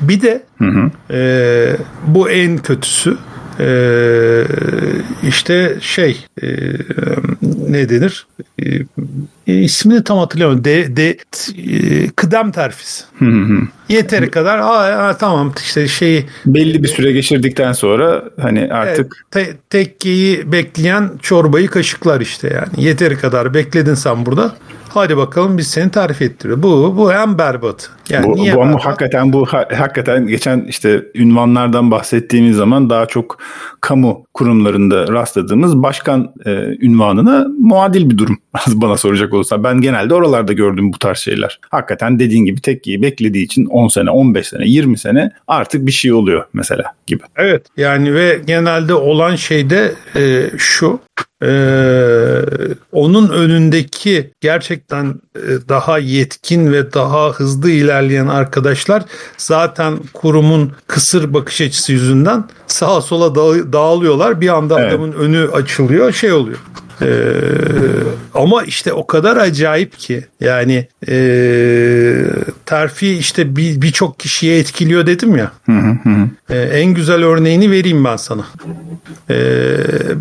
Bir 0.00 0.20
de 0.20 0.42
hı 0.58 0.64
hı. 0.64 1.14
E, 1.14 1.76
bu 2.06 2.30
en 2.30 2.58
kötüsü 2.58 3.18
ee, 3.60 4.44
işte 5.28 5.76
şey 5.80 6.24
e, 6.42 6.46
ne 7.68 7.88
denir 7.88 8.26
e, 8.62 8.64
ismini 9.54 10.04
tam 10.04 10.18
hatırlamıyorum 10.18 10.64
de, 10.64 10.96
de 10.96 11.10
e, 11.10 12.08
kıdem 12.08 12.50
terfisi. 12.50 13.04
Yeteri 13.88 14.30
kadar 14.30 14.58
aa, 14.58 15.16
tamam 15.16 15.52
işte 15.62 15.88
şey 15.88 16.26
belli 16.46 16.82
bir 16.82 16.88
süre 16.88 17.12
geçirdikten 17.12 17.72
sonra 17.72 18.24
hani 18.40 18.68
artık 18.72 19.26
te, 19.30 19.56
tekkeyi 19.70 20.52
bekleyen 20.52 21.10
çorbayı 21.22 21.68
kaşıklar 21.68 22.20
işte 22.20 22.48
yani. 22.48 22.84
Yeteri 22.84 23.18
kadar 23.18 23.54
bekledin 23.54 23.94
sen 23.94 24.26
burada. 24.26 24.54
Hadi 24.88 25.16
bakalım 25.16 25.58
biz 25.58 25.66
seni 25.66 25.90
tarif 25.90 26.22
ettiriyor. 26.22 26.62
Bu 26.62 26.94
bu 26.96 27.12
en 27.12 27.38
berbat. 27.38 27.90
Yani 28.10 28.26
bu, 28.26 28.36
niye 28.36 28.54
bu 28.54 28.58
berbat? 28.58 28.74
ama 28.74 28.84
hakikaten 28.84 29.32
bu 29.32 29.46
hakikaten 29.46 30.26
geçen 30.26 30.60
işte 30.68 31.04
ünvanlardan 31.14 31.90
bahsettiğimiz 31.90 32.56
zaman 32.56 32.90
daha 32.90 33.06
çok 33.06 33.38
kamu 33.80 34.24
kurumlarında 34.34 35.08
rastladığımız 35.08 35.82
başkan 35.82 36.32
e, 36.46 36.50
ünvanına 36.80 37.46
muadil 37.58 38.10
bir 38.10 38.18
durum. 38.18 38.38
Bana 38.68 38.96
soracak 38.96 39.34
olursa. 39.38 39.64
Ben 39.64 39.80
genelde 39.80 40.14
oralarda 40.14 40.52
gördüm 40.52 40.92
bu 40.92 40.98
tarz 40.98 41.18
şeyler. 41.18 41.60
Hakikaten 41.70 42.18
dediğin 42.18 42.44
gibi 42.44 42.60
tekkiyi 42.60 43.02
beklediği 43.02 43.44
için 43.44 43.66
10 43.66 43.88
sene, 43.88 44.10
15 44.10 44.48
sene, 44.48 44.64
20 44.66 44.98
sene 44.98 45.30
artık 45.48 45.86
bir 45.86 45.92
şey 45.92 46.12
oluyor 46.12 46.44
mesela 46.52 46.84
gibi. 47.06 47.22
Evet 47.36 47.66
yani 47.76 48.14
ve 48.14 48.40
genelde 48.46 48.94
olan 48.94 49.36
şey 49.36 49.70
de 49.70 49.92
e, 50.16 50.50
şu 50.58 51.00
ee, 51.42 52.40
onun 52.92 53.28
önündeki 53.28 54.30
gerçekten 54.40 55.14
e, 55.36 55.68
daha 55.68 55.98
yetkin 55.98 56.72
ve 56.72 56.92
daha 56.92 57.30
hızlı 57.30 57.70
ilerleyen 57.70 58.26
arkadaşlar 58.26 59.02
zaten 59.36 59.98
kurumun 60.12 60.72
kısır 60.86 61.34
bakış 61.34 61.60
açısı 61.60 61.92
yüzünden 61.92 62.44
sağa 62.66 63.00
sola 63.00 63.34
dağılıyorlar. 63.72 64.40
Bir 64.40 64.48
anda 64.48 64.80
evet. 64.80 64.92
adamın 64.92 65.12
önü 65.12 65.50
açılıyor, 65.52 66.12
şey 66.12 66.32
oluyor. 66.32 66.58
Ee, 67.02 67.06
ama 68.34 68.62
işte 68.62 68.92
o 68.92 69.06
kadar 69.06 69.36
acayip 69.36 69.98
ki 69.98 70.24
yani 70.40 70.88
e, 71.08 71.14
terfi 72.66 73.08
işte 73.08 73.56
birçok 73.56 74.18
bir 74.18 74.22
kişiye 74.22 74.58
etkiliyor 74.58 75.06
dedim 75.06 75.36
ya. 75.36 75.52
Hı 75.66 75.72
hı 75.72 75.90
hı. 76.02 76.28
Ee, 76.50 76.58
en 76.58 76.94
güzel 76.94 77.24
örneğini 77.24 77.70
vereyim 77.70 78.04
ben 78.04 78.16
sana. 78.16 78.46
Ee, 79.30 79.34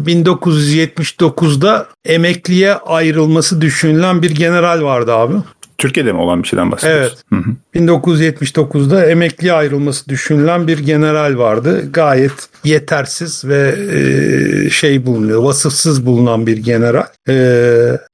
1979'da 0.05 1.87
emekliye 2.05 2.73
ayrılması 2.73 3.61
düşünülen 3.61 4.21
bir 4.21 4.31
general 4.35 4.81
vardı 4.81 5.13
abi. 5.13 5.35
Türkiye'de 5.77 6.11
mi 6.11 6.19
olan 6.19 6.43
bir 6.43 6.47
şeyden 6.47 6.71
bahsediyorsun? 6.71 7.17
Evet. 7.31 7.43
Hı 7.43 7.49
hı. 7.49 7.55
1979'da 7.75 9.05
emekliye 9.05 9.53
ayrılması 9.53 10.09
düşünülen 10.09 10.67
bir 10.67 10.79
general 10.79 11.37
vardı. 11.37 11.91
Gayet 11.91 12.49
yetersiz 12.63 13.45
ve 13.45 13.75
e, 13.93 14.69
şey 14.69 15.05
bulunuyor, 15.05 15.43
vasıfsız 15.43 16.05
bulunan 16.05 16.47
bir 16.47 16.57
general. 16.57 17.05
E, 17.29 17.35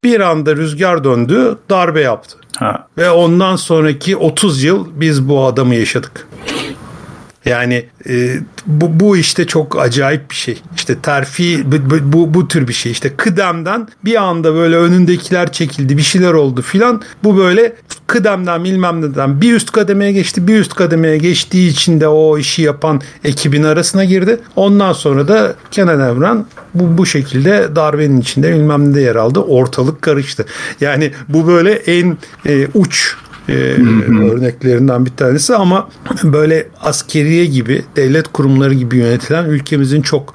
bir 0.03 0.19
anda 0.19 0.55
rüzgar 0.55 1.03
döndü, 1.03 1.57
darbe 1.69 2.01
yaptı. 2.01 2.37
Ha. 2.57 2.87
Ve 2.97 3.09
ondan 3.09 3.55
sonraki 3.55 4.17
30 4.17 4.63
yıl 4.63 4.87
biz 4.95 5.29
bu 5.29 5.45
adamı 5.45 5.75
yaşadık. 5.75 6.27
Yani 7.45 7.85
e, 8.09 8.37
bu, 8.65 8.99
bu 8.99 9.17
işte 9.17 9.47
çok 9.47 9.79
acayip 9.79 10.29
bir 10.29 10.35
şey. 10.35 10.61
İşte 10.75 10.99
terfi 10.99 11.71
bu, 11.71 11.75
bu, 12.13 12.33
bu 12.33 12.47
tür 12.47 12.67
bir 12.67 12.73
şey. 12.73 12.91
İşte 12.91 13.15
kıdemden 13.17 13.87
bir 14.05 14.23
anda 14.23 14.55
böyle 14.55 14.77
önündekiler 14.77 15.51
çekildi 15.51 15.97
bir 15.97 16.03
şeyler 16.03 16.33
oldu 16.33 16.61
filan. 16.61 17.01
Bu 17.23 17.37
böyle 17.37 17.75
kıdemden 18.07 18.63
bilmem 18.63 19.01
neden 19.01 19.41
bir 19.41 19.53
üst 19.53 19.71
kademeye 19.71 20.11
geçti. 20.11 20.47
Bir 20.47 20.59
üst 20.59 20.75
kademeye 20.75 21.17
geçtiği 21.17 21.69
için 21.69 22.01
de 22.01 22.07
o 22.07 22.37
işi 22.37 22.61
yapan 22.61 23.01
ekibin 23.23 23.63
arasına 23.63 24.03
girdi. 24.03 24.39
Ondan 24.55 24.93
sonra 24.93 25.27
da 25.27 25.55
Kenan 25.71 25.99
Evren 25.99 26.45
bu, 26.73 26.97
bu 26.97 27.05
şekilde 27.05 27.75
darbenin 27.75 28.21
içinde 28.21 28.53
bilmem 28.53 28.93
ne 28.93 29.01
yer 29.01 29.15
aldı. 29.15 29.39
Ortalık 29.39 30.01
karıştı. 30.01 30.45
Yani 30.81 31.11
bu 31.29 31.47
böyle 31.47 31.71
en 31.71 32.17
e, 32.45 32.67
uç 32.73 33.15
e, 33.49 33.53
örneklerinden 34.31 35.05
bir 35.05 35.11
tanesi 35.11 35.55
ama 35.55 35.89
böyle 36.23 36.67
askeriye 36.81 37.45
gibi 37.45 37.81
devlet 37.95 38.27
kurumları 38.27 38.73
gibi 38.73 38.97
yönetilen 38.97 39.45
ülkemizin 39.45 40.01
çok 40.01 40.33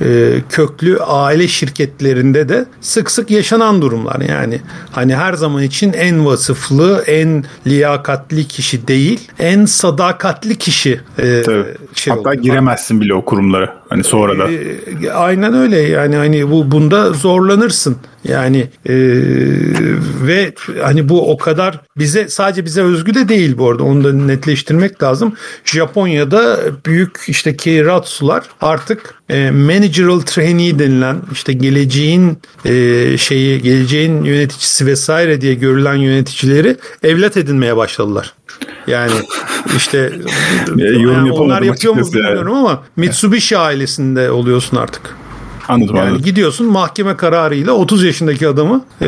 e, 0.00 0.34
köklü 0.48 0.98
aile 0.98 1.48
şirketlerinde 1.48 2.48
de 2.48 2.64
sık 2.80 3.10
sık 3.10 3.30
yaşanan 3.30 3.82
durumlar. 3.82 4.20
Yani 4.20 4.60
hani 4.90 5.16
her 5.16 5.32
zaman 5.32 5.62
için 5.62 5.92
en 5.92 6.26
vasıflı, 6.26 7.04
en 7.06 7.44
liyakatli 7.66 8.44
kişi 8.48 8.88
değil, 8.88 9.28
en 9.38 9.64
sadakatli 9.64 10.58
kişi. 10.58 11.00
E, 11.18 11.42
Şey 11.94 12.14
Hatta 12.14 12.30
oldu. 12.30 12.40
giremezsin 12.40 13.00
bile 13.00 13.14
o 13.14 13.24
kurumlara. 13.24 13.76
Hani 13.88 14.04
sonra 14.04 14.38
da. 14.38 14.52
E, 14.52 15.10
aynen 15.10 15.54
öyle. 15.54 15.80
Yani 15.80 16.16
hani 16.16 16.50
bu 16.50 16.70
bunda 16.70 17.12
zorlanırsın. 17.12 17.96
Yani 18.24 18.60
e, 18.86 18.94
ve 20.22 20.54
hani 20.82 21.08
bu 21.08 21.32
o 21.32 21.36
kadar 21.36 21.80
bize 21.98 22.28
sadece 22.28 22.64
bize 22.64 22.82
özgü 22.82 23.14
de 23.14 23.28
değil 23.28 23.58
bu 23.58 23.70
arada 23.70 23.82
onu 23.82 24.04
da 24.04 24.12
netleştirmek 24.12 25.02
lazım. 25.02 25.36
Japonya'da 25.64 26.60
büyük 26.86 27.18
işte 27.28 27.56
keiratsular 27.56 28.44
artık 28.60 29.14
e, 29.28 29.50
managerial 29.50 30.20
trainee 30.20 30.78
denilen 30.78 31.16
işte 31.32 31.52
geleceğin 31.52 32.38
e, 32.64 33.18
şeyi 33.18 33.62
geleceğin 33.62 34.24
yöneticisi 34.24 34.86
vesaire 34.86 35.40
diye 35.40 35.54
görülen 35.54 35.94
yöneticileri 35.94 36.76
evlat 37.02 37.36
edinmeye 37.36 37.76
başladılar. 37.76 38.34
Yani 38.86 39.12
işte 39.76 39.98
yani 40.76 41.32
onlar 41.32 41.62
yapıyor 41.62 41.94
mu 41.94 42.12
bilmiyorum 42.12 42.52
yani. 42.52 42.58
ama 42.58 42.82
Mitsubishi 42.96 43.58
ailesinde 43.58 44.30
oluyorsun 44.30 44.76
artık. 44.76 45.21
Anladım 45.68 45.96
yani 45.96 46.06
anladım. 46.06 46.24
Gidiyorsun 46.24 46.66
mahkeme 46.66 47.16
kararıyla 47.16 47.72
30 47.72 48.04
yaşındaki 48.04 48.48
adamı 48.48 48.84
e, 49.00 49.06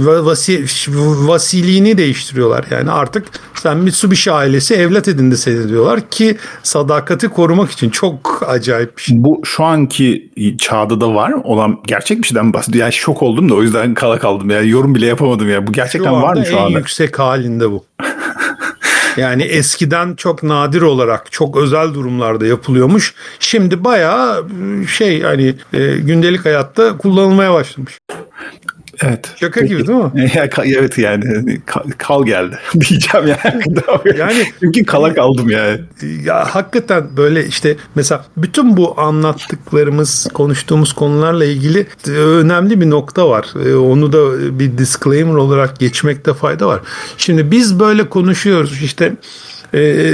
vasi, 0.00 0.64
vasiliğini 0.98 1.98
değiştiriyorlar. 1.98 2.64
Yani 2.70 2.90
artık 2.90 3.24
sen 3.54 3.76
Mitsubishi 3.76 4.32
ailesi 4.32 4.74
evlat 4.74 5.08
edindi 5.08 5.36
seni 5.36 5.68
diyorlar 5.68 6.00
ki 6.10 6.36
sadakati 6.62 7.28
korumak 7.28 7.70
için 7.70 7.90
çok 7.90 8.42
acayip 8.46 8.96
bir 8.96 9.02
şey. 9.02 9.16
Bu 9.22 9.40
şu 9.44 9.64
anki 9.64 10.30
çağda 10.58 11.00
da 11.00 11.14
var 11.14 11.32
olan 11.32 11.78
gerçek 11.86 12.18
bir 12.22 12.26
şeyden 12.26 12.52
bahsediyor. 12.52 12.82
Yani 12.82 12.92
şok 12.92 13.22
oldum 13.22 13.48
da 13.48 13.54
o 13.54 13.62
yüzden 13.62 13.94
kala 13.94 14.18
kaldım. 14.18 14.50
Yani 14.50 14.68
yorum 14.68 14.94
bile 14.94 15.06
yapamadım 15.06 15.50
ya. 15.50 15.66
Bu 15.66 15.72
gerçekten 15.72 16.10
şu 16.10 16.16
var 16.16 16.36
mı 16.36 16.46
şu 16.46 16.60
anda? 16.60 16.70
en 16.70 16.78
yüksek 16.78 17.18
halinde 17.18 17.70
bu. 17.70 17.84
Yani 19.16 19.42
eskiden 19.42 20.14
çok 20.14 20.42
nadir 20.42 20.82
olarak 20.82 21.32
çok 21.32 21.56
özel 21.56 21.94
durumlarda 21.94 22.46
yapılıyormuş. 22.46 23.14
Şimdi 23.38 23.84
bayağı 23.84 24.46
şey 24.88 25.22
hani 25.22 25.54
e, 25.72 25.96
gündelik 25.96 26.44
hayatta 26.44 26.96
kullanılmaya 26.98 27.54
başlamış. 27.54 27.98
Evet. 29.02 29.32
Şaka 29.40 29.60
Peki. 29.60 29.68
gibi 29.68 29.86
değil 29.86 29.98
mi? 29.98 30.10
evet 30.64 30.98
yani 30.98 31.60
kal 31.98 32.26
geldi 32.26 32.58
diyeceğim 32.74 33.26
yani. 33.26 33.62
yani 34.18 34.46
çünkü 34.60 34.84
kala 34.84 35.14
kaldım 35.14 35.50
yani. 35.50 35.80
Ya 36.24 36.54
hakikaten 36.54 37.16
böyle 37.16 37.46
işte 37.46 37.76
mesela 37.94 38.24
bütün 38.36 38.76
bu 38.76 39.00
anlattıklarımız, 39.00 40.26
konuştuğumuz 40.34 40.92
konularla 40.92 41.44
ilgili 41.44 41.86
önemli 42.08 42.80
bir 42.80 42.90
nokta 42.90 43.28
var. 43.28 43.46
E, 43.66 43.74
onu 43.74 44.12
da 44.12 44.58
bir 44.58 44.78
disclaimer 44.78 45.34
olarak 45.34 45.78
geçmekte 45.78 46.34
fayda 46.34 46.66
var. 46.66 46.80
Şimdi 47.18 47.50
biz 47.50 47.80
böyle 47.80 48.08
konuşuyoruz 48.08 48.82
işte 48.82 49.16
e, 49.74 50.10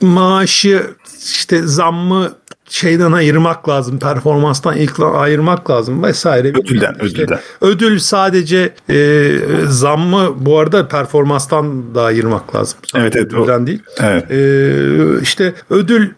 maaşı 0.00 0.86
işte 1.32 1.62
zammı 1.62 2.32
şeyden 2.68 3.12
ayırmak 3.12 3.68
lazım. 3.68 3.98
Performanstan 3.98 4.76
ilk 4.76 5.00
ayırmak 5.00 5.70
lazım 5.70 6.02
vesaire. 6.02 6.48
Ödülden, 6.48 6.96
işte, 7.02 7.22
ödülden. 7.22 7.40
Ödül 7.60 7.98
sadece 7.98 8.74
e, 8.90 9.30
zammı 9.66 10.34
bu 10.46 10.58
arada 10.58 10.88
performanstan 10.88 11.94
da 11.94 12.02
ayırmak 12.02 12.56
lazım. 12.56 12.78
Evet, 12.94 13.16
evet. 13.16 13.32
Ödülden 13.32 13.62
o, 13.62 13.66
değil. 13.66 13.82
Evet. 14.00 14.30
E, 14.30 15.22
işte 15.22 15.54
ödül 15.70 16.08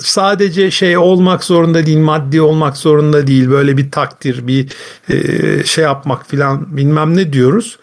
sadece 0.00 0.70
şey 0.70 0.96
olmak 0.96 1.44
zorunda 1.44 1.86
değil, 1.86 1.98
maddi 1.98 2.40
olmak 2.40 2.76
zorunda 2.76 3.26
değil. 3.26 3.50
Böyle 3.50 3.76
bir 3.76 3.90
takdir, 3.90 4.46
bir 4.46 4.68
e, 5.08 5.64
şey 5.64 5.84
yapmak 5.84 6.28
filan 6.28 6.76
bilmem 6.76 7.16
ne 7.16 7.32
diyoruz. 7.32 7.78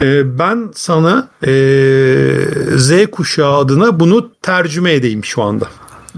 E, 0.00 0.38
ben 0.38 0.70
sana 0.74 1.28
e, 1.46 1.52
Z 2.76 3.06
kuşağı 3.12 3.56
adına 3.56 4.00
bunu 4.00 4.30
tercüme 4.42 4.92
edeyim 4.92 5.24
şu 5.24 5.42
anda. 5.42 5.68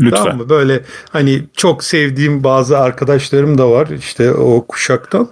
Lütfen. 0.00 0.24
Tamam 0.24 0.38
mı? 0.38 0.48
Böyle 0.48 0.82
hani 1.10 1.44
çok 1.56 1.84
sevdiğim 1.84 2.44
bazı 2.44 2.78
arkadaşlarım 2.78 3.58
da 3.58 3.70
var 3.70 3.88
işte 3.98 4.32
o 4.32 4.66
kuşaktan. 4.66 5.28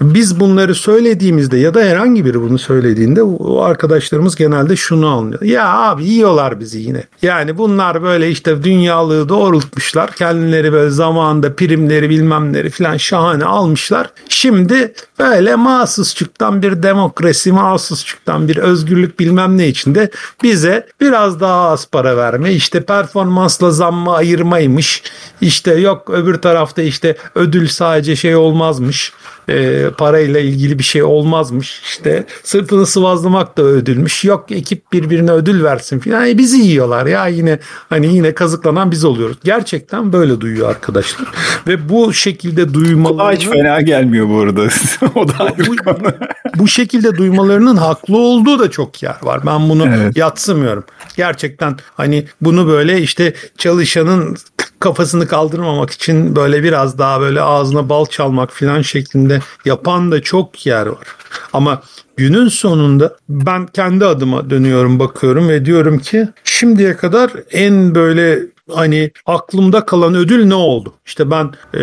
Biz 0.00 0.40
bunları 0.40 0.74
söylediğimizde 0.74 1.58
ya 1.58 1.74
da 1.74 1.80
herhangi 1.80 2.24
biri 2.24 2.40
bunu 2.40 2.58
söylediğinde 2.58 3.22
o 3.22 3.62
arkadaşlarımız 3.62 4.36
genelde 4.36 4.76
şunu 4.76 5.08
anlıyor. 5.08 5.42
Ya 5.42 5.68
abi 5.68 6.04
yiyorlar 6.04 6.60
bizi 6.60 6.78
yine. 6.78 7.04
Yani 7.22 7.58
bunlar 7.58 8.02
böyle 8.02 8.30
işte 8.30 8.64
dünyalığı 8.64 9.28
doğrultmuşlar. 9.28 10.12
Kendileri 10.12 10.72
böyle 10.72 10.90
zamanında 10.90 11.54
primleri 11.54 12.10
bilmemleri 12.10 12.70
filan 12.70 12.96
şahane 12.96 13.44
almışlar. 13.44 14.10
Şimdi 14.28 14.94
böyle 15.18 15.56
mahsusçuktan 15.56 16.62
bir 16.62 16.82
demokrasi, 16.82 17.52
mahsusçuktan 17.52 18.48
bir 18.48 18.56
özgürlük 18.56 19.20
bilmem 19.20 19.58
ne 19.58 19.68
içinde 19.68 20.10
bize 20.42 20.86
biraz 21.00 21.40
daha 21.40 21.70
az 21.70 21.88
para 21.88 22.16
verme, 22.16 22.52
işte 22.52 22.84
performansla 22.84 23.70
zam 23.70 24.01
zamma 24.02 24.16
ayırmaymış. 24.16 25.02
İşte 25.40 25.74
yok 25.74 26.10
öbür 26.10 26.34
tarafta 26.34 26.82
işte 26.82 27.16
ödül 27.34 27.68
sadece 27.68 28.16
şey 28.16 28.36
olmazmış. 28.36 29.12
E, 29.48 29.88
parayla 29.98 30.40
ilgili 30.40 30.78
bir 30.78 30.84
şey 30.84 31.02
olmazmış. 31.02 31.80
İşte 31.84 32.26
sırtını 32.42 32.86
sıvazlamak 32.86 33.58
da 33.58 33.62
ödülmüş. 33.62 34.24
Yok 34.24 34.50
ekip 34.50 34.92
birbirine 34.92 35.30
ödül 35.30 35.64
versin 35.64 35.98
filan. 35.98 36.28
E, 36.28 36.38
bizi 36.38 36.58
yiyorlar 36.58 37.06
ya 37.06 37.26
yine 37.26 37.58
hani 37.88 38.14
yine 38.14 38.34
kazıklanan 38.34 38.90
biz 38.90 39.04
oluyoruz. 39.04 39.36
Gerçekten 39.44 40.12
böyle 40.12 40.40
duyuyor 40.40 40.68
arkadaşlar. 40.68 41.28
Ve 41.66 41.88
bu 41.88 42.12
şekilde 42.12 42.74
duymalarını... 42.74 43.36
hiç 43.36 43.48
fena 43.48 43.80
gelmiyor 43.80 44.28
bu 44.28 44.38
arada. 44.38 44.62
o 45.14 45.28
da 45.28 45.32
ayrı 45.38 45.66
bu, 45.66 45.76
konu. 45.76 46.12
bu 46.56 46.68
şekilde 46.68 47.16
duymalarının 47.16 47.76
haklı 47.76 48.16
olduğu 48.16 48.58
da 48.58 48.70
çok 48.70 49.02
yer 49.02 49.16
var. 49.22 49.40
Ben 49.46 49.68
bunu 49.68 49.88
evet. 49.88 50.16
yatsımıyorum. 50.16 50.84
Gerçekten 51.16 51.76
hani 51.94 52.26
bunu 52.40 52.66
böyle 52.66 53.00
işte 53.00 53.34
çalışanın 53.58 54.36
kafasını 54.82 55.28
kaldırmamak 55.28 55.90
için 55.90 56.36
böyle 56.36 56.62
biraz 56.62 56.98
daha 56.98 57.20
böyle 57.20 57.40
ağzına 57.40 57.88
bal 57.88 58.06
çalmak 58.06 58.52
filan 58.52 58.82
şeklinde 58.82 59.40
yapan 59.64 60.12
da 60.12 60.22
çok 60.22 60.66
yer 60.66 60.86
var. 60.86 61.06
Ama 61.52 61.82
günün 62.16 62.48
sonunda 62.48 63.16
ben 63.28 63.66
kendi 63.66 64.04
adıma 64.04 64.50
dönüyorum 64.50 64.98
bakıyorum 64.98 65.48
ve 65.48 65.64
diyorum 65.64 65.98
ki 65.98 66.28
şimdiye 66.44 66.96
kadar 66.96 67.30
en 67.50 67.94
böyle 67.94 68.40
hani 68.70 69.10
aklımda 69.26 69.86
kalan 69.86 70.14
ödül 70.14 70.44
ne 70.44 70.54
oldu? 70.54 70.92
İşte 71.06 71.30
ben 71.30 71.44
e, 71.74 71.80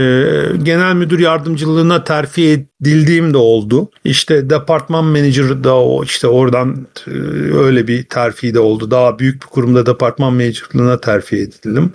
genel 0.63 0.93
müdür 0.93 1.19
yardımcılığına 1.19 2.03
terfi 2.03 2.67
edildiğim 2.81 3.33
de 3.33 3.37
oldu. 3.37 3.89
İşte 4.03 4.49
departman 4.49 5.05
manager 5.05 5.63
da 5.63 5.75
o 5.75 6.03
işte 6.03 6.27
oradan 6.27 6.87
e, 7.07 7.11
öyle 7.57 7.87
bir 7.87 8.03
terfi 8.03 8.53
de 8.53 8.59
oldu. 8.59 8.91
Daha 8.91 9.19
büyük 9.19 9.41
bir 9.41 9.47
kurumda 9.47 9.85
departman 9.85 10.33
managerlığına 10.33 11.01
terfi 11.01 11.35
edildim. 11.35 11.91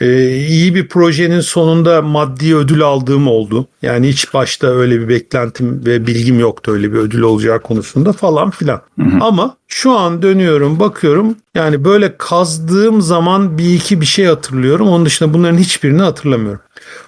E, 0.00 0.36
iyi 0.36 0.74
bir 0.74 0.88
projenin 0.88 1.40
sonunda 1.40 2.02
maddi 2.02 2.56
ödül 2.56 2.82
aldığım 2.82 3.28
oldu. 3.28 3.66
Yani 3.82 4.08
hiç 4.08 4.34
başta 4.34 4.66
öyle 4.66 5.00
bir 5.00 5.08
beklentim 5.08 5.86
ve 5.86 6.06
bilgim 6.06 6.40
yoktu 6.40 6.72
öyle 6.72 6.92
bir 6.92 6.98
ödül 6.98 7.20
olacağı 7.20 7.60
konusunda 7.62 8.12
falan 8.12 8.50
filan. 8.50 8.80
Hı 8.98 9.04
hı. 9.04 9.18
Ama 9.20 9.56
şu 9.68 9.92
an 9.92 10.22
dönüyorum 10.22 10.80
bakıyorum 10.80 11.36
yani 11.54 11.84
böyle 11.84 12.16
kazdığım 12.18 13.02
zaman 13.02 13.58
bir 13.58 13.74
iki 13.74 14.00
bir 14.00 14.06
şey 14.06 14.27
hatırlıyorum. 14.28 14.88
Onun 14.88 15.06
dışında 15.06 15.34
bunların 15.34 15.58
hiçbirini 15.58 16.02
hatırlamıyorum. 16.02 16.60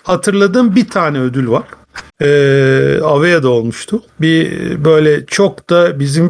Hatırladığım 0.02 0.76
bir 0.76 0.88
tane 0.88 1.20
ödül 1.20 1.48
var. 1.48 1.64
Ee, 2.20 3.00
Avea'da 3.04 3.48
olmuştu. 3.48 4.02
Bir 4.20 4.50
böyle 4.84 5.26
çok 5.26 5.70
da 5.70 6.00
bizim 6.00 6.28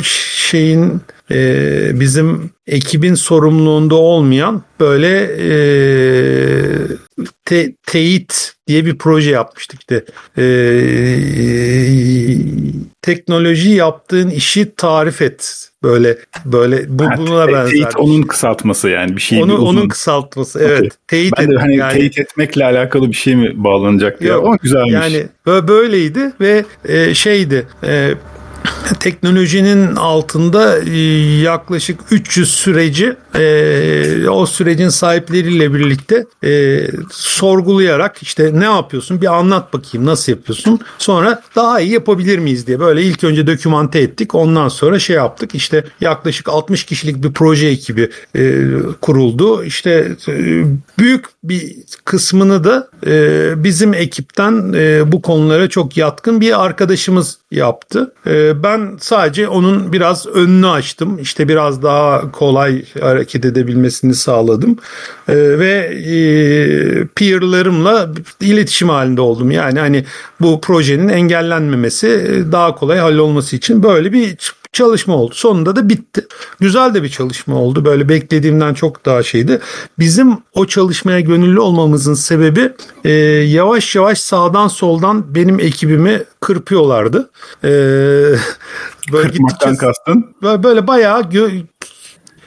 şeyin 0.50 1.00
e, 1.30 2.00
bizim 2.00 2.50
ekibin 2.66 3.14
sorumluluğunda 3.14 3.94
olmayan 3.94 4.62
böyle 4.80 5.22
e, 5.38 5.50
te, 7.44 7.72
teyit 7.86 8.54
diye 8.66 8.86
bir 8.86 8.98
proje 8.98 9.30
yapmıştık 9.30 9.80
işte. 9.80 10.04
E, 10.38 10.44
teknoloji 13.02 13.70
yaptığın 13.70 14.30
işi 14.30 14.74
tarif 14.74 15.22
et. 15.22 15.70
Böyle 15.82 16.18
böyle 16.44 16.98
bu 16.98 17.04
ha, 17.04 17.14
buna 17.18 17.48
benzer. 17.48 17.70
Teyit 17.70 17.96
onun 17.96 18.22
kısaltması 18.22 18.88
yani 18.88 19.16
bir 19.16 19.20
şey. 19.20 19.42
Onu, 19.42 19.58
onun 19.58 19.88
kısaltması 19.88 20.60
evet. 20.60 20.78
Okay. 20.78 20.90
Teyit 21.08 21.32
ben 21.38 21.50
de 21.50 21.56
hani 21.56 21.76
yani, 21.76 21.92
teyit 21.92 22.18
etmekle 22.18 22.64
alakalı 22.64 23.08
bir 23.08 23.16
şey 23.16 23.36
mi 23.36 23.64
bağlanacak 23.64 24.20
diye. 24.20 24.32
Ama 24.32 24.56
güzelmiş. 24.56 24.92
Yani 24.92 25.26
böyleydi 25.46 26.32
ve 26.40 26.64
e, 26.88 27.14
şeydi. 27.14 27.66
E, 27.84 28.14
teknolojinin 28.94 29.96
altında 29.96 30.78
e, 30.78 30.98
yaklaşık 31.40 32.00
300 32.10 32.54
süreci 32.54 33.16
e, 33.34 34.28
o 34.28 34.46
sürecin 34.46 34.88
sahipleriyle 34.88 35.74
birlikte 35.74 36.26
e, 36.44 36.82
sorgulayarak 37.10 38.22
işte 38.22 38.50
ne 38.60 38.64
yapıyorsun? 38.64 39.20
Bir 39.20 39.38
anlat 39.38 39.72
bakayım 39.72 40.06
nasıl 40.06 40.32
yapıyorsun? 40.32 40.80
Sonra 40.98 41.42
daha 41.56 41.80
iyi 41.80 41.92
yapabilir 41.92 42.38
miyiz 42.38 42.66
diye 42.66 42.80
böyle 42.80 43.02
ilk 43.02 43.24
önce 43.24 43.46
dokümante 43.46 43.98
ettik. 43.98 44.34
Ondan 44.34 44.68
sonra 44.68 44.98
şey 44.98 45.16
yaptık. 45.16 45.54
İşte 45.54 45.84
yaklaşık 46.00 46.48
60 46.48 46.84
kişilik 46.84 47.24
bir 47.24 47.32
proje 47.32 47.66
ekibi 47.66 48.10
kuruldu. 49.00 49.64
İşte 49.64 50.16
büyük 50.98 51.24
bir 51.44 51.76
kısmını 52.04 52.64
da 52.64 52.88
bizim 53.64 53.94
ekipten 53.94 54.72
bu 55.12 55.22
konulara 55.22 55.68
çok 55.68 55.96
yatkın 55.96 56.40
bir 56.40 56.64
arkadaşımız 56.64 57.38
yaptı. 57.50 58.12
Ben 58.62 58.79
sadece 59.00 59.48
onun 59.48 59.92
biraz 59.92 60.26
önünü 60.26 60.66
açtım. 60.66 61.18
İşte 61.18 61.48
biraz 61.48 61.82
daha 61.82 62.32
kolay 62.32 62.84
hareket 63.00 63.44
edebilmesini 63.44 64.14
sağladım. 64.14 64.76
Ve 65.28 65.90
peerlarımla 67.14 68.10
iletişim 68.40 68.88
halinde 68.88 69.20
oldum. 69.20 69.50
Yani 69.50 69.78
hani 69.78 70.04
bu 70.40 70.60
projenin 70.60 71.08
engellenmemesi 71.08 72.44
daha 72.52 72.74
kolay 72.74 72.98
hallolması 72.98 73.56
için 73.56 73.82
böyle 73.82 74.12
bir 74.12 74.36
çalışma 74.72 75.14
oldu. 75.14 75.34
Sonunda 75.34 75.76
da 75.76 75.88
bitti. 75.88 76.26
Güzel 76.60 76.94
de 76.94 77.02
bir 77.02 77.08
çalışma 77.08 77.56
oldu. 77.56 77.84
Böyle 77.84 78.08
beklediğimden 78.08 78.74
çok 78.74 79.06
daha 79.06 79.22
şeydi. 79.22 79.60
Bizim 79.98 80.38
o 80.54 80.66
çalışmaya 80.66 81.20
gönüllü 81.20 81.60
olmamızın 81.60 82.14
sebebi 82.14 82.72
e, 83.04 83.10
yavaş 83.10 83.96
yavaş 83.96 84.18
sağdan 84.20 84.68
soldan 84.68 85.34
benim 85.34 85.60
ekibimi 85.60 86.24
kırpıyorlardı. 86.40 87.30
E, 87.64 87.68
böyle 89.12 89.28
Kırpmaktan 89.28 89.76
kastın? 89.76 90.34
Böyle 90.42 90.86
bayağı 90.86 91.20
gö- 91.20 91.62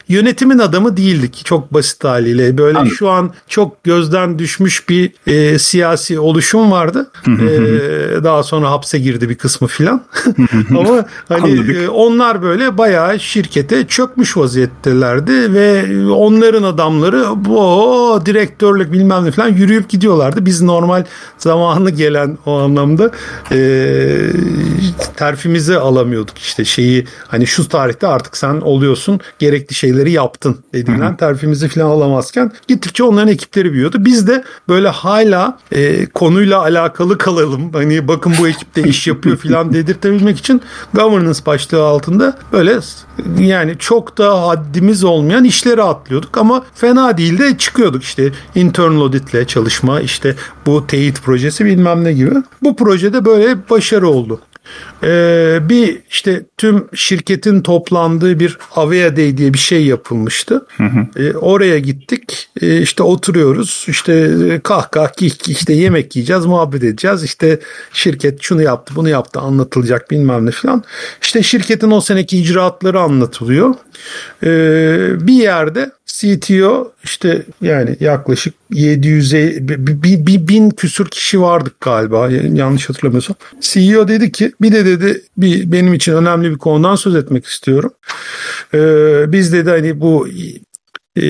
yönetimin 0.09 0.59
adamı 0.59 0.97
değildik 0.97 1.41
çok 1.45 1.73
basit 1.73 2.03
haliyle. 2.03 2.57
Böyle 2.57 2.77
Anladım. 2.77 2.95
şu 2.95 3.09
an 3.09 3.33
çok 3.47 3.83
gözden 3.83 4.39
düşmüş 4.39 4.89
bir 4.89 5.11
e, 5.27 5.59
siyasi 5.59 6.19
oluşum 6.19 6.71
vardı. 6.71 7.11
e, 7.27 8.23
daha 8.23 8.43
sonra 8.43 8.71
hapse 8.71 8.99
girdi 8.99 9.29
bir 9.29 9.35
kısmı 9.35 9.67
filan. 9.67 10.03
Ama 10.69 11.05
hani 11.27 11.73
e, 11.73 11.87
onlar 11.87 12.41
böyle 12.41 12.77
bayağı 12.77 13.19
şirkete 13.19 13.87
çökmüş 13.87 14.37
vaziyettelerdi 14.37 15.53
ve 15.53 15.85
onların 16.11 16.63
adamları 16.63 17.25
bu 17.35 18.21
direktörlük 18.25 18.91
bilmem 18.91 19.25
ne 19.25 19.31
falan 19.31 19.49
yürüyüp 19.49 19.89
gidiyorlardı. 19.89 20.45
Biz 20.45 20.61
normal 20.61 21.05
zamanı 21.37 21.89
gelen 21.89 22.37
o 22.45 22.59
anlamda 22.59 23.11
e, 23.51 23.57
terfimizi 25.15 25.77
alamıyorduk 25.77 26.37
işte 26.37 26.65
şeyi 26.65 27.05
hani 27.27 27.47
şu 27.47 27.69
tarihte 27.69 28.07
artık 28.07 28.37
sen 28.37 28.61
oluyorsun 28.61 29.19
gerekli 29.39 29.75
şeyleri 29.75 29.92
şeyleri 29.93 30.11
yaptın 30.11 30.57
dediğinden 30.73 31.17
terfimizi 31.17 31.67
falan 31.67 31.85
alamazken 31.85 32.51
gittikçe 32.67 33.03
onların 33.03 33.27
ekipleri 33.27 33.73
büyüyordu. 33.73 33.97
Biz 33.99 34.27
de 34.27 34.43
böyle 34.69 34.87
hala 34.87 35.59
e, 35.71 36.05
konuyla 36.05 36.61
alakalı 36.61 37.17
kalalım. 37.17 37.73
Hani 37.73 38.07
bakın 38.07 38.33
bu 38.39 38.47
ekipte 38.47 38.83
iş 38.83 39.07
yapıyor 39.07 39.37
falan 39.37 39.73
dedirtebilmek 39.73 40.37
için 40.39 40.61
governance 40.93 41.45
başlığı 41.45 41.83
altında 41.83 42.37
böyle 42.51 42.79
yani 43.39 43.75
çok 43.79 44.17
da 44.17 44.47
haddimiz 44.47 45.03
olmayan 45.03 45.43
işleri 45.43 45.83
atlıyorduk 45.83 46.37
ama 46.37 46.63
fena 46.75 47.17
değil 47.17 47.39
de 47.39 47.57
çıkıyorduk 47.57 48.03
işte 48.03 48.31
internal 48.55 49.01
auditle 49.01 49.47
çalışma 49.47 50.01
işte 50.01 50.35
bu 50.65 50.87
teyit 50.87 51.21
projesi 51.21 51.65
bilmem 51.65 52.03
ne 52.03 52.13
gibi. 52.13 52.35
Bu 52.61 52.75
projede 52.75 53.25
böyle 53.25 53.69
başarı 53.69 54.07
oldu. 54.07 54.39
E, 55.03 55.59
bir 55.69 55.99
işte 56.09 56.43
tüm 56.57 56.88
şirketin 56.95 57.61
toplandığı 57.61 58.39
bir 58.39 58.57
Avea 58.76 59.17
Day 59.17 59.38
diye 59.38 59.53
bir 59.53 59.59
şey 59.59 59.86
yapılmıştı. 59.86 60.65
Hı 60.78 60.84
hı. 60.84 61.24
E, 61.24 61.38
oraya 61.38 61.80
gittik. 61.80 62.49
E, 62.61 62.82
işte 62.82 63.03
oturuyoruz. 63.03 63.86
İşte 63.88 64.34
kahkaha 64.63 65.11
kih 65.11 65.32
işte 65.47 65.74
yemek 65.74 66.15
yiyeceğiz, 66.15 66.45
muhabbet 66.45 66.84
edeceğiz. 66.84 67.24
İşte 67.24 67.59
şirket 67.93 68.41
şunu 68.41 68.61
yaptı, 68.61 68.93
bunu 68.95 69.09
yaptı 69.09 69.39
anlatılacak 69.39 70.11
bilmem 70.11 70.45
ne 70.45 70.51
falan. 70.51 70.84
İşte 71.21 71.43
şirketin 71.43 71.91
o 71.91 72.01
seneki 72.01 72.39
icraatları 72.39 72.99
anlatılıyor. 72.99 73.76
E, 74.43 74.47
bir 75.28 75.34
yerde 75.34 75.91
CTO 76.13 76.91
işte 77.03 77.43
yani 77.61 77.97
yaklaşık 77.99 78.53
700'e 78.71 79.67
bir, 79.67 80.28
bir 80.28 80.47
bin 80.47 80.69
küsür 80.69 81.05
kişi 81.09 81.41
vardık 81.41 81.82
galiba 81.82 82.30
yanlış 82.53 82.89
hatırlamıyorsam. 82.89 83.36
CEO 83.61 84.07
dedi 84.07 84.32
ki 84.32 84.51
bir 84.64 84.72
de 84.72 84.86
dedi 84.86 85.22
bir 85.38 85.72
benim 85.72 85.93
için 85.93 86.14
önemli 86.14 86.51
bir 86.51 86.57
konudan 86.57 86.95
söz 86.95 87.16
etmek 87.16 87.45
istiyorum. 87.45 87.93
Ee, 88.74 89.32
biz 89.32 89.53
dedi 89.53 89.70
hani 89.70 90.01
bu 90.01 90.28
e, 91.16 91.26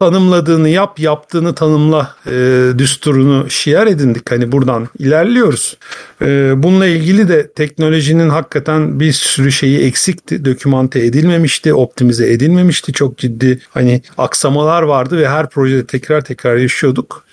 tanımladığını 0.00 0.68
yap, 0.68 0.98
yaptığını 0.98 1.54
tanımla 1.54 2.16
e, 2.26 2.66
düsturunu 2.78 3.50
şiar 3.50 3.86
edindik. 3.86 4.30
Hani 4.30 4.52
buradan 4.52 4.88
ilerliyoruz. 4.98 5.76
E, 6.22 6.52
bununla 6.62 6.86
ilgili 6.86 7.28
de 7.28 7.52
teknolojinin 7.52 8.28
hakikaten 8.28 9.00
bir 9.00 9.12
sürü 9.12 9.52
şeyi 9.52 9.78
eksikti. 9.78 10.44
Dokümante 10.44 11.00
edilmemişti, 11.00 11.74
optimize 11.74 12.32
edilmemişti. 12.32 12.92
Çok 12.92 13.18
ciddi 13.18 13.60
hani 13.70 14.02
aksamalar 14.18 14.82
vardı 14.82 15.18
ve 15.18 15.28
her 15.28 15.50
projede 15.50 15.86
tekrar 15.86 16.20
tekrar 16.24 16.56
yaşıyorduk. 16.56 17.24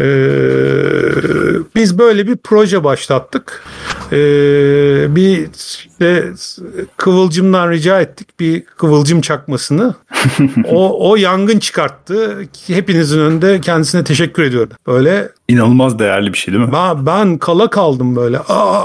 Ee, 0.00 0.04
biz 1.74 1.98
böyle 1.98 2.26
bir 2.26 2.36
proje 2.36 2.84
başlattık. 2.84 3.62
Ee, 4.12 4.16
bir 5.16 5.48
işte 5.54 6.32
kıvılcımdan 6.96 7.70
rica 7.70 8.00
ettik 8.00 8.40
bir 8.40 8.64
kıvılcım 8.64 9.20
çakmasını. 9.20 9.94
o, 10.64 11.10
o 11.10 11.16
yangın 11.16 11.58
çıkarttı. 11.58 12.42
Hepinizin 12.66 13.18
önünde 13.18 13.60
kendisine 13.60 14.04
teşekkür 14.04 14.42
ediyorum. 14.42 14.76
Böyle 14.86 15.28
İnanılmaz 15.48 15.98
değerli 15.98 16.32
bir 16.32 16.38
şey 16.38 16.54
değil 16.54 16.66
mi? 16.66 16.72
Ben, 16.72 17.06
ben 17.06 17.38
kala 17.38 17.70
kaldım 17.70 18.16
böyle. 18.16 18.38
Aa, 18.38 18.84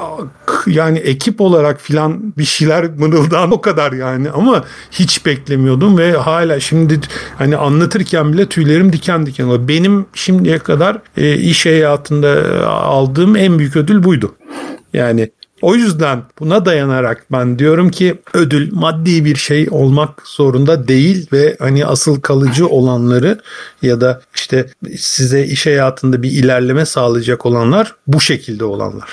yani 0.67 0.97
ekip 0.97 1.41
olarak 1.41 1.81
filan 1.81 2.33
bir 2.37 2.43
şeyler 2.43 2.89
mırıldan 2.89 3.51
o 3.51 3.61
kadar 3.61 3.91
yani 3.91 4.29
ama 4.29 4.63
hiç 4.91 5.25
beklemiyordum 5.25 5.97
ve 5.97 6.11
hala 6.11 6.59
şimdi 6.59 6.99
hani 7.37 7.57
anlatırken 7.57 8.33
bile 8.33 8.49
tüylerim 8.49 8.93
diken 8.93 9.25
diken 9.25 9.45
oluyor. 9.45 9.67
Benim 9.67 10.05
şimdiye 10.13 10.59
kadar 10.59 10.97
e, 11.17 11.35
iş 11.35 11.65
hayatında 11.65 12.43
aldığım 12.69 13.35
en 13.35 13.59
büyük 13.59 13.75
ödül 13.75 14.03
buydu. 14.03 14.35
Yani 14.93 15.31
o 15.63 15.75
yüzden 15.75 16.23
buna 16.39 16.65
dayanarak 16.65 17.25
ben 17.31 17.59
diyorum 17.59 17.91
ki 17.91 18.21
ödül 18.33 18.73
maddi 18.73 19.25
bir 19.25 19.35
şey 19.35 19.67
olmak 19.71 20.27
zorunda 20.27 20.87
değil 20.87 21.27
ve 21.33 21.57
hani 21.59 21.85
asıl 21.85 22.21
kalıcı 22.21 22.67
olanları 22.67 23.39
ya 23.81 24.01
da 24.01 24.21
işte 24.35 24.65
size 24.97 25.43
iş 25.43 25.65
hayatında 25.65 26.23
bir 26.23 26.31
ilerleme 26.31 26.85
sağlayacak 26.85 27.45
olanlar 27.45 27.95
bu 28.07 28.21
şekilde 28.21 28.65
olanlar. 28.65 29.09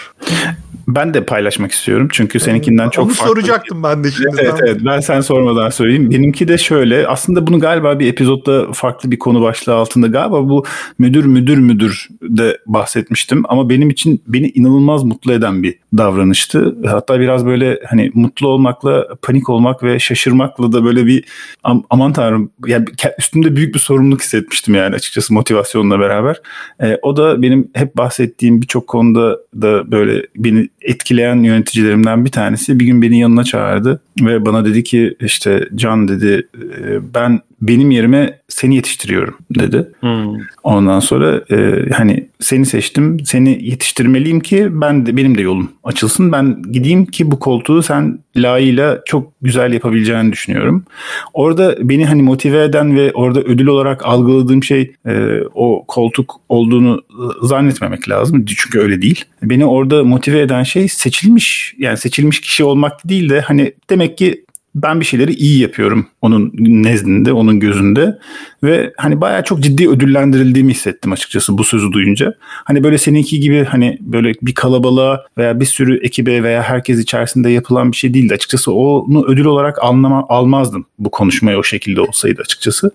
Ben 0.89 1.15
de 1.15 1.25
paylaşmak 1.25 1.73
istiyorum 1.73 2.09
çünkü 2.13 2.41
seninkinden 2.41 2.91
çok 2.91 3.05
Onu 3.05 3.13
farklı. 3.13 3.35
soracaktım 3.35 3.83
ben 3.83 4.05
de 4.05 4.11
şimdi. 4.11 4.37
Evet, 4.39 4.55
evet 4.67 4.81
ben 4.85 5.01
sen 5.01 5.21
sormadan 5.21 5.71
söyleyeyim. 5.71 6.11
Benimki 6.11 6.49
de 6.49 6.59
şöyle 6.59 7.07
aslında 7.07 7.47
bunu 7.47 7.61
galiba 7.61 7.99
bir 7.99 8.07
epizodda 8.07 8.73
farklı 8.73 9.11
bir 9.11 9.19
konu 9.19 9.43
başlığı 9.43 9.75
altında 9.75 10.07
galiba 10.07 10.49
bu 10.49 10.65
müdür 10.99 11.25
müdür 11.25 11.59
müdür 11.59 12.09
de 12.23 12.59
bahsetmiştim 12.67 13.43
ama 13.49 13.71
benim 13.71 13.91
için 13.91 14.23
beni 14.27 14.49
inanılmaz 14.49 15.05
mutlu 15.05 15.33
eden 15.33 15.63
bir 15.63 15.75
davranıştı. 15.99 16.77
Hatta 16.87 17.21
biraz 17.21 17.47
böyle 17.47 17.81
hani 17.89 18.11
mutlu 18.15 18.49
olmakla 18.49 19.09
panik 19.23 19.49
olmak 19.49 19.83
ve 19.83 19.99
şaşırmakla 19.99 20.73
da 20.73 20.85
böyle 20.85 21.07
bir 21.07 21.25
aman 21.91 22.13
tanrım 22.13 22.51
yani 22.67 22.85
üstümde 23.19 23.57
büyük 23.57 23.75
bir 23.75 23.81
sorumluluk 23.81 24.23
hissetmiştim 24.23 24.75
yani 24.75 24.95
açıkçası 24.95 25.35
motivasyonla 25.35 26.01
beraber. 26.01 26.41
E, 26.83 26.99
o 27.03 27.17
da 27.17 27.43
benim 27.43 27.71
hep 27.75 27.97
bahsettiğim 27.97 28.63
birçok 28.63 28.87
konuda 28.87 29.39
da 29.63 29.91
böyle 29.91 30.27
beni 30.37 30.60
etkileyen 30.83 31.43
yöneticilerimden 31.43 32.25
bir 32.25 32.31
tanesi 32.31 32.81
bir 32.81 32.87
gün 32.87 33.03
beni 33.03 33.21
yanına 33.21 33.45
çağırdı 33.45 34.03
ve 34.21 34.47
bana 34.47 34.65
dedi 34.65 34.85
ki 34.85 35.17
işte 35.21 35.69
Can 35.75 36.09
dedi 36.09 36.49
e, 36.55 37.15
ben 37.15 37.41
benim 37.63 37.91
yerime 37.91 38.41
seni 38.49 38.77
yetiştiriyorum 38.77 39.35
dedi. 39.59 39.89
Hmm. 40.01 40.35
Ondan 40.63 41.01
sonra 41.01 41.45
e, 41.51 41.89
hani 41.93 42.29
seni 42.41 42.67
seçtim, 42.67 43.21
seni 43.25 43.65
yetiştirmeliyim 43.65 44.41
ki 44.41 44.69
ben 44.71 45.07
de 45.07 45.17
benim 45.17 45.39
de 45.39 45.43
yolum 45.43 45.73
açılsın. 45.85 46.33
Ben 46.33 46.63
gideyim 46.73 47.07
ki 47.07 47.31
bu 47.31 47.39
koltuğu 47.39 47.83
sen 47.83 48.19
layığıyla 48.37 49.01
çok 49.05 49.33
güzel 49.43 49.73
yapabileceğini 49.73 50.33
düşünüyorum. 50.33 50.85
Orada 51.35 51.77
beni 51.81 52.07
hani 52.07 52.23
motive 52.23 52.65
eden 52.65 52.97
ve 52.97 53.13
orada 53.13 53.41
ödül 53.41 53.67
olarak 53.67 54.07
algıladığım 54.07 54.63
şey 54.63 54.93
e, 55.07 55.41
o 55.55 55.85
koltuk 55.89 56.35
olduğunu 56.49 57.03
zannetmemek 57.43 58.09
lazım. 58.09 58.45
Çünkü 58.45 58.81
öyle 58.81 59.03
değil. 59.03 59.25
Beni 59.43 59.67
orada 59.67 60.05
motive 60.05 60.41
eden 60.41 60.63
şey 60.63 60.89
seçilmiş 60.89 61.75
yani 61.79 61.97
seçilmiş 61.97 62.41
kişi 62.41 62.65
olmak 62.65 63.09
değil 63.09 63.29
de 63.29 63.41
hani 63.41 63.73
demek 63.91 64.19
ki 64.19 64.45
ben 64.75 65.01
bir 65.01 65.05
şeyleri 65.05 65.33
iyi 65.33 65.61
yapıyorum 65.61 66.07
onun 66.23 66.53
nezdinde, 66.59 67.33
onun 67.33 67.61
gözünde 67.61 68.19
ve 68.63 68.93
hani 68.97 69.21
bayağı 69.21 69.45
çok 69.45 69.61
ciddi 69.61 69.89
ödüllendirildiğimi 69.89 70.73
hissettim 70.73 71.13
açıkçası 71.13 71.59
bu 71.59 71.65
sözü 71.65 71.93
duyunca. 71.93 72.35
Hani 72.41 72.85
böyle 72.85 72.99
seninki 72.99 73.41
gibi 73.41 73.65
hani 73.65 73.99
böyle 74.01 74.33
bir 74.43 74.55
kalabalığa 74.55 75.25
veya 75.39 75.61
bir 75.61 75.65
sürü 75.65 76.05
ekibe 76.05 76.43
veya 76.43 76.63
herkes 76.63 76.99
içerisinde 76.99 77.51
yapılan 77.51 77.93
bir 77.93 77.97
şey 77.97 78.15
değildi. 78.15 78.35
Açıkçası 78.35 78.73
onu 78.73 79.27
ödül 79.27 79.45
olarak 79.45 79.85
anlama, 79.85 80.27
almazdım 80.29 80.87
bu 80.99 81.11
konuşmayı 81.11 81.59
o 81.59 81.63
şekilde 81.63 82.01
olsaydı 82.01 82.41
açıkçası 82.45 82.91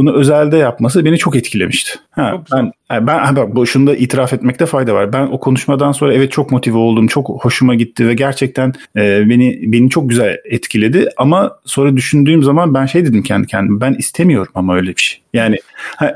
bunu 0.00 0.12
özelde 0.12 0.56
yapması 0.56 1.04
beni 1.04 1.18
çok 1.18 1.36
etkilemişti. 1.36 1.90
Ha, 2.10 2.42
ben 2.52 2.72
ben 2.90 3.36
bak 3.36 3.56
bu 3.56 3.66
şunu 3.66 3.86
da 3.86 3.96
itiraf 3.96 4.32
etmekte 4.32 4.66
fayda 4.66 4.94
var. 4.94 5.12
Ben 5.12 5.26
o 5.26 5.40
konuşmadan 5.40 5.92
sonra 5.92 6.14
evet 6.14 6.32
çok 6.32 6.50
motive 6.50 6.76
oldum. 6.76 7.06
Çok 7.06 7.44
hoşuma 7.44 7.74
gitti 7.74 8.08
ve 8.08 8.14
gerçekten 8.14 8.72
e, 8.96 9.28
beni 9.28 9.60
beni 9.62 9.90
çok 9.90 10.08
güzel 10.08 10.36
etkiledi 10.44 11.08
ama 11.16 11.56
sonra 11.64 11.96
düşündüğüm 11.96 12.42
zaman 12.42 12.74
ben 12.74 12.86
şey 12.86 13.04
dedim 13.04 13.22
kendi 13.22 13.46
kendime. 13.46 13.80
Ben 13.80 13.94
istemiyorum 13.94 14.52
ama 14.54 14.76
öyle 14.76 14.90
bir 14.90 15.00
şey. 15.00 15.20
Yani 15.34 15.56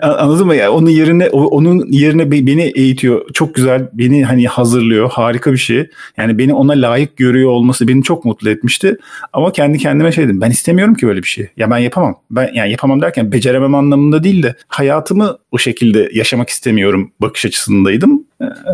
anladın 0.03 0.47
mı? 0.47 0.57
Yani 0.57 0.69
onun 0.69 0.91
yerine 0.91 1.29
onun 1.31 1.93
yerine 1.93 2.31
beni 2.31 2.63
eğitiyor. 2.63 3.33
Çok 3.33 3.55
güzel. 3.55 3.89
Beni 3.93 4.25
hani 4.25 4.49
hazırlıyor. 4.49 5.11
Harika 5.11 5.53
bir 5.53 5.59
şey. 5.59 5.89
Yani 6.17 6.39
beni 6.39 6.55
ona 6.55 6.73
layık 6.73 7.17
görüyor 7.17 7.51
olması 7.51 7.89
beni 7.89 8.03
çok 8.03 8.25
mutlu 8.25 8.51
etmişti. 8.51 8.97
Ama 9.33 9.53
kendi 9.53 9.79
kendime 9.79 10.13
şey 10.13 10.25
dedim. 10.25 10.41
Ben 10.41 10.51
istemiyorum 10.51 10.95
ki 10.95 11.07
böyle 11.07 11.23
bir 11.23 11.29
şey. 11.29 11.49
Ya 11.57 11.71
ben 11.71 11.79
yapamam. 11.79 12.17
Ben 12.31 12.51
yani 12.55 12.71
yapamam 12.71 13.03
derken 13.03 13.33
beceremem 13.33 13.75
anlamında 13.75 14.25
değil 14.25 14.43
de 14.43 14.55
hayatımı 14.69 15.39
o 15.53 15.59
şekilde 15.59 16.11
yaşamak 16.13 16.49
istemiyorum 16.49 17.13
bakış 17.21 17.47
açısındaydım. 17.47 18.25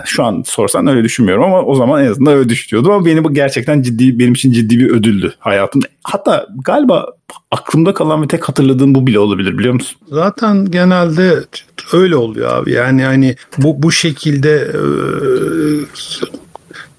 Şu 0.04 0.24
an 0.24 0.42
sorsan 0.46 0.86
öyle 0.86 1.04
düşünmüyorum 1.04 1.44
ama 1.44 1.62
o 1.62 1.74
zaman 1.74 2.04
en 2.04 2.10
azından 2.10 2.34
öyle 2.34 2.48
düşünüyordum 2.48 2.92
ama 2.92 3.06
benim 3.06 3.24
bu 3.24 3.34
gerçekten 3.34 3.82
ciddi 3.82 4.18
benim 4.18 4.32
için 4.32 4.52
ciddi 4.52 4.78
bir 4.78 4.90
ödüldü 4.90 5.34
hayatım. 5.38 5.82
Hatta 6.04 6.46
galiba 6.64 7.06
aklımda 7.50 7.94
kalan 7.94 8.22
ve 8.22 8.28
tek 8.28 8.48
hatırladığım 8.48 8.94
bu 8.94 9.06
bile 9.06 9.18
olabilir 9.18 9.58
biliyor 9.58 9.74
musun? 9.74 9.98
Zaten 10.08 10.64
genelde 10.70 11.44
öyle 11.92 12.16
oluyor 12.16 12.54
abi. 12.54 12.72
Yani 12.72 13.04
hani 13.04 13.36
bu 13.58 13.82
bu 13.82 13.92
şekilde 13.92 14.56
e, 14.56 14.80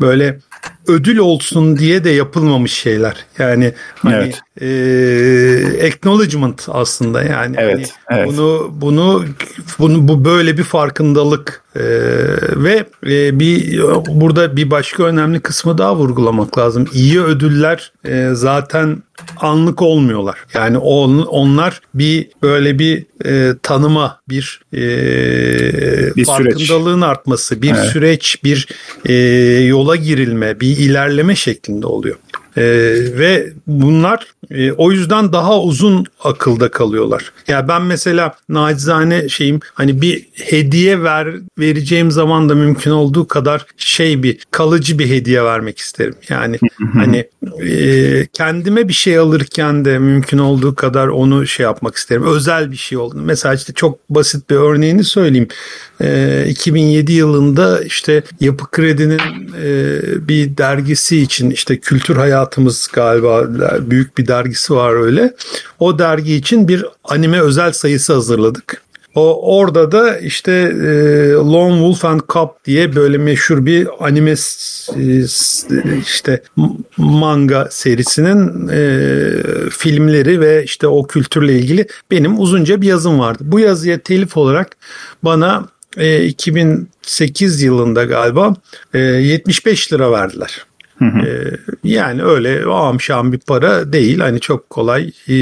böyle 0.02 0.40
ödül 0.88 1.18
olsun 1.18 1.78
diye 1.78 2.04
de 2.04 2.10
yapılmamış 2.10 2.74
şeyler. 2.74 3.26
Yani 3.40 3.74
hani 3.96 4.16
evet. 4.16 4.40
e, 4.62 5.88
acknowledgement 5.88 6.68
aslında 6.72 7.24
yani 7.24 7.56
evet, 7.60 7.94
hani 8.06 8.20
evet. 8.20 8.28
bunu 8.28 8.72
bunu 8.76 9.26
bunu 9.80 10.08
bu 10.08 10.26
böyle 10.26 10.58
bir 10.58 10.64
farkındalık 10.64 11.64
e, 11.76 11.84
ve 12.56 12.86
e, 13.06 13.40
bir 13.40 13.82
burada 14.08 14.56
bir 14.56 14.72
başka 14.72 15.04
önemli 15.04 15.40
kısmı 15.40 15.78
daha 15.78 15.96
vurgulamak 15.96 16.58
lazım. 16.58 16.88
İyi 16.94 17.22
ödüller 17.22 17.92
e, 18.06 18.30
zaten 18.34 19.04
anlık 19.38 19.82
olmuyorlar. 19.82 20.38
Yani 20.54 20.78
on, 20.78 21.18
onlar 21.18 21.82
bir 21.94 22.30
böyle 22.42 22.80
bir 22.80 23.06
e, 23.26 23.56
tanıma, 23.64 24.20
bir, 24.30 24.62
e, 24.74 24.80
bir 26.16 26.26
farkındalığın 26.26 27.00
süreç. 27.00 27.10
artması, 27.10 27.62
bir 27.62 27.72
evet. 27.72 27.90
süreç, 27.90 28.44
bir 28.44 28.68
e, 29.06 29.14
yola 29.64 29.96
girilme, 29.96 30.60
bir 30.60 30.71
ilerleme 30.72 31.36
şeklinde 31.36 31.88
oluyor. 31.88 32.16
Ee, 32.58 32.62
ve 33.18 33.54
bunlar 33.68 34.28
E, 34.50 34.72
o 34.72 34.92
yüzden 34.92 35.34
daha 35.34 35.62
uzun 35.62 36.06
akılda 36.24 36.72
kalıyorlar. 36.72 37.32
Ya 37.48 37.56
yani 37.56 37.68
ben 37.68 37.82
mesela 37.82 38.36
nacizane 38.50 39.30
şeyim 39.30 39.60
hani 39.74 40.02
bir 40.02 40.28
hediye 40.34 41.04
ver 41.04 41.28
vereceğim 41.60 42.12
zaman 42.12 42.50
da 42.50 42.56
mümkün 42.56 42.92
olduğu 42.92 43.28
kadar 43.28 43.66
şey 43.78 44.24
bir 44.24 44.40
kalıcı 44.52 45.00
bir 45.00 45.10
hediye 45.10 45.44
vermek 45.44 45.78
isterim. 45.78 46.16
Yani 46.30 46.60
hani 46.94 47.28
e, 47.62 48.28
kendime 48.34 48.88
bir 48.88 48.94
şey 48.94 49.18
alırken 49.18 49.86
de 49.86 50.00
mümkün 50.00 50.38
olduğu 50.38 50.76
kadar 50.76 51.08
onu 51.08 51.48
şey 51.48 51.64
yapmak 51.64 51.96
isterim. 51.96 52.24
Özel 52.26 52.72
bir 52.72 52.78
şey 52.78 52.98
oldu. 52.98 53.16
Mesela 53.24 53.56
işte 53.56 53.74
çok 53.74 54.10
basit 54.10 54.50
bir 54.50 54.56
örneğini 54.56 55.04
söyleyeyim. 55.04 55.48
E, 56.02 56.46
2007 56.50 57.14
yılında 57.14 57.84
işte 57.84 58.24
Yapı 58.40 58.72
Kredi'nin 58.72 59.20
e, 59.64 60.00
bir 60.28 60.58
dergisi 60.58 61.22
için 61.22 61.50
işte 61.50 61.78
kültür 61.78 62.16
hayatımız 62.16 62.90
galiba 62.94 63.44
büyük 63.82 64.18
bir 64.18 64.28
dergisi 64.32 64.74
var 64.74 64.94
öyle. 64.94 65.34
O 65.80 66.00
dergi 66.00 66.36
için 66.36 66.68
bir 66.68 66.86
anime 67.04 67.42
özel 67.42 67.72
sayısı 67.72 68.14
hazırladık. 68.14 68.82
O 69.16 69.58
orada 69.58 69.92
da 69.92 70.18
işte 70.18 70.52
e, 70.52 71.32
Lone 71.32 71.74
Wolf 71.74 72.06
and 72.06 72.22
Cub 72.30 72.50
diye 72.66 72.96
böyle 72.96 73.18
meşhur 73.18 73.66
bir 73.66 73.88
anime 74.00 74.32
e, 74.32 75.26
işte 76.00 76.44
manga 76.98 77.68
serisinin 77.72 78.68
e, 78.68 78.90
filmleri 79.70 80.40
ve 80.40 80.64
işte 80.64 80.88
o 80.88 81.08
kültürle 81.08 81.60
ilgili 81.60 81.88
benim 82.12 82.40
uzunca 82.40 82.82
bir 82.82 82.88
yazım 82.88 83.20
vardı. 83.20 83.44
Bu 83.46 83.60
yazıya 83.60 84.00
telif 84.00 84.38
olarak 84.38 84.78
bana 85.24 85.68
e, 85.98 86.24
2008 86.24 87.62
yılında 87.62 88.04
galiba 88.04 88.56
e, 88.94 89.00
75 89.00 89.94
lira 89.94 90.12
verdiler. 90.12 90.66
Hı 91.02 91.06
hı. 91.06 91.20
Ee, 91.20 91.58
yani 91.84 92.24
öyle 92.24 92.66
amşam 92.66 93.32
bir 93.32 93.38
para 93.40 93.94
değil. 93.94 94.20
Hani 94.20 94.40
çok 94.40 94.70
kolay 94.70 95.12
e, 95.28 95.36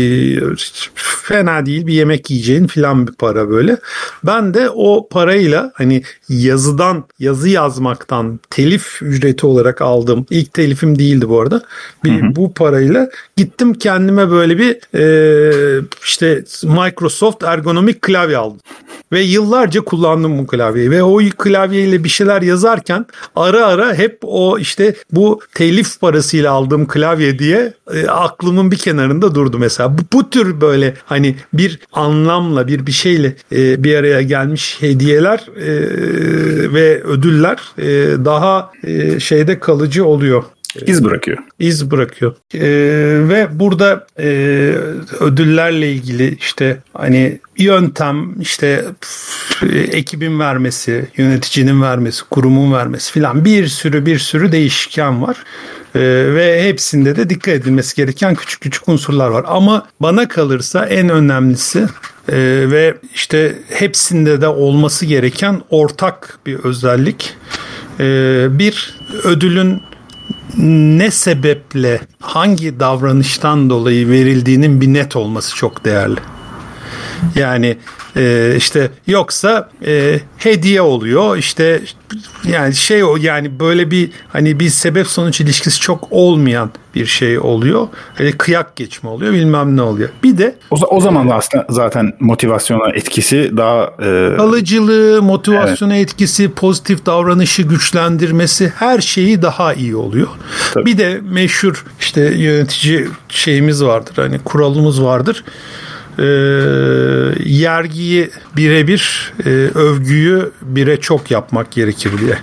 fena 0.95 1.65
değil 1.65 1.87
bir 1.87 1.93
yemek 1.93 2.31
yiyeceğin 2.31 2.67
filan 2.67 3.07
bir 3.07 3.13
para 3.13 3.49
böyle. 3.49 3.77
Ben 4.23 4.53
de 4.53 4.69
o 4.69 5.07
parayla 5.09 5.71
hani 5.75 6.03
yazıdan 6.29 7.03
yazı 7.19 7.49
yazmaktan 7.49 8.39
telif 8.49 9.01
ücreti 9.01 9.45
olarak 9.45 9.81
aldım. 9.81 10.25
İlk 10.29 10.53
telifim 10.53 10.99
değildi 10.99 11.29
bu 11.29 11.41
arada. 11.41 11.61
Bir, 12.03 12.21
hı 12.21 12.25
hı. 12.25 12.35
Bu 12.35 12.53
parayla 12.53 13.09
gittim 13.37 13.73
kendime 13.73 14.31
böyle 14.31 14.57
bir 14.57 14.97
e, 14.97 15.81
işte 16.03 16.43
Microsoft 16.63 17.43
ergonomik 17.43 18.01
klavye 18.01 18.37
aldım. 18.37 18.59
Ve 19.11 19.21
yıllarca 19.21 19.81
kullandım 19.81 20.37
bu 20.37 20.47
klavyeyi 20.47 20.91
ve 20.91 21.03
o 21.03 21.17
klavyeyle 21.37 22.03
bir 22.03 22.09
şeyler 22.09 22.41
yazarken 22.41 23.05
ara 23.35 23.65
ara 23.65 23.93
hep 23.93 24.19
o 24.21 24.59
işte 24.59 24.95
bu 25.11 25.39
telif 25.53 25.99
parasıyla 25.99 26.51
aldığım 26.51 26.87
klavye 26.87 27.39
diye 27.39 27.73
e, 27.93 28.07
aklımın 28.07 28.71
bir 28.71 28.77
kenarında 28.77 29.35
durdu 29.35 29.59
mesela. 29.59 29.97
Bu, 29.97 30.01
bu 30.13 30.29
tür 30.29 30.61
böyle 30.61 30.93
hani 31.05 31.35
bir 31.53 31.79
anlamla 31.93 32.67
bir 32.67 32.85
bir 32.87 32.91
şeyle 32.91 33.35
e, 33.51 33.83
bir 33.83 33.95
araya 33.95 34.21
gelmiş 34.21 34.77
hediyeler 34.79 35.45
e, 35.57 35.69
ve 36.73 37.03
ödüller 37.03 37.59
e, 37.77 37.85
daha 38.25 38.71
e, 38.83 39.19
şeyde 39.19 39.59
kalıcı 39.59 40.05
oluyor. 40.05 40.43
İz 40.85 41.03
bırakıyor. 41.03 41.37
İz 41.59 41.91
bırakıyor. 41.91 42.35
Ee, 42.53 42.59
ve 43.29 43.47
burada 43.51 44.07
e, 44.19 44.27
ödüllerle 45.19 45.91
ilgili 45.91 46.35
işte 46.35 46.77
hani 46.93 47.39
yöntem 47.57 48.41
işte 48.41 48.85
ekibin 49.91 50.39
vermesi, 50.39 51.07
yöneticinin 51.17 51.81
vermesi, 51.81 52.23
kurumun 52.29 52.73
vermesi 52.73 53.11
filan 53.11 53.45
bir 53.45 53.67
sürü 53.67 54.05
bir 54.05 54.19
sürü 54.19 54.51
değişken 54.51 55.21
var. 55.21 55.37
Ee, 55.95 55.99
ve 56.35 56.63
hepsinde 56.63 57.15
de 57.15 57.29
dikkat 57.29 57.53
edilmesi 57.53 57.95
gereken 57.95 58.35
küçük 58.35 58.61
küçük 58.61 58.89
unsurlar 58.89 59.29
var. 59.29 59.45
Ama 59.47 59.87
bana 59.99 60.27
kalırsa 60.27 60.85
en 60.85 61.09
önemlisi 61.09 61.79
e, 61.79 62.37
ve 62.71 62.97
işte 63.13 63.55
hepsinde 63.69 64.41
de 64.41 64.47
olması 64.47 65.05
gereken 65.05 65.61
ortak 65.69 66.39
bir 66.45 66.55
özellik. 66.55 67.35
E, 67.99 68.47
bir 68.59 68.99
ödülün 69.23 69.81
ne 70.57 71.11
sebeple 71.11 71.99
hangi 72.19 72.79
davranıştan 72.79 73.69
dolayı 73.69 74.09
verildiğinin 74.09 74.81
bir 74.81 74.93
net 74.93 75.15
olması 75.15 75.55
çok 75.55 75.85
değerli. 75.85 76.19
Yani 77.35 77.77
e, 78.17 78.53
işte 78.57 78.91
yoksa 79.07 79.69
e, 79.85 80.19
hediye 80.37 80.81
oluyor 80.81 81.37
işte 81.37 81.81
yani 82.47 82.75
şey 82.75 83.03
o 83.03 83.15
yani 83.15 83.59
böyle 83.59 83.91
bir 83.91 84.11
hani 84.27 84.59
bir 84.59 84.69
sebep 84.69 85.07
sonuç 85.07 85.41
ilişkisi 85.41 85.79
çok 85.79 86.07
olmayan 86.11 86.71
bir 86.95 87.05
şey 87.05 87.39
oluyor. 87.39 87.87
Hani 88.15 88.31
kıyak 88.31 88.75
geçme 88.75 89.09
oluyor 89.09 89.33
bilmem 89.33 89.77
ne 89.77 89.81
oluyor. 89.81 90.09
Bir 90.23 90.37
de 90.37 90.55
o, 90.71 90.75
o 90.75 91.01
zaman 91.01 91.29
da 91.29 91.35
aslında 91.35 91.65
zaten 91.69 92.13
motivasyona 92.19 92.89
etkisi 92.93 93.51
daha 93.57 93.83
e... 93.83 94.37
kalıcılığı, 94.37 95.21
motivasyona 95.21 95.95
evet. 95.95 96.09
etkisi, 96.09 96.51
pozitif 96.51 97.05
davranışı 97.05 97.61
güçlendirmesi 97.61 98.73
her 98.75 98.99
şeyi 98.99 99.41
daha 99.41 99.73
iyi 99.73 99.95
oluyor. 99.95 100.27
Tabii. 100.73 100.85
Bir 100.85 100.97
de 100.97 101.19
meşhur 101.23 101.85
işte 101.99 102.21
yönetici 102.21 103.07
şeyimiz 103.29 103.83
vardır. 103.83 104.13
Hani 104.15 104.39
kuralımız 104.39 105.03
vardır 105.03 105.43
e, 106.19 106.25
yergiyi 107.45 108.29
birebir, 108.57 109.33
e, 109.45 109.49
övgüyü 109.75 110.51
bire 110.61 110.99
çok 110.99 111.31
yapmak 111.31 111.71
gerekir 111.71 112.11
diye. 112.19 112.37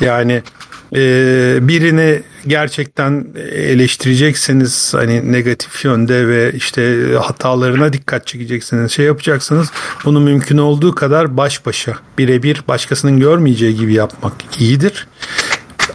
Yani 0.00 0.42
e, 0.94 1.58
birini 1.60 2.22
gerçekten 2.46 3.26
eleştirecekseniz 3.52 4.94
hani 4.94 5.32
negatif 5.32 5.84
yönde 5.84 6.28
ve 6.28 6.52
işte 6.52 7.14
hatalarına 7.22 7.92
dikkat 7.92 8.26
çekeceksiniz 8.26 8.92
şey 8.92 9.06
yapacaksınız 9.06 9.70
bunu 10.04 10.20
mümkün 10.20 10.58
olduğu 10.58 10.94
kadar 10.94 11.36
baş 11.36 11.66
başa 11.66 11.98
birebir 12.18 12.62
başkasının 12.68 13.20
görmeyeceği 13.20 13.76
gibi 13.76 13.94
yapmak 13.94 14.32
iyidir. 14.58 15.06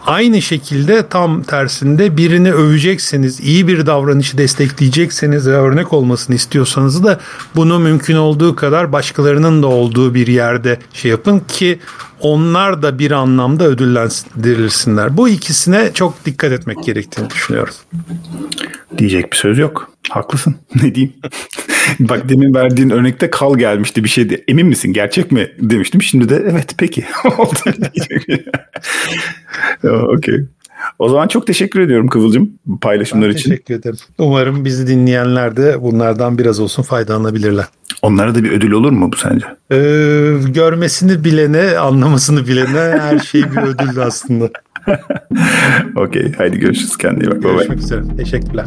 Aynı 0.06 0.42
şekilde 0.42 1.08
tam 1.08 1.44
tersinde 1.44 2.18
birini 2.18 2.54
övecekseniz, 2.54 3.40
iyi 3.40 3.68
bir 3.68 3.86
davranışı 3.86 4.38
destekleyecekseniz 4.38 5.48
ve 5.48 5.52
örnek 5.52 5.94
olmasını 5.94 6.36
istiyorsanız 6.36 7.04
da 7.04 7.20
bunu 7.56 7.80
mümkün 7.80 8.16
olduğu 8.16 8.56
kadar 8.56 8.92
başkalarının 8.92 9.64
da 9.64 9.68
olduğu 9.68 10.14
bir 10.14 10.28
yerde 10.28 10.80
şey 10.94 11.12
yapın 11.12 11.40
ki 11.40 11.80
onlar 12.22 12.82
da 12.82 13.00
bir 13.00 13.12
anlamda 13.12 13.66
ödüllendirilsinler. 13.68 15.18
Bu 15.18 15.30
ikisine 15.30 15.94
çok 15.94 16.26
dikkat 16.26 16.52
etmek 16.52 16.84
gerektiğini 16.84 17.30
düşünüyorum. 17.30 17.74
Diyecek 18.98 19.32
bir 19.32 19.38
söz 19.38 19.58
yok. 19.58 19.92
Haklısın. 20.10 20.56
ne 20.84 20.96
diyeyim? 20.96 21.14
Bak 22.00 22.30
demin 22.30 22.54
verdiğin 22.54 22.90
örnekte 22.90 23.30
kal 23.30 23.58
gelmişti 23.58 24.04
bir 24.04 24.10
şeydi. 24.10 24.44
Emin 24.48 24.68
misin 24.68 24.94
gerçek 24.94 25.32
mi 25.32 25.52
demiştim. 25.60 26.02
Şimdi 26.02 26.30
de 26.30 26.36
evet 26.52 26.76
peki. 26.78 27.06
Okey. 30.18 30.46
O 31.00 31.10
zaman 31.10 31.28
çok 31.28 31.48
teşekkür 31.48 31.80
ediyorum 31.80 32.08
Kıvılcım 32.08 32.52
paylaşımlar 32.82 33.30
ben 33.30 33.36
için. 33.36 33.50
Teşekkür 33.50 33.74
ederim. 33.74 33.98
Umarım 34.18 34.66
bizi 34.66 34.88
dinleyenler 34.88 35.58
de 35.58 35.82
bunlardan 35.82 36.38
biraz 36.38 36.60
olsun 36.60 36.84
faydalanabilirler. 36.84 37.66
Onlara 38.02 38.36
da 38.36 38.44
bir 38.44 38.52
ödül 38.52 38.72
olur 38.72 38.92
mu 38.92 39.12
bu 39.14 39.18
sence? 39.18 39.46
Ee, 39.72 39.76
görmesini 40.54 41.24
bilene, 41.24 41.78
anlamasını 41.78 42.48
bilene 42.48 43.00
her 43.00 43.20
şey 43.20 43.44
bir 43.44 43.58
ödül 43.58 44.00
aslında. 44.00 44.50
Okey. 45.96 46.34
Haydi 46.38 46.60
görüşürüz. 46.60 46.98
Kendine 46.98 47.32
bak. 47.32 47.42
Görüşmek 47.42 47.80
üzere. 47.80 48.02
Teşekkürler. 48.18 48.66